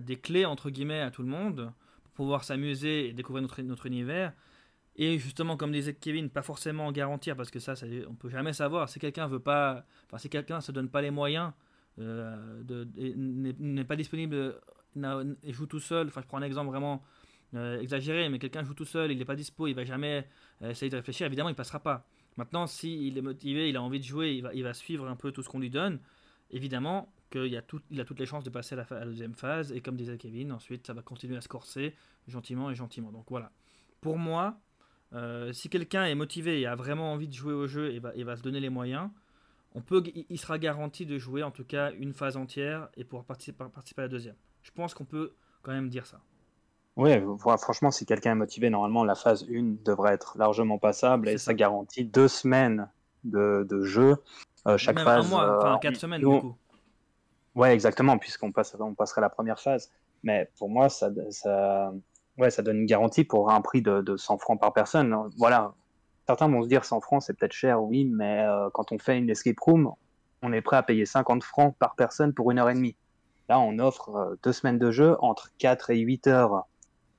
[0.00, 1.70] des clés entre guillemets à tout le monde
[2.02, 4.32] pour pouvoir s'amuser et découvrir notre, notre univers.
[4.96, 8.52] Et justement, comme disait Kevin, pas forcément garantir, parce que ça, ça on peut jamais
[8.52, 8.88] savoir.
[8.88, 11.52] Si quelqu'un veut pas, enfin, si quelqu'un se donne pas les moyens,
[11.98, 14.54] n'est n'est pas disponible
[15.42, 16.08] et joue tout seul.
[16.08, 17.02] Enfin, je prends un exemple vraiment
[17.54, 20.26] euh, exagéré, mais quelqu'un joue tout seul, il n'est pas dispo, il va jamais
[20.62, 21.26] euh, essayer de réfléchir.
[21.26, 22.06] Évidemment, il passera pas.
[22.36, 25.16] Maintenant, s'il est motivé, il a envie de jouer, il va, il va suivre un
[25.16, 25.98] peu tout ce qu'on lui donne.
[26.50, 29.72] Évidemment qu'il a toutes les chances de passer à la, deuxième phase.
[29.72, 31.94] Et comme disait Kevin, ensuite, ça va continuer à se corser
[32.26, 33.12] gentiment et gentiment.
[33.12, 33.50] Donc voilà.
[34.00, 34.58] Pour moi,
[35.12, 38.14] euh, si quelqu'un est motivé et a vraiment envie de jouer au jeu et va,
[38.14, 39.10] et va se donner les moyens,
[39.74, 43.24] on peut, il- sera garanti de jouer en tout cas une phase entière et pouvoir
[43.24, 44.36] participer, participer à la deuxième.
[44.62, 46.20] Je pense qu'on peut quand même dire ça.
[46.96, 47.10] Oui,
[47.58, 51.46] franchement, si quelqu'un est motivé, normalement, la phase 1 devrait être largement passable et ça
[51.46, 51.54] ça.
[51.54, 52.88] garantit deux semaines
[53.22, 54.16] de, de jeu.
[54.66, 55.26] Euh, chaque même phase.
[55.26, 56.56] un mois, euh, enfin quatre semaines du coup.
[57.54, 59.90] Ouais, exactement, puisqu'on passe, on passerait la première phase.
[60.24, 61.92] Mais pour moi, ça, ça,
[62.36, 65.14] ouais, ça donne une garantie pour un prix de, de 100 francs par personne.
[65.36, 65.74] Voilà.
[66.28, 69.16] Certains vont se dire 100 francs, c'est peut-être cher, oui, mais euh, quand on fait
[69.16, 69.90] une escape room,
[70.42, 72.96] on est prêt à payer 50 francs par personne pour une heure et demie.
[73.48, 76.64] Là, on offre euh, deux semaines de jeu entre 4 et 8 heures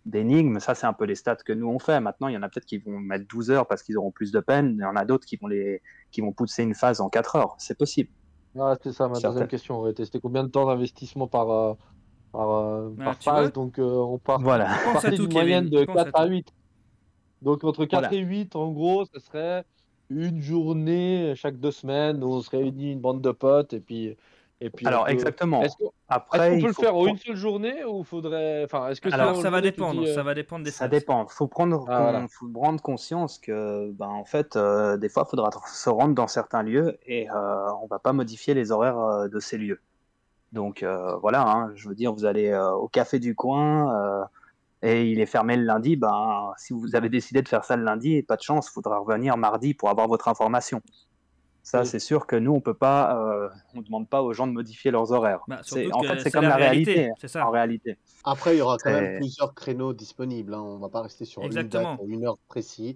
[0.06, 0.60] d'énigmes.
[0.60, 2.00] Ça, c'est un peu les stats que nous on fait.
[2.00, 4.32] Maintenant, il y en a peut-être qui vont mettre 12 heures parce qu'ils auront plus
[4.32, 4.76] de peine.
[4.78, 5.82] Il y en a d'autres qui vont les,
[6.12, 7.56] qui vont pousser une phase en 4 heures.
[7.58, 8.12] C'est possible.
[8.60, 9.32] Ah, c'est ça, ma Certaines.
[9.32, 11.74] deuxième question aurait été c'était combien de temps d'investissement par, euh,
[12.32, 14.66] par, Ah, phase Donc, euh, on part Voilà.
[14.66, 15.80] Pense à partait tout, d'une moyenne Kevin.
[15.80, 16.32] de Pense à 4 à tout.
[16.32, 16.54] 8.
[17.42, 18.14] Donc, entre 4 Voilà.
[18.14, 19.64] et 8, en gros, ce serait
[20.10, 24.18] une journée chaque deux semaines où on se réunit une bande de potes et puis.
[24.62, 25.62] Et puis Alors, peut- exactement.
[25.62, 25.90] Est-ce qu'on
[26.60, 28.66] peut le faire en prendre- une seule journée ou faudrait.
[28.66, 31.26] Enfin, est-ce que Alors, ça va dépendre, dis, euh, ça va dépendre des Ça dépend.
[31.28, 32.26] Faut prendre, Ah, voilà.
[32.30, 36.28] faut prendre conscience que, ben, en fait, euh, des fois, il faudra se rendre dans
[36.28, 39.80] certains lieux et euh, on va pas modifier les horaires euh, de ces lieux.
[40.52, 44.24] Donc euh, voilà, hein, je veux dire, vous allez euh, au café du coin euh,
[44.82, 45.96] et il est fermé le lundi.
[45.96, 48.98] Ben, si vous avez décidé de faire ça le lundi, pas de chance, il faudra
[49.00, 50.82] revenir mardi pour avoir votre information.
[51.62, 51.86] Ça, Oui.
[51.88, 54.90] c'est sûr que nous, on peut pas, euh, on demande pas aux gens de modifier
[54.92, 55.42] leurs horaires.
[55.48, 57.46] Bah, C'est- en fait, c'est comme la la réalité, réalité, c'est ça.
[57.46, 57.98] en réalité.
[58.24, 60.54] Après, il y aura quand C'est- même plusieurs créneaux disponibles.
[60.54, 60.62] hein.
[60.62, 61.98] On va pas rester sur une date, Exactement.
[62.08, 62.96] une heure précise.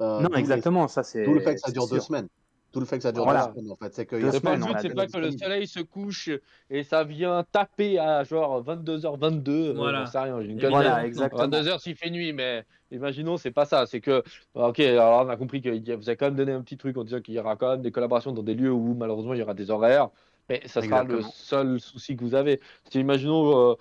[0.00, 1.24] Euh, non, d'où les- exactement, ça c'est.
[1.24, 2.28] D'où le fait que ça dure deux semaines.
[2.74, 3.46] Tout le fait que ça dure Voilà.
[3.46, 3.94] deux semaines, en fait.
[3.94, 4.32] C'est que le but,
[4.80, 6.28] c'est pas que le soleil se couche
[6.68, 9.74] et ça vient taper à genre 22h22.
[9.76, 10.04] Voilà.
[10.04, 10.68] J'en sais rien, j'ai une.
[10.68, 11.46] Voilà, exactement.
[11.46, 13.86] 22h s'il fait nuit, mais imaginons, c'est pas ça.
[13.86, 16.76] C'est que, ok, alors on a compris que vous avez quand même donné un petit
[16.76, 19.34] truc en disant qu'il y aura quand même des collaborations dans des lieux où malheureusement
[19.34, 20.10] il y aura des horaires,
[20.48, 22.60] mais ça sera le seul souci que vous avez.
[22.90, 23.74] Si imaginons, euh,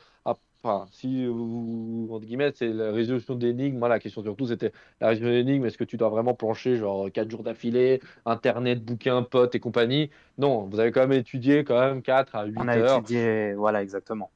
[0.63, 5.09] enfin, si vous, entre guillemets, c'est la résolution d'énigmes, moi la question surtout c'était la
[5.09, 9.55] résolution d'énigmes, est-ce que tu dois vraiment plancher genre 4 jours d'affilée, internet, bouquins, potes
[9.55, 10.09] et compagnie?
[10.37, 13.03] Non, vous avez quand même étudié quand même 4 à 8 On a heures.
[13.03, 14.31] étudié, voilà, exactement.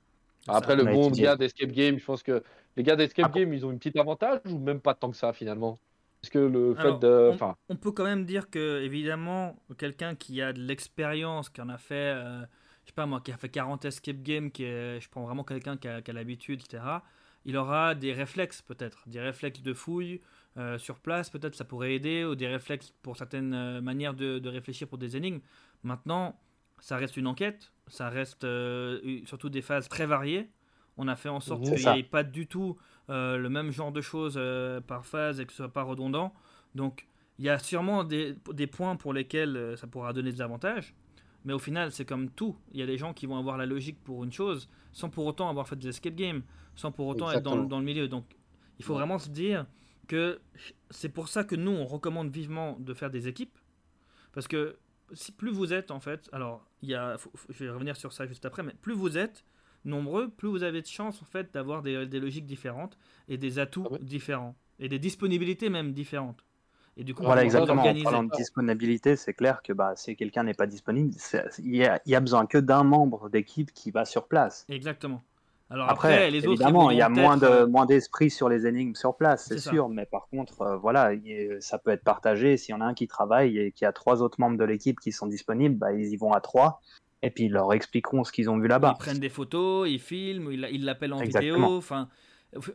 [0.48, 1.16] Après, le bon étudié.
[1.16, 2.44] gars d'Escape Game, je pense que
[2.76, 5.18] Les gars d'Escape Ah Game, ils ont une petite avantage ou même pas tant que
[5.18, 5.80] ça finalement?
[6.24, 7.30] Est-ce que le fait Alors, de.
[7.30, 11.60] on- Enfin, On peut quand même dire que, évidemment, quelqu'un qui a de l'expérience, qui
[11.62, 12.46] en a fait, euh,
[12.88, 15.44] je sais pas moi, qui a fait 40 escape games, qui est, je prends vraiment
[15.44, 16.84] quelqu'un qui a, l'habitude, etc.,
[17.46, 20.22] il aura des réflexes peut-être, des réflexes de fouille
[20.58, 24.40] euh, sur place, peut-être ça pourrait aider, ou des réflexes pour certaines euh, manières de,
[24.40, 25.40] de réfléchir pour des énigmes.
[25.84, 26.38] Maintenant,
[26.80, 30.50] ça reste une enquête, ça reste euh, surtout des phases très variées.
[30.98, 32.78] On a fait en sorte qu'il n'y ait pas du tout
[33.10, 36.34] euh, le même genre de choses euh, par phase et que ce soit pas redondant.
[36.76, 37.08] Donc,
[37.38, 40.96] il y a sûrement des, des points pour lesquels ça pourra donner des avantages.
[41.48, 42.58] Mais au final, c'est comme tout.
[42.74, 45.26] Il y a des gens qui vont avoir la logique pour une chose, sans pour
[45.26, 46.44] autant avoir fait des escape games,
[46.76, 47.70] sans pour autant être dans, le- Exactement.
[47.70, 48.08] dans le milieu.
[48.10, 48.26] Donc,
[48.80, 49.00] il faut Ouais.
[49.00, 49.66] vraiment se dire
[50.10, 50.42] que
[50.90, 53.58] c'est pour ça que nous, on recommande vivement de faire des équipes.
[54.34, 54.78] Parce que
[55.14, 57.96] si plus vous êtes, en fait, alors, il y a, faut- faut- je vais revenir
[57.96, 59.46] sur ça juste après, mais plus vous êtes
[59.86, 62.98] nombreux, plus vous avez de chances, en fait, d'avoir des, des logiques différentes
[63.30, 64.00] et des atouts Ah ouais.
[64.02, 64.58] différents.
[64.80, 66.44] Et des disponibilités même différentes.
[67.00, 67.84] Et du coup, Voilà, exactement.
[67.84, 71.14] En parlant de disponibilité, c'est clair que bah, si quelqu'un n'est pas disponible,
[71.60, 74.66] il y, a, il y a besoin que d'un membre d'équipe qui va sur place.
[74.68, 75.22] Exactement.
[75.70, 76.54] Alors Après, après, les autres.
[76.54, 79.60] évidemment, il y a moins de euh, moins d'esprit sur les énigmes sur place, c'est
[79.60, 79.70] ça.
[79.70, 79.90] sûr.
[79.90, 82.56] Mais par contre, euh, voilà, il- ça peut être partagé.
[82.58, 84.64] S'il y en a un qui travaille et qu'il y a trois autres membres de
[84.64, 86.82] l'équipe qui sont disponibles, bah, ils y vont à trois.
[87.22, 88.96] Et puis ils leur expliqueront ce qu'ils ont vu là-bas.
[88.96, 91.54] Ils prennent des photos, ils filment, ils ils l'appellent en Exactement.
[91.68, 91.78] vidéo.
[91.78, 92.08] Enfin,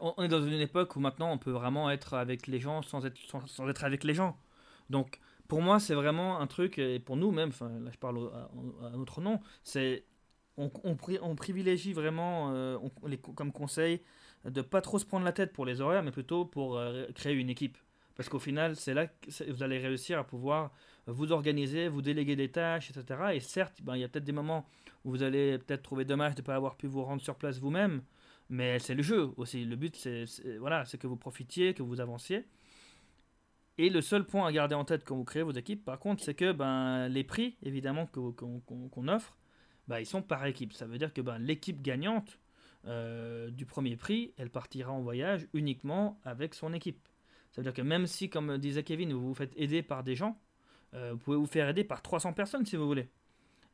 [0.01, 3.05] on est dans une époque où maintenant on peut vraiment être avec les gens sans
[3.07, 4.37] être, sans, être avec les gens.
[4.91, 8.31] Donc, pour moi, c'est vraiment un truc, et pour nous même, là je parle
[8.83, 10.05] à, notre nom, c'est
[10.57, 14.03] on, on, pri- on privilégie vraiment, euh, les, comme conseil,
[14.45, 17.35] de pas trop se prendre la tête pour les horaires, mais plutôt pour euh, créer
[17.35, 17.79] une équipe.
[18.15, 20.71] Parce qu'au final, c'est là que vous allez réussir à pouvoir
[21.07, 23.21] vous organiser, vous déléguer des tâches, etc.
[23.35, 24.67] Et certes, ben, il y a peut-être des moments
[25.05, 27.59] où vous allez peut-être trouver dommage de ne pas avoir pu vous rendre sur place
[27.59, 28.03] vous-même,
[28.53, 29.65] mais c'est le jeu aussi.
[29.65, 30.27] Le but, c'est
[30.59, 32.45] voilà, c'est que vous profitiez, que vous avanciez.
[33.79, 36.23] Et le seul point à garder en tête quand vous créez vos équipes, par contre,
[36.23, 39.35] c'est que ben, les prix, évidemment, qu'on offre,
[39.89, 40.75] ben, ils sont par équipe.
[40.75, 42.39] Ça veut dire que ben, l'équipe gagnante
[42.87, 47.09] euh, du premier prix, elle partira en voyage uniquement avec son équipe.
[47.53, 50.15] Ça veut dire que même si, comme disait Kevin, vous vous faites aider par des
[50.15, 50.39] gens,
[50.93, 53.09] euh, vous pouvez vous faire aider par 300 personnes si vous voulez.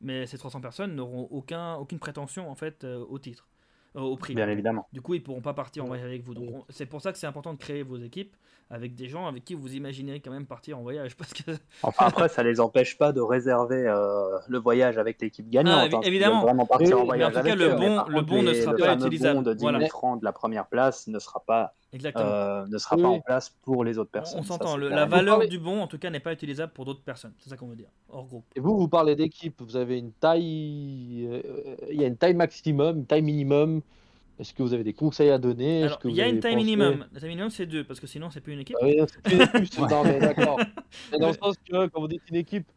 [0.01, 3.49] Mais ces 300 personnes n'auront aucun, aucune prétention en fait euh, au titre,
[3.95, 4.35] au prix.
[4.35, 4.87] Bien évidemment.
[4.93, 6.35] Du coup, ils pourront pas partir en voyage avec vous.
[6.35, 8.35] Donc, on- c'est pour ça que c'est important de créer vos équipes
[8.71, 11.17] avec des gens avec qui vous imaginez quand même partir en voyage.
[11.19, 15.49] Parce que Enfin, après, ça les empêche pas de réserver euh, le voyage avec l'équipe
[15.49, 15.91] gagnante.
[15.93, 16.43] Ah, hein, évidemment.
[16.43, 18.27] vraiment partir Oui, en mais voyage en tout avec cas, le bon- Mais le contre,
[18.27, 19.35] bon ne les- sera pas fameux utilisable.
[19.37, 19.87] bon de 10 000 Voilà.
[19.89, 22.25] francs de la première place ne sera pas, exactement.
[22.27, 24.41] euh, ne sera Oui, pas en place pour les autres On- personnes.
[24.41, 24.77] on s'entend.
[24.77, 27.33] La valeur parlez- du bon, en tout cas, n'est pas utilisable pour d'autres personnes.
[27.39, 27.89] C'est ça qu'on veut dire.
[28.11, 28.45] Hors groupe.
[28.57, 32.35] Et vous, vous parlez d'équipe, vous avez une taille, euh, il y a une taille
[32.35, 33.83] maximum, une taille minimum.
[34.39, 35.81] Est-ce que vous avez des conseils à donner?
[35.81, 37.05] Est-ce Alors, que il y a une taille pensé- minimum.
[37.13, 38.77] La taille minimum, c'est deux, parce que sinon, c'est plus une équipe.
[38.81, 40.61] Ah oui, c'est une équipe, non mais d'accord.
[41.11, 42.69] Mais dans le sens que quand vous dites une équipe,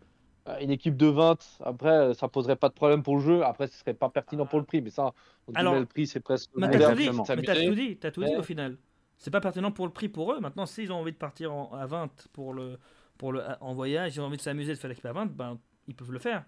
[0.47, 3.43] euh, une équipe de 20, après ça poserait pas de problème pour le jeu.
[3.43, 5.11] Après, ce serait pas pertinent pour le prix, mais ça,
[5.47, 6.49] on Alors, le prix, c'est presque.
[6.55, 8.77] Mais t'as tout dit, t'as tout dit, t'as tout dit Mais- au final.
[9.21, 10.39] C'est pas pertinent pour le prix pour eux.
[10.39, 12.77] Maintenant, s'ils ont envie de partir en- à 20 pour le,
[13.19, 15.59] pour le, en voyage, ils ont envie de s'amuser, de faire l'équipe à 20, ben,
[15.87, 16.43] ils peuvent le faire.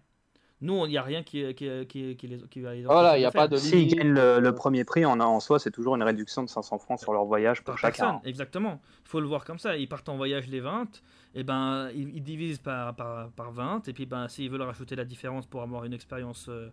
[0.59, 3.19] Nous, il n'y a rien qui, qui, qui, qui les, qui va les Voilà, il
[3.19, 3.57] n'y a pas de.
[3.57, 6.79] S'ils gagnent le, le premier prix, en, en soi, c'est toujours une réduction de 500
[6.79, 8.03] francs sur leur voyage pour par chacun.
[8.13, 8.81] personne, exactement.
[9.05, 9.75] Il faut le voir comme ça.
[9.77, 11.01] Ils partent en voyage les 20,
[11.35, 14.95] et ben ils, ils divisent par, par, par 20, et puis ben s'ils veulent rajouter
[14.95, 16.69] la différence pour avoir une expérience euh,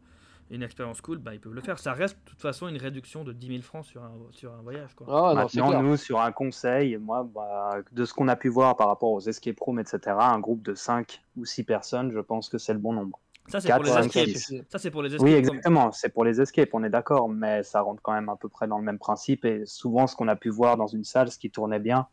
[0.51, 1.78] une expérience cool, ben, ils peuvent le faire.
[1.78, 4.62] Ça reste de toute façon une réduction de 10 000 francs sur un, sur un
[4.62, 4.94] voyage.
[4.94, 5.07] Quoi.
[5.09, 5.82] Ah non, Maintenant, clair.
[5.82, 9.20] nous, sur un conseil, moi, bah, de ce qu'on a pu voir par rapport aux
[9.20, 12.80] escape rooms, etc., un groupe de 5 ou 6 personnes, je pense que c'est le
[12.80, 13.20] bon nombre.
[13.48, 14.64] Ça, c'est pour les escapes.
[14.68, 15.26] Ça, c'est pour les escapes.
[15.26, 18.36] Oui, exactement, c'est pour les escapes, on est d'accord, mais ça rentre quand même à
[18.36, 19.44] peu près dans le même principe.
[19.44, 22.07] Et souvent, ce qu'on a pu voir dans une salle, ce qui tournait bien,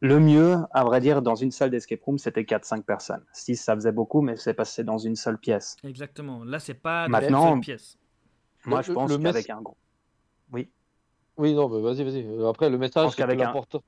[0.00, 3.24] le mieux, à vrai dire, dans une salle d'escape room, c'était 4-5 personnes.
[3.32, 5.76] 6, ça faisait beaucoup, mais c'est passé dans une seule pièce.
[5.84, 6.44] Exactement.
[6.44, 7.96] Là, c'est pas Maintenant- dans une pièce.
[8.66, 9.76] Moi, Le- je pense qu'avec un groupe.
[10.52, 10.70] Oui,
[11.36, 12.24] Oui, non, mais vas-y, vas-y.
[12.26, 13.82] Euh, Après, le message, pense c'est que qu'avec un- l'important.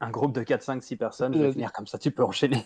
[0.00, 2.64] un groupe de 4, 5, 6 personnes, je vais finir comme ça, tu peux enchaîner.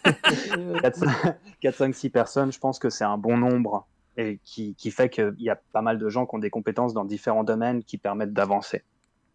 [1.60, 5.08] 4, 5, 6 personnes, je pense que c'est un bon nombre et qui, qui fait
[5.10, 7.98] qu'il y a pas mal de gens qui ont des compétences dans différents domaines qui
[7.98, 8.82] permettent d'avancer.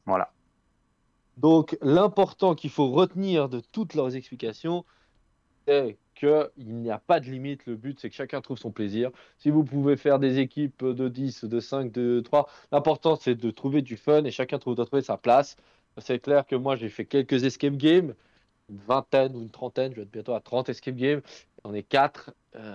[0.06, 0.32] Voilà.
[1.38, 4.86] Donc, l'important qu'il faut retenir de toutes leurs explications,
[5.68, 7.66] c'est qu'il n'y a pas de limite.
[7.66, 9.12] Le but, c'est que chacun trouve son plaisir.
[9.38, 13.52] Si vous pouvez faire des équipes de 10, de 5, de 3, l'important, c'est de
[13.52, 15.56] trouver du fun et chacun trouve, doit trouver sa place.
[15.98, 18.14] C'est clair que moi, j'ai fait quelques escape games,
[18.70, 21.22] une vingtaine ou une trentaine, je vais être bientôt à 30 escape games.
[21.64, 22.32] On est 4.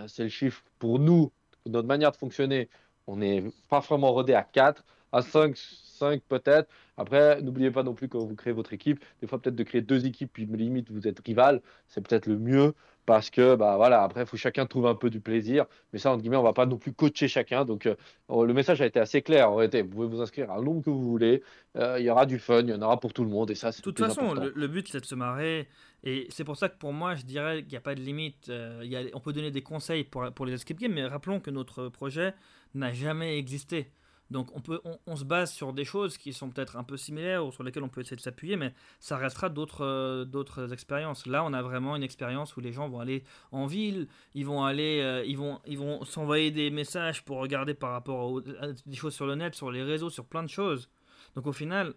[0.09, 1.33] c'est le chiffre pour nous,
[1.67, 2.69] notre manière de fonctionner.
[3.07, 4.85] On n'est pas vraiment rodé à 4.
[5.13, 6.69] À 5, 5 peut-être.
[6.97, 9.83] Après, n'oubliez pas non plus quand vous créez votre équipe, des fois peut-être de créer
[9.83, 12.75] deux équipes, puis limite vous êtes rival, c'est peut-être le mieux
[13.07, 15.65] parce que bah voilà après il faut chacun trouver un peu du plaisir.
[15.93, 17.65] Mais ça entre guillemets on va pas non plus coacher chacun.
[17.65, 17.95] Donc euh,
[18.29, 19.51] le message a été assez clair.
[19.51, 21.43] En réalité vous pouvez vous inscrire à nombre que vous voulez.
[21.77, 23.55] Euh, il y aura du fun il y en aura pour tout le monde et
[23.55, 25.69] ça c'est de toute façon le, but c'est de se marrer.
[26.03, 28.49] Et c'est pour ça que pour moi je dirais qu'il n'y a pas de limite.
[28.49, 31.39] Euh, y a, on peut donner des conseils pour, pour les escape games mais rappelons
[31.39, 32.35] que notre projet
[32.75, 33.93] n'a jamais existé
[34.31, 37.47] donc on, peut, on, se base sur des choses qui sont peut-être un peu similaires
[37.47, 41.27] ou sur lesquelles on peut essayer de s'appuyer, mais ça restera d'autres, euh, expériences.
[41.27, 43.23] Là, on a vraiment une expérience où les gens vont aller
[43.53, 47.75] en ville, ils vont aller, euh, ils vont, ils vont s'envoyer des messages pour regarder
[47.75, 50.91] par rapport à des choses sur le net, sur les réseaux, sur plein de choses.
[51.37, 51.95] Donc au final,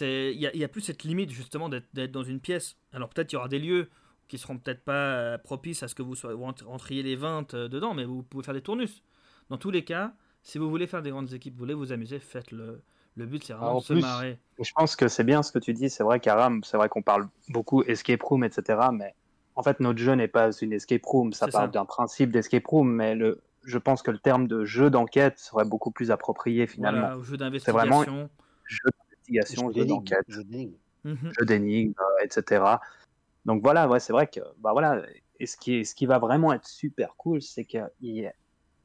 [0.00, 2.76] il n'y a, plus cette limite justement d'être, dans une pièce.
[2.92, 3.90] Alors peut-être il y aura des lieux
[4.26, 7.94] qui seront peut-être pas euh, propices à ce que vous, soyez, rentriez les 20 dedans,
[7.94, 9.02] mais vous pouvez faire des tournus.
[9.48, 10.14] Dans tous les cas,
[10.48, 12.80] si vous voulez faire des grandes équipes, vous voulez vous amuser, faites-le.
[13.16, 14.38] Le but, c'est vraiment de se marrer.
[14.58, 15.90] Je pense que c'est bien ce que tu dis.
[15.90, 18.80] C'est vrai qu'Aram, c'est vrai qu'on parle beaucoup escape room, etc.
[18.92, 19.14] Mais
[19.56, 21.34] en fait, notre jeu n'est pas une escape room.
[21.34, 24.88] Ça parle d'un principe d'escape room, mais le, je pense que le terme de jeu
[24.88, 27.08] d'enquête serait beaucoup plus approprié finalement.
[27.08, 27.78] Voilà, jeu d'investigation.
[27.80, 28.28] C'est vraiment
[28.64, 31.32] jeu d'investigation, jeu d'enquête, jeu d'énigmes, mhm.
[32.22, 32.64] etc.
[33.44, 35.02] Donc voilà, ouais, c'est vrai que bah voilà.
[35.40, 38.32] Et ce qui, est, ce qui va vraiment être super cool, c'est qu'il y a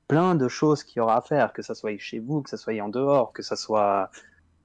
[0.08, 2.58] plein de choses qu'il y aura à faire, que ça soit chez vous, que ça
[2.58, 4.10] soit en dehors, que ça soit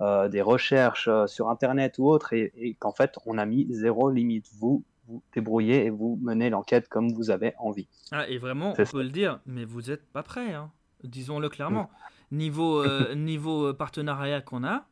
[0.00, 4.10] euh, des recherches euh, sur Internet ou autre, et, qu'en fait, on a mis zéro
[4.10, 4.46] limite.
[4.58, 7.88] Vous vous débrouillez et vous menez l'enquête comme vous avez envie.
[8.12, 10.70] Ah, et vraiment, on peut le dire, mais vous n'êtes pas prêt, hein.
[11.02, 11.90] disons-le clairement.
[12.30, 14.86] Niveau, euh, niveau partenariat qu'on a,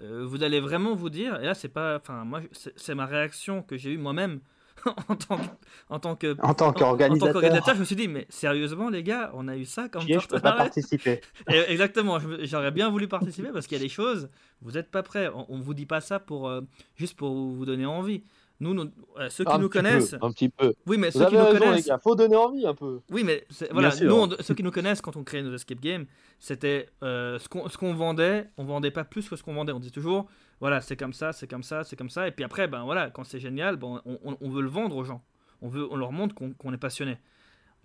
[0.00, 1.96] vous allez vraiment vous dire, et là, c'est pas.
[1.96, 4.40] Enfin, moi, c'est ma réaction que j'ai eue moi-même
[5.08, 5.42] en tant que,
[5.88, 9.48] en tant que en tant qu'organisateur, je me suis dit mais sérieusement les gars, on
[9.48, 11.20] a eu ça comme je peux pas participer.
[11.68, 14.28] exactement, j'aurais bien voulu participer parce qu'il y a des choses,
[14.60, 15.30] vous n'êtes pas prêts.
[15.48, 16.60] On, ne vous dit pas ça pour euh,
[16.96, 18.22] juste pour vous donner envie.
[18.60, 18.80] Nous,
[19.18, 20.72] euh, ceux qui nous connaissent, un petit peu.
[20.86, 23.00] Oui, mais ceux qui nous connaissent, il faut donner envie un peu.
[23.10, 26.06] Oui, mais voilà, nous, ceux qui nous connaissent quand on crée nos escape games,
[26.38, 29.72] c'était euh, ce qu'on vendait, on vendait pas plus que ce qu'on vendait.
[29.72, 30.28] On disait toujours,
[30.62, 32.28] voilà, c'est comme ça, c'est comme ça, c'est comme ça.
[32.28, 35.20] Et puis après, ben voilà, quand c'est génial, bon, on, veut le vendre aux gens.
[35.60, 37.18] On, veut, on leur montre qu'on est passionné.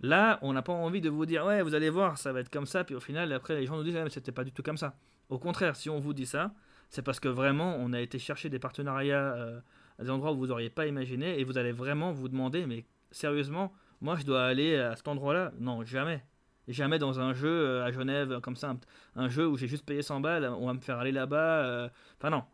[0.00, 2.50] Là, on n'a pas envie de vous dire, ouais, vous allez voir, ça va être
[2.50, 2.84] comme ça.
[2.84, 4.76] Puis au final, après, les gens nous disent, ah, mais c'était pas du tout comme
[4.76, 4.94] ça.
[5.28, 6.52] Au contraire, si on vous dit ça,
[6.88, 9.58] c'est parce que vraiment, on a été chercher des partenariats euh,
[9.98, 11.40] à des endroits où vous n'auriez pas imaginé.
[11.40, 15.50] Et vous allez vraiment vous demander, mais sérieusement, moi, je dois aller à cet endroit-là?
[15.58, 16.22] Non, jamais.
[16.68, 18.76] Jamais dans un jeu euh, à Genève, comme ça,
[19.16, 21.64] un, jeu où j'ai juste payé 100 balles, on va me faire aller là-bas.
[21.64, 21.88] Euh,
[22.18, 22.44] enfin, non,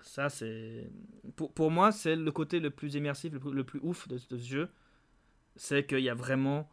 [0.00, 0.90] ça, c'est.
[1.34, 4.68] Pour, pour, moi, c'est le côté le plus immersif, le plus, ouf de, ce jeu.
[5.56, 6.68] C'est qu'il y a vraiment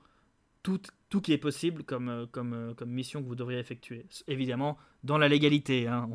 [0.61, 0.79] tout,
[1.09, 4.05] tout qui est possible comme, euh, comme, euh, comme mission que vous devriez effectuer.
[4.27, 6.09] Évidemment, dans la légalité, hein,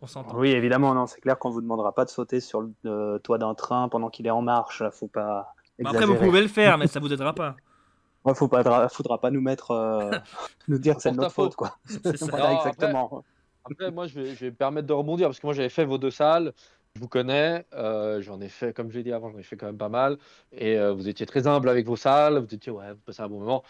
[0.00, 0.38] on, s'entend.
[0.38, 3.38] Oui, évidemment, non, c'est clair qu'on vous demandera pas de sauter sur le euh, toit
[3.38, 4.82] d'un train pendant qu'il est en marche.
[4.92, 5.54] Faut pas.
[5.78, 7.56] Bah, après, vous pouvez le faire, mais ça vous aidera pas.
[8.24, 9.70] Ouais, faut pas, faudra pas nous mettre,
[10.66, 11.78] nous dire que c'est notre faute, quoi.
[11.84, 12.54] C'est ça.
[12.54, 13.06] exactement.
[13.06, 13.22] Après,
[13.92, 16.52] moi, je vais, me permettre de rebondir parce que moi, j'avais fait vos deux salles.
[16.94, 19.56] Je vous connais, euh, j'en ai fait, comme je l'ai dit avant, j'en ai fait
[19.56, 20.16] quand même pas mal.
[20.52, 22.38] Et euh, vous étiez très humble avec vos salles.
[22.38, 23.62] Vous étiez, ouais, vous passez un bon moment.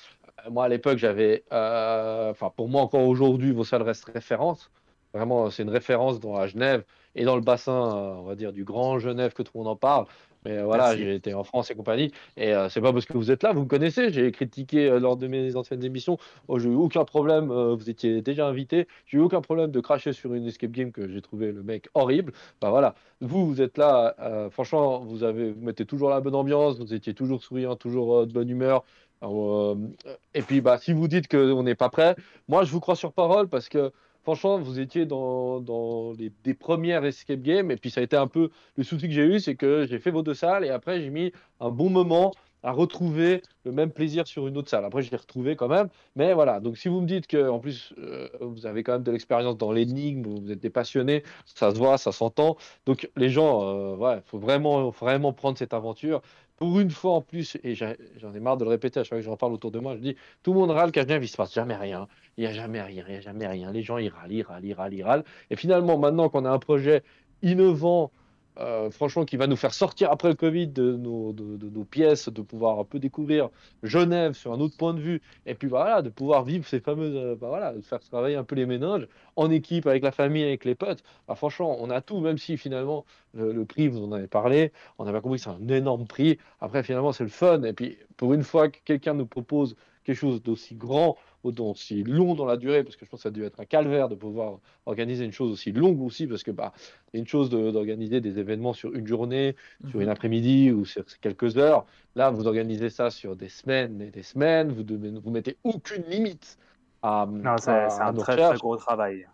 [0.46, 4.70] Euh, moi, à l'époque, j'avais, enfin, pour moi, encore aujourd'hui, vos salles restent référence.
[5.12, 8.64] Vraiment, c'est une référence dans la Genève et dans le bassin, on va dire, du
[8.64, 10.06] Grand Genève que tout le monde en parle.
[10.46, 12.12] Mais voilà, j'ai été en France et compagnie.
[12.36, 14.12] Et euh, c'est pas parce que vous êtes là, vous me connaissez.
[14.12, 16.18] J'ai critiqué euh, lors de mes anciennes émissions.
[16.46, 17.50] Oh, j'ai eu aucun problème.
[17.50, 18.86] Euh, vous étiez déjà invité.
[19.06, 21.88] J'ai eu aucun problème de cracher sur une escape game que j'ai trouvé le mec
[21.94, 22.32] horrible.
[22.60, 24.14] Bah voilà, vous, vous êtes là.
[24.50, 26.78] franchement, vous avez, vous mettez toujours la bonne ambiance.
[26.78, 28.84] Vous étiez toujours souriant, toujours de bonne humeur.
[29.22, 32.14] et puis, bah, si vous dites qu'on n'est pas prêt,
[32.48, 33.92] moi, je vous crois sur parole parce que
[34.26, 37.70] franchement, vous étiez dans, les des premières escape games.
[37.70, 40.00] Et puis, ça a été un peu le souci que j'ai eu, c'est que j'ai
[40.00, 42.32] fait vos deux salles et après, j'ai mis un bon moment
[42.66, 44.84] à retrouver le même plaisir sur une autre salle.
[44.84, 45.88] Après, je l'ai retrouvé quand même.
[46.16, 49.04] Mais voilà, donc si vous me dites que en plus, euh, vous avez quand même
[49.04, 52.56] de l'expérience dans l'énigme, vous êtes des passionnés, ça se voit, ça s'entend.
[52.84, 53.62] Donc les gens,
[54.02, 56.22] euh, faut vraiment, vraiment prendre cette aventure
[56.56, 59.18] pour une fois en plus, et j'en ai marre de le répéter à chaque fois
[59.18, 61.28] que j'en parle autour de moi, je dis tout le monde râle qu'à Genève, il
[61.28, 62.08] se passe jamais rien.
[62.36, 63.70] Il n'y a jamais rien, il n'y a jamais rien.
[63.70, 65.24] Les gens, ils râlent, ils râlent, ils râlent, ils râlent.
[65.50, 67.02] Et finalement, maintenant qu'on a un projet
[67.42, 68.10] innovant,
[68.58, 72.28] euh, franchement, qui va nous faire sortir après le Covid de nos, de, nos, pièces,
[72.28, 73.50] de pouvoir un peu découvrir
[73.82, 77.16] Genève sur un autre point de vue, et puis voilà, de pouvoir vivre ces fameuses,
[77.16, 80.44] euh, bah voilà, de faire travailler un peu les ménages en équipe, avec la famille,
[80.44, 81.02] avec les potes.
[81.28, 83.04] Bah, franchement, on a tout, même si finalement
[83.34, 86.38] le, prix, vous en avez parlé, on avait compris que c'est un énorme prix.
[86.60, 87.62] Après, finalement, c'est le fun.
[87.62, 91.16] Et puis, pour une fois que quelqu'un nous propose quelque chose d'aussi grand,
[91.58, 93.64] aussi long dans la durée, parce que je pense que ça a dû être un
[93.64, 96.72] calvaire de pouvoir organiser une chose aussi longue aussi, parce que bah,
[97.12, 99.56] une chose d'organiser des événements sur une journée,
[99.90, 100.12] sur une mhm.
[100.12, 101.86] après-midi ou sur quelques heures.
[102.14, 106.04] Là, vous organisez ça sur des semaines et des semaines, vous ne vous mettez aucune
[106.08, 106.58] limite
[107.02, 107.26] à.
[107.30, 109.26] Non, c'est un très, très gros travail.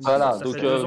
[0.00, 0.86] voilà, donc euh,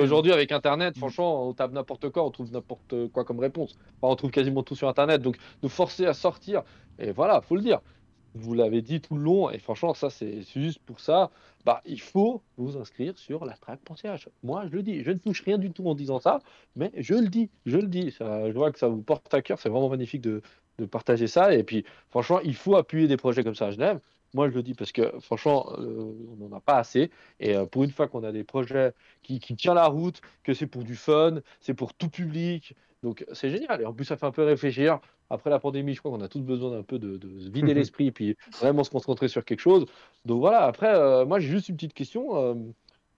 [0.00, 0.98] aujourd'hui avec Internet, mm.
[0.98, 3.76] franchement, on tape n'importe quoi, on trouve n'importe quoi comme réponse.
[4.02, 6.62] on trouve quasiment tout sur Internet, donc nous forcer à sortir,
[6.98, 7.80] et voilà, faut le dire
[8.36, 11.30] vous l'avez dit tout le long, et franchement, ça, c'est juste pour ça.
[11.64, 14.28] Bah, il faut vous inscrire sur la track.ch.
[14.42, 16.40] Moi, je le dis, je ne touche rien du tout en disant ça,
[16.76, 18.10] mais je le dis, je le dis.
[18.10, 20.42] Je vois que ça vous porte à cœur, c'est vraiment magnifique de,
[20.78, 21.54] de, partager ça.
[21.54, 24.00] Et puis, franchement, il faut appuyer des projets comme ça à Genève.
[24.34, 27.10] Moi, je le dis parce que, franchement, euh, on n'en a pas assez.
[27.40, 28.92] Et euh, pour une fois qu'on a des projets
[29.22, 33.24] qui, qui tiennent la route, que c'est pour du fun, c'est pour tout public, donc
[33.32, 33.80] c'est génial.
[33.80, 35.00] Et en plus, ça fait un peu réfléchir
[35.30, 38.08] après la pandémie, je crois qu'on a tous besoin d'un peu de, se vider l'esprit
[38.08, 39.86] et puis vraiment se concentrer sur quelque chose.
[40.24, 42.36] Donc voilà, après, euh, moi j'ai juste une petite question.
[42.36, 42.54] Euh,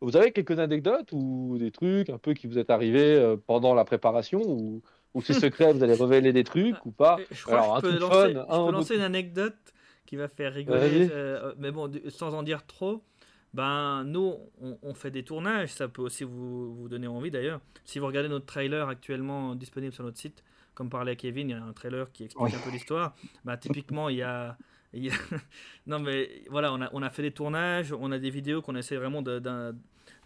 [0.00, 3.74] vous avez quelques anecdotes ou des trucs un peu qui vous est arrivé euh, pendant
[3.74, 4.82] la préparation ou,
[5.14, 7.18] ou c'est secret, vous allez révéler des trucs ou pas?
[7.30, 8.32] Je crois que je peux, lancer,
[8.72, 9.56] lancer une anecdote
[10.06, 11.08] qui va faire rigoler,
[11.58, 13.02] mais bon, sans en dire trop.
[13.54, 14.36] Ben, nous,
[14.82, 17.60] on, fait des tournages, ça peut aussi vous, vous donner envie d'ailleurs.
[17.86, 20.44] Si vous regardez notre trailer actuellement disponible sur notre site,
[20.78, 23.16] comme parlait Kevin, il y a un trailer qui explique un peu l'histoire.
[23.44, 24.56] Bah, typiquement, il y a.
[25.88, 28.76] non, mais voilà, on a, on a fait des tournages, on a des vidéos qu'on
[28.76, 29.42] essaie vraiment de,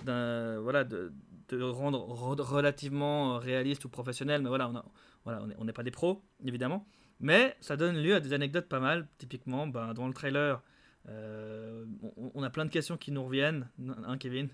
[0.04, 1.10] voilà, de,
[1.48, 4.42] de, rendre relativement réaliste ou professionnel.
[4.42, 4.82] Mais voilà, on
[5.24, 6.86] voilà, on n'est pas des pros, évidemment.
[7.18, 9.08] Mais ça donne lieu à des anecdotes pas mal.
[9.16, 10.62] Typiquement, ben, dans le trailer,
[11.08, 11.86] euh,
[12.34, 13.70] on, a plein de questions qui nous reviennent.
[14.06, 14.50] Hein, Kevin?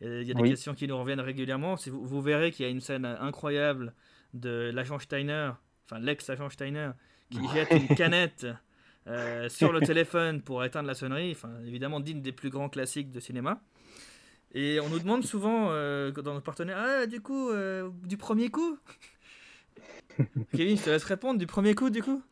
[0.00, 1.76] Il y a des questions qui nous reviennent régulièrement.
[1.76, 3.92] Si vous, vous verrez qu'il y a une scène incroyable
[4.36, 5.50] de l'agent Steiner,
[5.84, 6.90] enfin l'ex-agent Steiner,
[7.30, 8.46] qui jette une canette
[9.06, 13.10] euh, sur le téléphone pour éteindre la sonnerie, enfin évidemment digne des plus grands classiques
[13.10, 13.60] de cinéma.
[14.52, 18.48] Et on nous demande souvent euh, dans nos partenaires, ah du coup, euh, du premier
[18.48, 18.78] coup?
[20.54, 22.22] Kevin, je te laisse répondre, du premier coup du coup?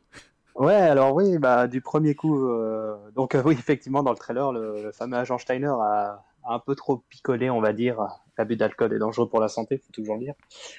[0.55, 2.49] Ouais, alors oui, bah du premier coup,
[3.17, 6.99] donc oui, effectivement, dans le trailer, le, fameux agent Steiner a, a, un peu trop
[7.09, 8.07] picolé, on va dire,
[8.39, 10.35] l'abus d'alcool est dangereux pour la santé, faut toujours le dire.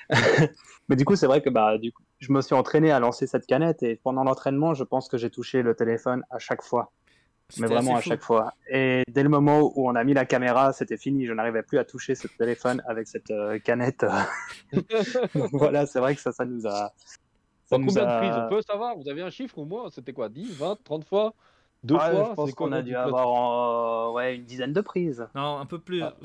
[0.89, 3.27] Mais du coup, c'est vrai que bah, du coup, je me suis entraîné à lancer
[3.27, 6.91] cette canette et pendant l'entraînement, je pense que j'ai touché le téléphone à chaque fois.
[7.59, 8.53] Mais vraiment à chaque fois.
[8.69, 11.27] Et dès le moment où on a mis la caméra, c'était fini.
[11.27, 14.03] Je n'arrivais plus à toucher ce téléphone avec cette euh, canette.
[15.53, 16.91] voilà, c'est vrai que ça, ça nous a.
[17.65, 20.29] Ça combien de prises On peut savoir Vous avez un chiffre ou moi C'était quoi
[20.29, 21.33] 10, 20, 30 fois?
[21.85, 25.27] Deux fois, je pense qu'on a dû avoir ouais, une dizaine de prises.
[25.35, 26.01] Non, un peu plus.
[26.01, 26.15] Ah.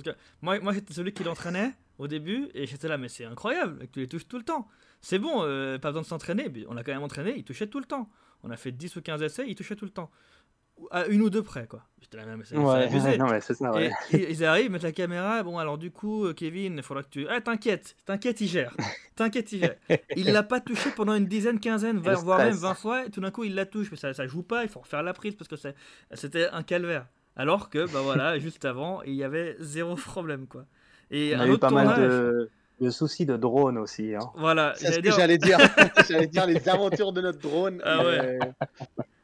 [0.43, 4.01] moi, moi j'étais celui qui l'entraînait au début et j'étais là, mais c'est incroyable, tu
[4.01, 4.67] les touches tout le temps.
[5.03, 7.79] C'est bon, euh, pas besoin de s'entraîner, on a quand même entraîné, il touchait tout
[7.79, 8.09] le temps.
[8.43, 10.11] On a fait 10 ou 15 essais, il touchait tout le temps
[10.91, 11.83] à une ou deux près, quoi.
[12.13, 13.93] Mais c'est ouais, non, mais c'est ça, ouais.
[14.13, 17.29] ils arrivent, mettent la caméra, bon, alors du coup, euh, Kevin, il faudra que tu.
[17.29, 18.75] Ah, t'inquiète, t'inquiète, il gère.
[19.15, 19.77] T'inquiète, il gère.
[20.17, 23.31] Il l'a pas touché pendant une dizaine, quinzaine, voire même 20 fois, et tout d'un
[23.31, 25.47] coup, il la touche, mais ça, ça joue pas, il faut refaire la prise parce
[25.47, 25.57] que
[26.15, 27.07] c'était un calvaire.
[27.37, 30.65] Alors que, bah voilà, juste avant, il y avait zéro problème, quoi.
[31.13, 32.51] Et On a eu pas mal de
[32.81, 34.15] le souci de drone aussi.
[34.15, 34.31] Hein.
[34.37, 34.73] Voilà.
[34.77, 35.59] C'est ce que j'allais dire.
[36.09, 37.81] j'allais dire les aventures de notre drone.
[37.85, 38.39] Ah ouais.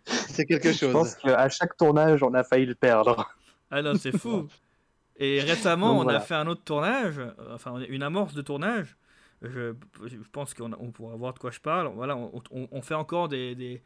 [0.28, 0.89] c'est quelque chose.
[0.89, 3.28] Je pense qu'à chaque tournage, on a failli le perdre.
[3.70, 4.47] Ah non, c'est fou.
[5.19, 7.20] Et récemment, on a fait un autre tournage,
[7.55, 8.97] enfin une amorce de tournage.
[9.43, 9.74] Je,
[10.05, 11.91] je pense qu'on on pourra voir de quoi je parle.
[11.95, 13.83] Voilà, on, on, fait encore des, des,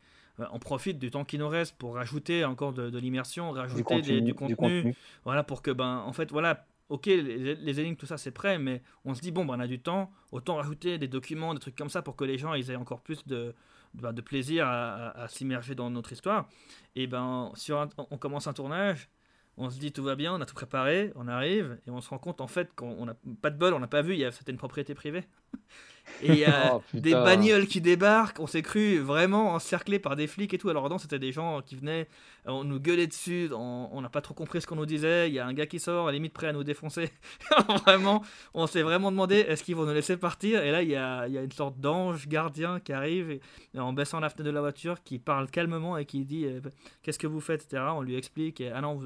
[0.52, 4.94] on profite du temps qui nous reste pour rajouter encore de, l'immersion, rajouter du contenu,
[5.24, 8.58] Voilà, pour que ben, en fait, voilà, ok, les, les, énigmes, tout ça, c'est prêt,
[8.58, 11.60] mais on se dit bon, ben, on a du temps, autant rajouter des documents, des
[11.60, 13.54] trucs comme ça pour que les gens ils aient encore plus de
[13.94, 16.48] bah, de plaisir à, s'immerger dans notre histoire.
[16.96, 19.08] Et ben, sur on commence un tournage,
[19.56, 22.08] on se dit tout va bien, on a tout préparé, on arrive et on se
[22.08, 24.58] rend compte en fait qu'on n'a pas de bol, on n'a pas vu, c'était une
[24.58, 25.24] propriété privée.
[25.54, 25.58] Et
[25.99, 28.40] il y a oh, des bagnoles qui débarquent.
[28.40, 30.68] On s'est cru vraiment encerclé par des flics et tout.
[30.68, 32.08] Alors non, c'était des gens qui venaient,
[32.44, 33.50] on nous gueulait dessus.
[33.52, 35.28] On n'a pas trop compris ce qu'on nous disait.
[35.28, 37.10] Il y a un gars qui sort, à la limite prêt à nous défoncer.
[37.84, 38.22] vraiment,
[38.54, 40.62] on s'est vraiment demandé est-ce qu'ils vont nous laisser partir?
[40.62, 43.40] Et là, il y a, il y a une sorte d'ange gardien qui arrive et,
[43.78, 46.60] en baissant la fenêtre de la voiture, qui parle calmement et qui dit euh,
[47.02, 47.84] qu'est-ce que vous faites, etc.
[47.94, 48.60] On lui explique.
[48.60, 49.00] Et, ah non,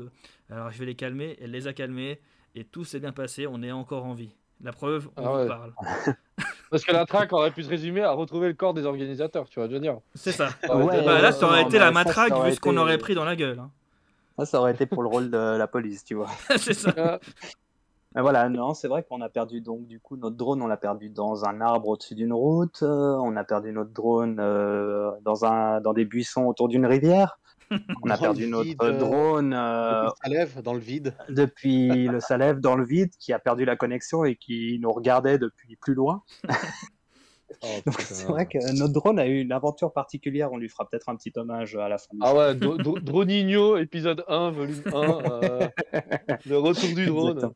[0.50, 1.36] alors je vais les calmer.
[1.40, 2.20] Elle les a calmés
[2.54, 3.46] et tout s'est bien passé.
[3.46, 4.34] On est encore en vie.
[4.64, 5.72] La preuve, on ah parle.
[6.70, 9.60] Parce que la traque aurait pu se résumer à retrouver le corps des organisateurs, tu
[9.60, 9.98] vois, je veux dire.
[10.14, 10.48] C'est ça.
[10.66, 13.58] Bah, là, ça aurait été la matraque vu ce qu'on aurait pris dans la gueule.
[13.58, 14.44] Hein.
[14.46, 16.30] ça aurait été pour le rôle de la police, tu vois.
[16.56, 17.20] c'est ça.
[18.14, 20.76] Mais voilà, non, c'est vrai qu'on a perdu donc du coup notre drone, on l'a
[20.76, 25.44] perdu dans un arbre au-dessus d'une route, euh, on a perdu notre drone euh, dans
[25.44, 27.38] un dans des buissons autour d'une rivière.
[28.02, 31.14] On a perdu le notre vide, euh, drone euh, Ça lève dans le vide.
[31.28, 35.38] depuis le Salève dans le vide, qui a perdu la connexion et qui nous regardait
[35.38, 36.22] depuis plus loin.
[37.62, 40.52] Oh, Donc c'est vrai que notre drone a eu une aventure particulière.
[40.52, 42.14] On lui fera peut-être un petit hommage à la fin.
[42.20, 45.68] Ah ouais, Dro- Dro- Droninho, épisode 1, volume 1, euh,
[46.46, 47.52] le retour du drone.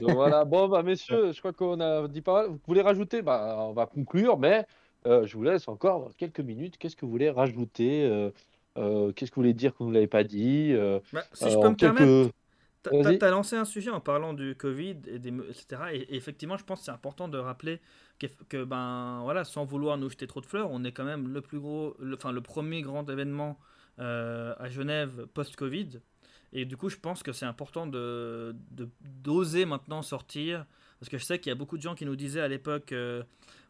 [0.00, 2.46] Donc voilà, bon bah messieurs, je crois qu'on a dit pas mal.
[2.50, 3.22] Vous voulez rajouter?
[3.22, 4.66] Bah on va conclure, mais
[5.06, 6.76] euh, je vous laisse encore quelques minutes.
[6.78, 8.30] Qu'est-ce que vous voulez rajouter euh,
[8.78, 11.44] euh, Qu'est-ce que vous voulez dire que vous ne l'avez pas dit euh, Bah, si
[11.44, 12.32] euh, je peux en me permettre, quelques-
[12.90, 13.02] Vas-y.
[13.02, 15.94] T'as t'as lancé un sujet en parlant du Covid, et des, etc.
[15.94, 17.80] Et, et effectivement, je pense que c'est important de rappeler
[18.20, 21.28] que, que, ben, voilà, sans vouloir nous jeter trop de fleurs, on est quand même
[21.28, 23.58] le plus gros, le, enfin, le premier grand événement
[24.00, 26.00] euh, à Genève post-Covid.
[26.52, 30.66] Et du coup, je pense que c'est important de de- d'oser maintenant sortir.
[31.00, 32.92] Parce que je sais qu'il y a beaucoup de gens qui nous disaient à l'époque,
[32.92, 33.22] euh,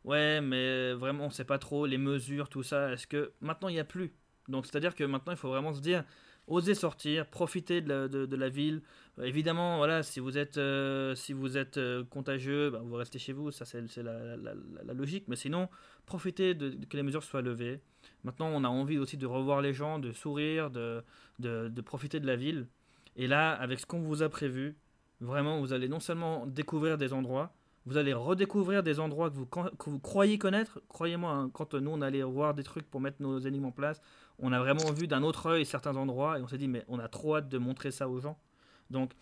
[0.04, 2.92] ouais, mais vraiment, on sait pas trop les mesures, tout ça.
[2.92, 4.12] Est-ce que maintenant, il n'y a plus?
[4.48, 6.04] Donc, c'est-à-dire que maintenant, il faut vraiment se dire,
[6.48, 8.82] osez sortir, profitez de la, de- la ville.
[9.18, 13.18] Euh, Évidemment, voilà, si vous êtes, euh, si vous êtes euh, contagieux, bah, vous restez
[13.18, 14.54] chez vous, ça c'est la, la-
[14.84, 15.24] la- logique.
[15.28, 15.68] Mais sinon,
[16.06, 17.80] profitez de, que les mesures soient levées.
[18.24, 21.04] Maintenant, on a envie aussi de revoir les gens, de sourire, de,
[21.38, 22.66] de profiter de la ville.
[23.16, 24.74] Et là, avec ce qu'on vous a prévu,
[25.20, 29.36] vraiment, vous allez non seulement découvrir des endroits, vous allez redécouvrir des endroits que
[29.90, 30.80] vous, croyez connaître.
[30.88, 34.00] Croyez-moi, hein, quand nous on allait voir des trucs pour mettre nos énigmes en place,
[34.38, 36.98] on a vraiment vu d'un autre œil certains endroits et on s'est dit, mais on
[36.98, 38.38] a trop hâte de montrer ça aux gens.
[38.90, 39.12] Donc,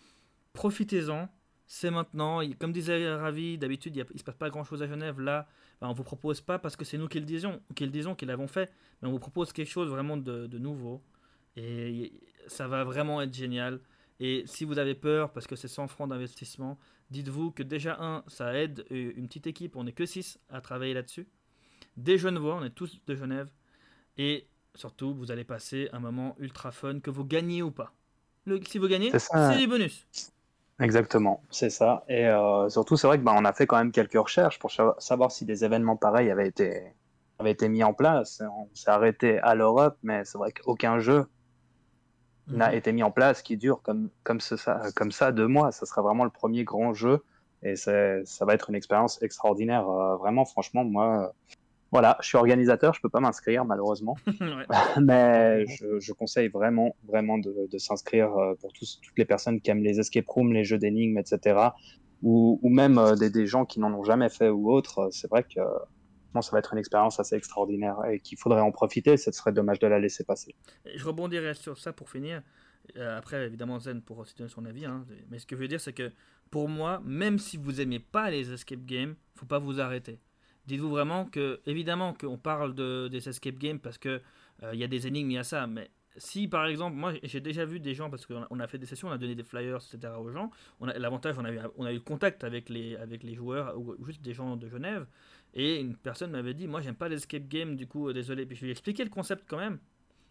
[0.53, 1.29] profitez-en.
[1.65, 2.41] C'est maintenant.
[2.59, 5.21] Comme disait Ravi, d'habitude, il ne se passe pas grand-chose à Genève.
[5.21, 5.47] Là,
[5.79, 7.91] ben, on ne vous propose pas parce que c'est nous qui le disions, qui le
[7.91, 8.69] disons, qui l'avons fait.
[9.01, 11.01] Mais on vous propose quelque chose vraiment de, de nouveau.
[11.55, 12.11] Et
[12.47, 13.79] ça va vraiment être génial.
[14.19, 16.77] Et si vous avez peur, parce que c'est 100 francs d'investissement,
[17.11, 20.93] dites-vous que déjà, un, ça aide une petite équipe, on n'est que 6 à travailler
[20.93, 21.27] là-dessus.
[21.97, 23.49] Des Genevois, on est tous de Genève.
[24.17, 27.93] Et surtout, vous allez passer un moment ultra fun, que vous gagnez ou pas.
[28.45, 30.07] Le- si vous gagnez, C'est les bonus.
[30.79, 32.03] Exactement, c'est ça.
[32.09, 34.71] Et euh, surtout, c'est vrai que bah, on a fait quand même quelques recherches pour
[34.71, 36.81] sa- savoir si des événements pareils avaient été,
[37.37, 38.41] avaient été mis en place.
[38.41, 41.27] On s'est arrêté à l'Europe, mais c'est vrai qu'aucun jeu
[42.51, 42.77] n'a Mhm.
[42.77, 45.71] été mis en place qui dure comme, comme, ce- ça, comme ça deux mois.
[45.71, 47.23] Ça sera vraiment le premier grand jeu
[47.63, 49.87] et ça va être une expérience extraordinaire.
[49.89, 51.55] Euh, vraiment, franchement, moi, euh,
[51.91, 54.65] voilà, je suis organisateur, je peux pas m'inscrire malheureusement, Ouais.
[55.01, 59.59] mais je, je conseille vraiment, vraiment de, de s'inscrire euh, pour tous, toutes les personnes
[59.61, 61.73] qui aiment les escape rooms, les jeux d'énigmes, etc.
[62.23, 65.09] Ou, ou même des, des gens qui n'en ont jamais fait ou autres.
[65.11, 65.59] C'est vrai que
[66.33, 69.17] bon, ça va être une expérience assez extraordinaire et qu'il faudrait en profiter.
[69.17, 70.55] Ce serait dommage de la laisser passer.
[70.93, 72.41] Je rebondirai sur ça pour finir.
[72.97, 74.85] Euh, après, évidemment, Zen pour aussi donner son avis.
[74.85, 75.05] hein.
[75.29, 76.11] Mais ce que je veux dire, c'est que
[76.49, 80.19] pour moi, même si vous aimez pas les escape games, faut pas vous arrêter.
[80.67, 84.21] Dites-vous vraiment que, évidemment, qu'on parle de, des escape games parce que
[84.63, 85.65] euh, il y a des énigmes, il y a ça.
[85.67, 88.85] Mais si, par exemple, moi, j'ai déjà vu des gens parce qu'on a, fait des
[88.85, 90.13] sessions, on a donné des flyers, etc.
[90.19, 90.51] aux gens.
[90.81, 94.21] L'avantage, on a eu, on a eu contact avec les, avec les joueurs ou juste
[94.21, 95.07] des gens de Genève.
[95.53, 98.45] Et une personne m'avait dit, moi, j'aime pas les escape games, du coup, euh, désolé.
[98.45, 99.79] Puis je lui ai expliqué le concept quand même.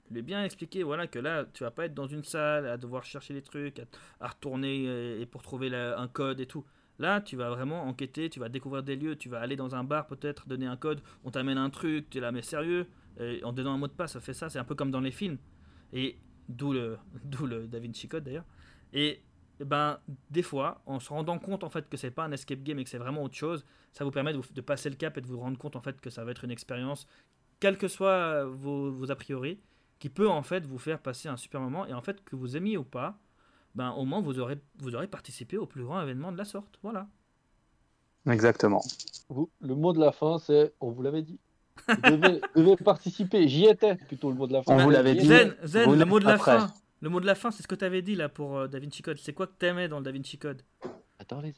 [0.09, 2.67] Je lui ai bien expliqué voilà, que là, tu vas pas être dans une salle
[2.67, 3.83] à devoir chercher les trucs,
[4.21, 6.65] à, retourner euh, et pour trouver un code et tout.
[6.99, 9.85] Là, tu vas vraiment enquêter, tu vas découvrir des lieux, tu vas aller dans un
[9.85, 12.89] bar peut-être, donner un code, on t'amène un truc, tu es là, mais sérieux,
[13.19, 15.01] et en donnant un mot de passe, ça fait ça, c'est un peu comme dans
[15.01, 15.39] les films.
[15.93, 16.19] Et
[16.49, 18.45] d'où le, d'où le Da Vinci Code d'ailleurs.
[18.93, 19.23] Et
[19.61, 19.99] eh ben,
[20.31, 22.85] des fois, en se rendant compte en fait que c'est pas un escape game et
[22.85, 25.21] que c'est vraiment autre chose, ça vous permet de, vous- de passer le cap et
[25.21, 27.07] de vous rendre compte en fait que ça va être une expérience,
[27.61, 29.59] quels que soient vos, vos a priori,
[29.99, 32.57] qui peut en fait vous faire passer un super moment et en fait que vous
[32.57, 33.19] aimiez ou pas,
[33.75, 36.79] ben au moins vous aurez, vous aurez participé au plus grand événement de la sorte.
[36.83, 37.07] Voilà.
[38.29, 38.83] Exactement.
[39.29, 41.39] Vous, le mot de la fin, c'est on vous l'avait dit.
[41.89, 43.49] Vous devez, devez participer.
[43.49, 44.75] J'y étais plutôt le mot de la fin.
[44.75, 45.27] On vous l'avait dit.
[45.27, 46.59] Zen, Zen, vous le mot de la après.
[46.59, 46.73] fin.
[47.03, 48.79] Le mot de la fin, c'est ce que tu avais dit là pour euh, Da
[48.79, 49.19] Vinci Code.
[49.19, 50.63] C'est quoi que t'aimais dans le Da Vinci Code?
[51.19, 51.55] Attends, les-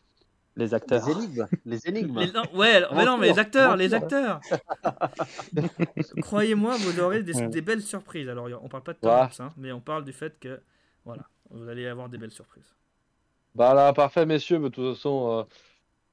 [0.57, 1.07] Les acteurs.
[1.09, 1.47] Les énigmes.
[1.65, 2.19] Les énigmes.
[2.21, 4.41] Les- non, Ouais, mais non, mais les acteurs, les acteurs.
[6.21, 7.49] Croyez-moi, vous aurez des, Ouais.
[7.49, 8.29] des belles surprises.
[8.29, 9.11] Alors, on parle pas de Ouais.
[9.11, 10.61] Tom Hanks, hein, mais on parle du fait que,
[11.05, 12.75] voilà, vous allez avoir des belles surprises.
[13.55, 14.59] Bah là, parfait, messieurs.
[14.59, 15.47] De toute façon,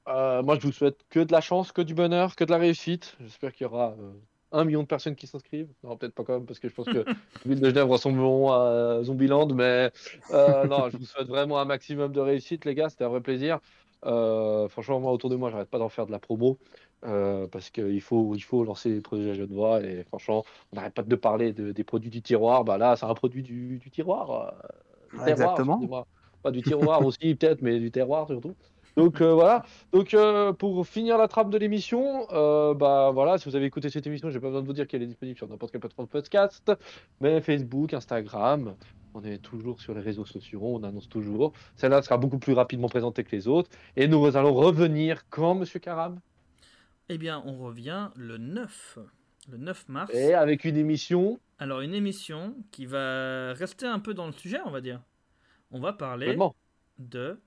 [0.08, 2.50] euh, euh, moi, je vous souhaite que de la chance, que du bonheur, que de
[2.50, 3.16] la réussite.
[3.20, 3.94] J'espère qu'il y aura
[4.52, 5.72] euh, un million de personnes qui s'inscrivent.
[5.82, 7.04] Non, peut-être pas quand même, parce que je pense que
[7.44, 9.48] ville de Genève ressembleront à Zombieland.
[9.54, 9.90] Mais
[10.30, 12.88] euh, non, je vous souhaite vraiment un maximum de réussite, les gars.
[12.90, 13.60] C'était un vrai plaisir.
[14.06, 16.58] Euh, franchement, moi, autour de moi, j'arrête pas d'en faire de la promo.
[17.04, 19.82] euh, parce qu'il faut, il faut lancer les produits à Genevois.
[19.82, 22.64] Et franchement, on n'arrête pas de parler de- des produits du tiroir.
[22.64, 24.54] Bah là, c'est un produit du, du tiroir.
[25.12, 26.06] du terroir, Exactement.
[26.42, 28.54] Pas du tiroir aussi, peut-être, mais du terroir surtout.
[29.00, 29.64] Donc euh, voilà.
[29.92, 33.88] Donc euh, pour finir la trame de l'émission, euh, bah voilà, si vous avez écouté
[33.88, 36.06] cette émission, j'ai pas besoin de vous dire qu'elle est disponible sur n'importe quelle plateforme
[36.06, 36.70] de podcast,
[37.20, 38.74] mais Facebook, Instagram,
[39.14, 41.54] on est toujours sur les réseaux sociaux, on annonce toujours.
[41.76, 43.70] Celle-là sera beaucoup plus rapidement présentée que les autres.
[43.96, 46.20] Et nous allons revenir quand, Monsieur Karam?
[47.08, 48.98] Eh bien, on revient le 9,
[49.50, 50.14] le 9 mars.
[50.14, 51.40] Et avec une émission.
[51.58, 55.00] Alors une émission qui va rester un peu dans le sujet, on va dire.
[55.70, 56.54] On va parler Vraiment.
[56.98, 57.40] de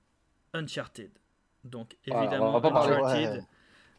[0.54, 1.12] Uncharted.
[1.64, 3.30] Donc Voilà, évidemment, on va pas parler- Uncharted.
[3.40, 3.44] Ouais.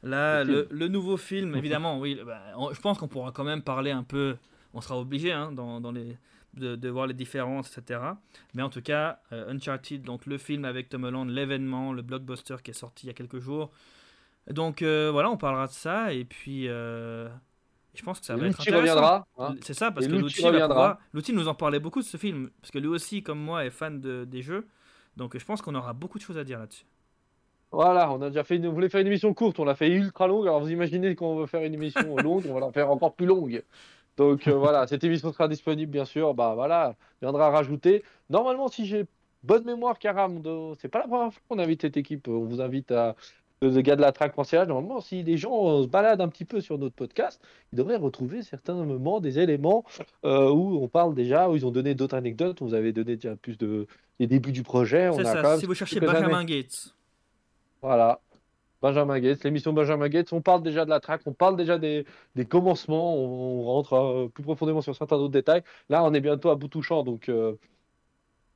[0.02, 2.20] Là, Le nouveau film, évidemment, oui.
[2.26, 4.36] bah, on- je pense qu'on pourra quand même parler un peu.
[4.74, 6.18] On sera obligé hein, dans, dans les,
[6.54, 8.00] de, de voir les différences, etc.
[8.54, 12.56] Mais en tout cas, euh, Uncharted, donc le film avec Tom Holland, l'événement, le blockbuster
[12.62, 13.70] qui est sorti il y a quelques jours.
[14.50, 17.28] Donc euh, voilà, on parlera de ça et puis euh,
[17.94, 18.80] je pense que ça va être intéressant.
[18.80, 19.26] reviendra.
[19.38, 19.54] hein.
[19.62, 20.98] C'est ça, parce Et que Lucci reviendra.
[21.14, 23.70] Lucci nous en parlait beaucoup de ce film, parce que lui aussi, comme moi, est
[23.70, 24.66] fan de- des jeux.
[25.16, 26.84] Donc je pense qu'on aura beaucoup de choses à dire là-dessus.
[27.74, 28.66] Voilà, on a déjà fait une...
[28.68, 30.46] on voulait faire une émission courte, on l'a fait ultra longue.
[30.46, 33.26] Alors vous imaginez qu'on veut faire une émission longue, on va la faire encore plus
[33.26, 33.62] longue.
[34.16, 36.34] Donc euh, voilà, cette émission sera disponible bien sûr.
[36.34, 38.04] Bah voilà, viendra rajouter.
[38.30, 39.06] Normalement, si j'ai
[39.42, 42.28] bonne mémoire, Karam, de- c'est pas la première fois qu'on invite cette équipe.
[42.28, 43.16] On vous invite à
[43.62, 44.68] le gars de la track.ch.
[44.68, 47.40] Normalement, si les gens euh, se baladent un petit peu sur notre podcast,
[47.72, 49.84] ils devraient retrouver certains moments, des éléments
[50.24, 52.60] euh, où on parle déjà, où ils ont donné d'autres anecdotes.
[52.62, 53.86] On vous avait donné déjà plus de
[54.20, 55.10] les débuts du projet.
[55.16, 56.56] C'est ça, quand même si vous cherchez Benjamin années.
[56.62, 56.94] Gates.
[57.84, 58.22] Voilà.
[58.80, 62.06] Benjamin Gates, l'émission Benjamin Gates, on parle déjà de la track, on parle déjà des,
[62.34, 65.62] des commencements, on, rentre euh, plus profondément sur certains autres détails.
[65.90, 67.56] Là, on est bientôt à bout touchant, donc euh,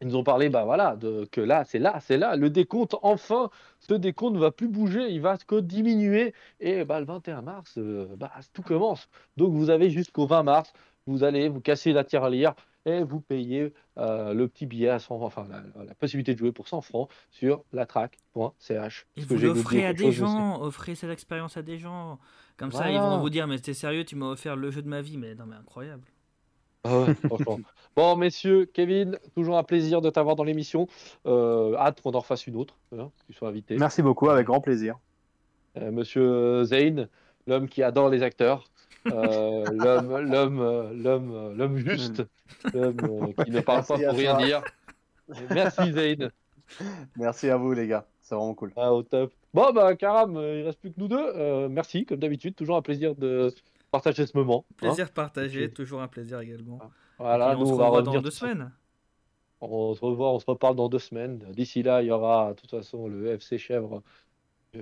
[0.01, 0.97] ils nous ont parlé, bah voilà,
[1.31, 3.51] que là, c'est là, c'est là, le décompte, enfin,
[3.81, 7.75] ce décompte ne va plus bouger, il va que diminuer, et bah, le 21 mars,
[7.77, 9.11] euh, bah, tout commence.
[9.37, 10.73] Donc vous avez jusqu'au 20 mars,
[11.07, 15.23] vous allez vous casser la tirelire et vous payez euh, le petit billet à 100,
[15.23, 19.07] enfin la, la possibilité de jouer pour 100 francs sur latrack.ch.
[19.17, 22.19] Et vous l'offrez à des gens, offrez cette expérience à des gens.
[22.57, 24.89] Comme ça, ils vont vous dire, mais t'es sérieux, tu m'as offert le jeu de
[24.89, 25.17] ma vie.
[25.17, 26.05] Mais non, mais incroyable.
[26.85, 27.61] Ah ouais, franchement.
[27.97, 30.87] Bon, messieurs, Kevin, toujours un plaisir de t'avoir dans l'émission.
[31.27, 33.77] Euh, hâte qu'on en refasse une autre, hein, que tu sois invité.
[33.77, 34.99] Merci beaucoup, avec grand plaisir.
[35.77, 37.09] Euh, Monsieur Zane,
[37.47, 38.65] l'homme qui adore les acteurs,
[39.07, 42.23] l'homme, l'homme, euh, l'homme, euh, l'homme juste,
[42.75, 44.47] l'homme euh, qui ne parle pas Merci pour rien toi.
[44.47, 44.63] dire.
[45.51, 46.31] Merci Zane.
[47.17, 48.07] Merci à vous, les gars.
[48.21, 48.73] C'est vraiment cool.
[48.77, 49.33] Ah, au top.
[49.55, 51.17] Bon, bah, Karam, euh, il reste plus que nous deux.
[51.19, 52.55] Euh, merci, comme d'habitude.
[52.55, 53.55] Toujours un plaisir de
[53.91, 54.67] partager ce moment.
[54.69, 54.75] hein.
[54.77, 55.73] Plaisir partagé, Ok.
[55.75, 56.79] toujours un plaisir également.
[57.19, 58.71] Voilà, Et on nous, se on va revoit dans deux semaines.
[59.61, 61.39] On se revoit, on se reparle dans deux semaines.
[61.51, 64.01] D'ici là, il y aura de toute façon le FC Chèvre euh,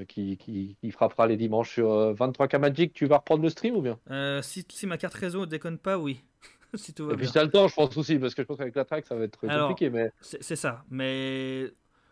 [0.08, 2.92] qui, qui, qui frappera les dimanches sur euh, 23K Magic.
[2.92, 3.98] Tu vas reprendre le stream ou bien?
[4.10, 6.22] Euh, si, si ma carte réseau déconne pas, oui.
[6.74, 8.46] si tout va Et puis si t'as le temps, je pense aussi, parce que je
[8.46, 9.90] pense qu'avec la track, ça va être Alors, compliqué.
[9.90, 10.84] Mais C'est ça.
[10.90, 11.70] Mais,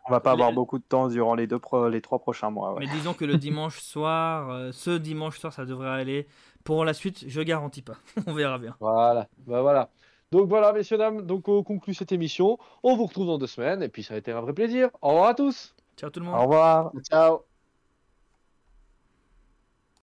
[0.09, 2.75] On va pas avoir beaucoup de temps durant les, deux pro- les trois prochains mois.
[2.75, 2.81] ouais.
[2.81, 6.27] mais disons que le dimanche soir, euh, ce dimanche soir, ça devrait aller.
[6.63, 7.97] Pour la suite, je garantis pas.
[8.27, 8.77] on verra bien.
[8.81, 9.91] voilà, bah voilà.
[10.33, 12.59] Donc voilà, messieurs, dames, donc on conclut cette émission.
[12.83, 14.89] On vous retrouve dans deux semaines, et puis ça a été un vrai plaisir.
[15.03, 16.35] Au revoir à tous Ciao tout le monde.
[16.37, 16.93] Au revoir.
[17.09, 17.54] Ciao.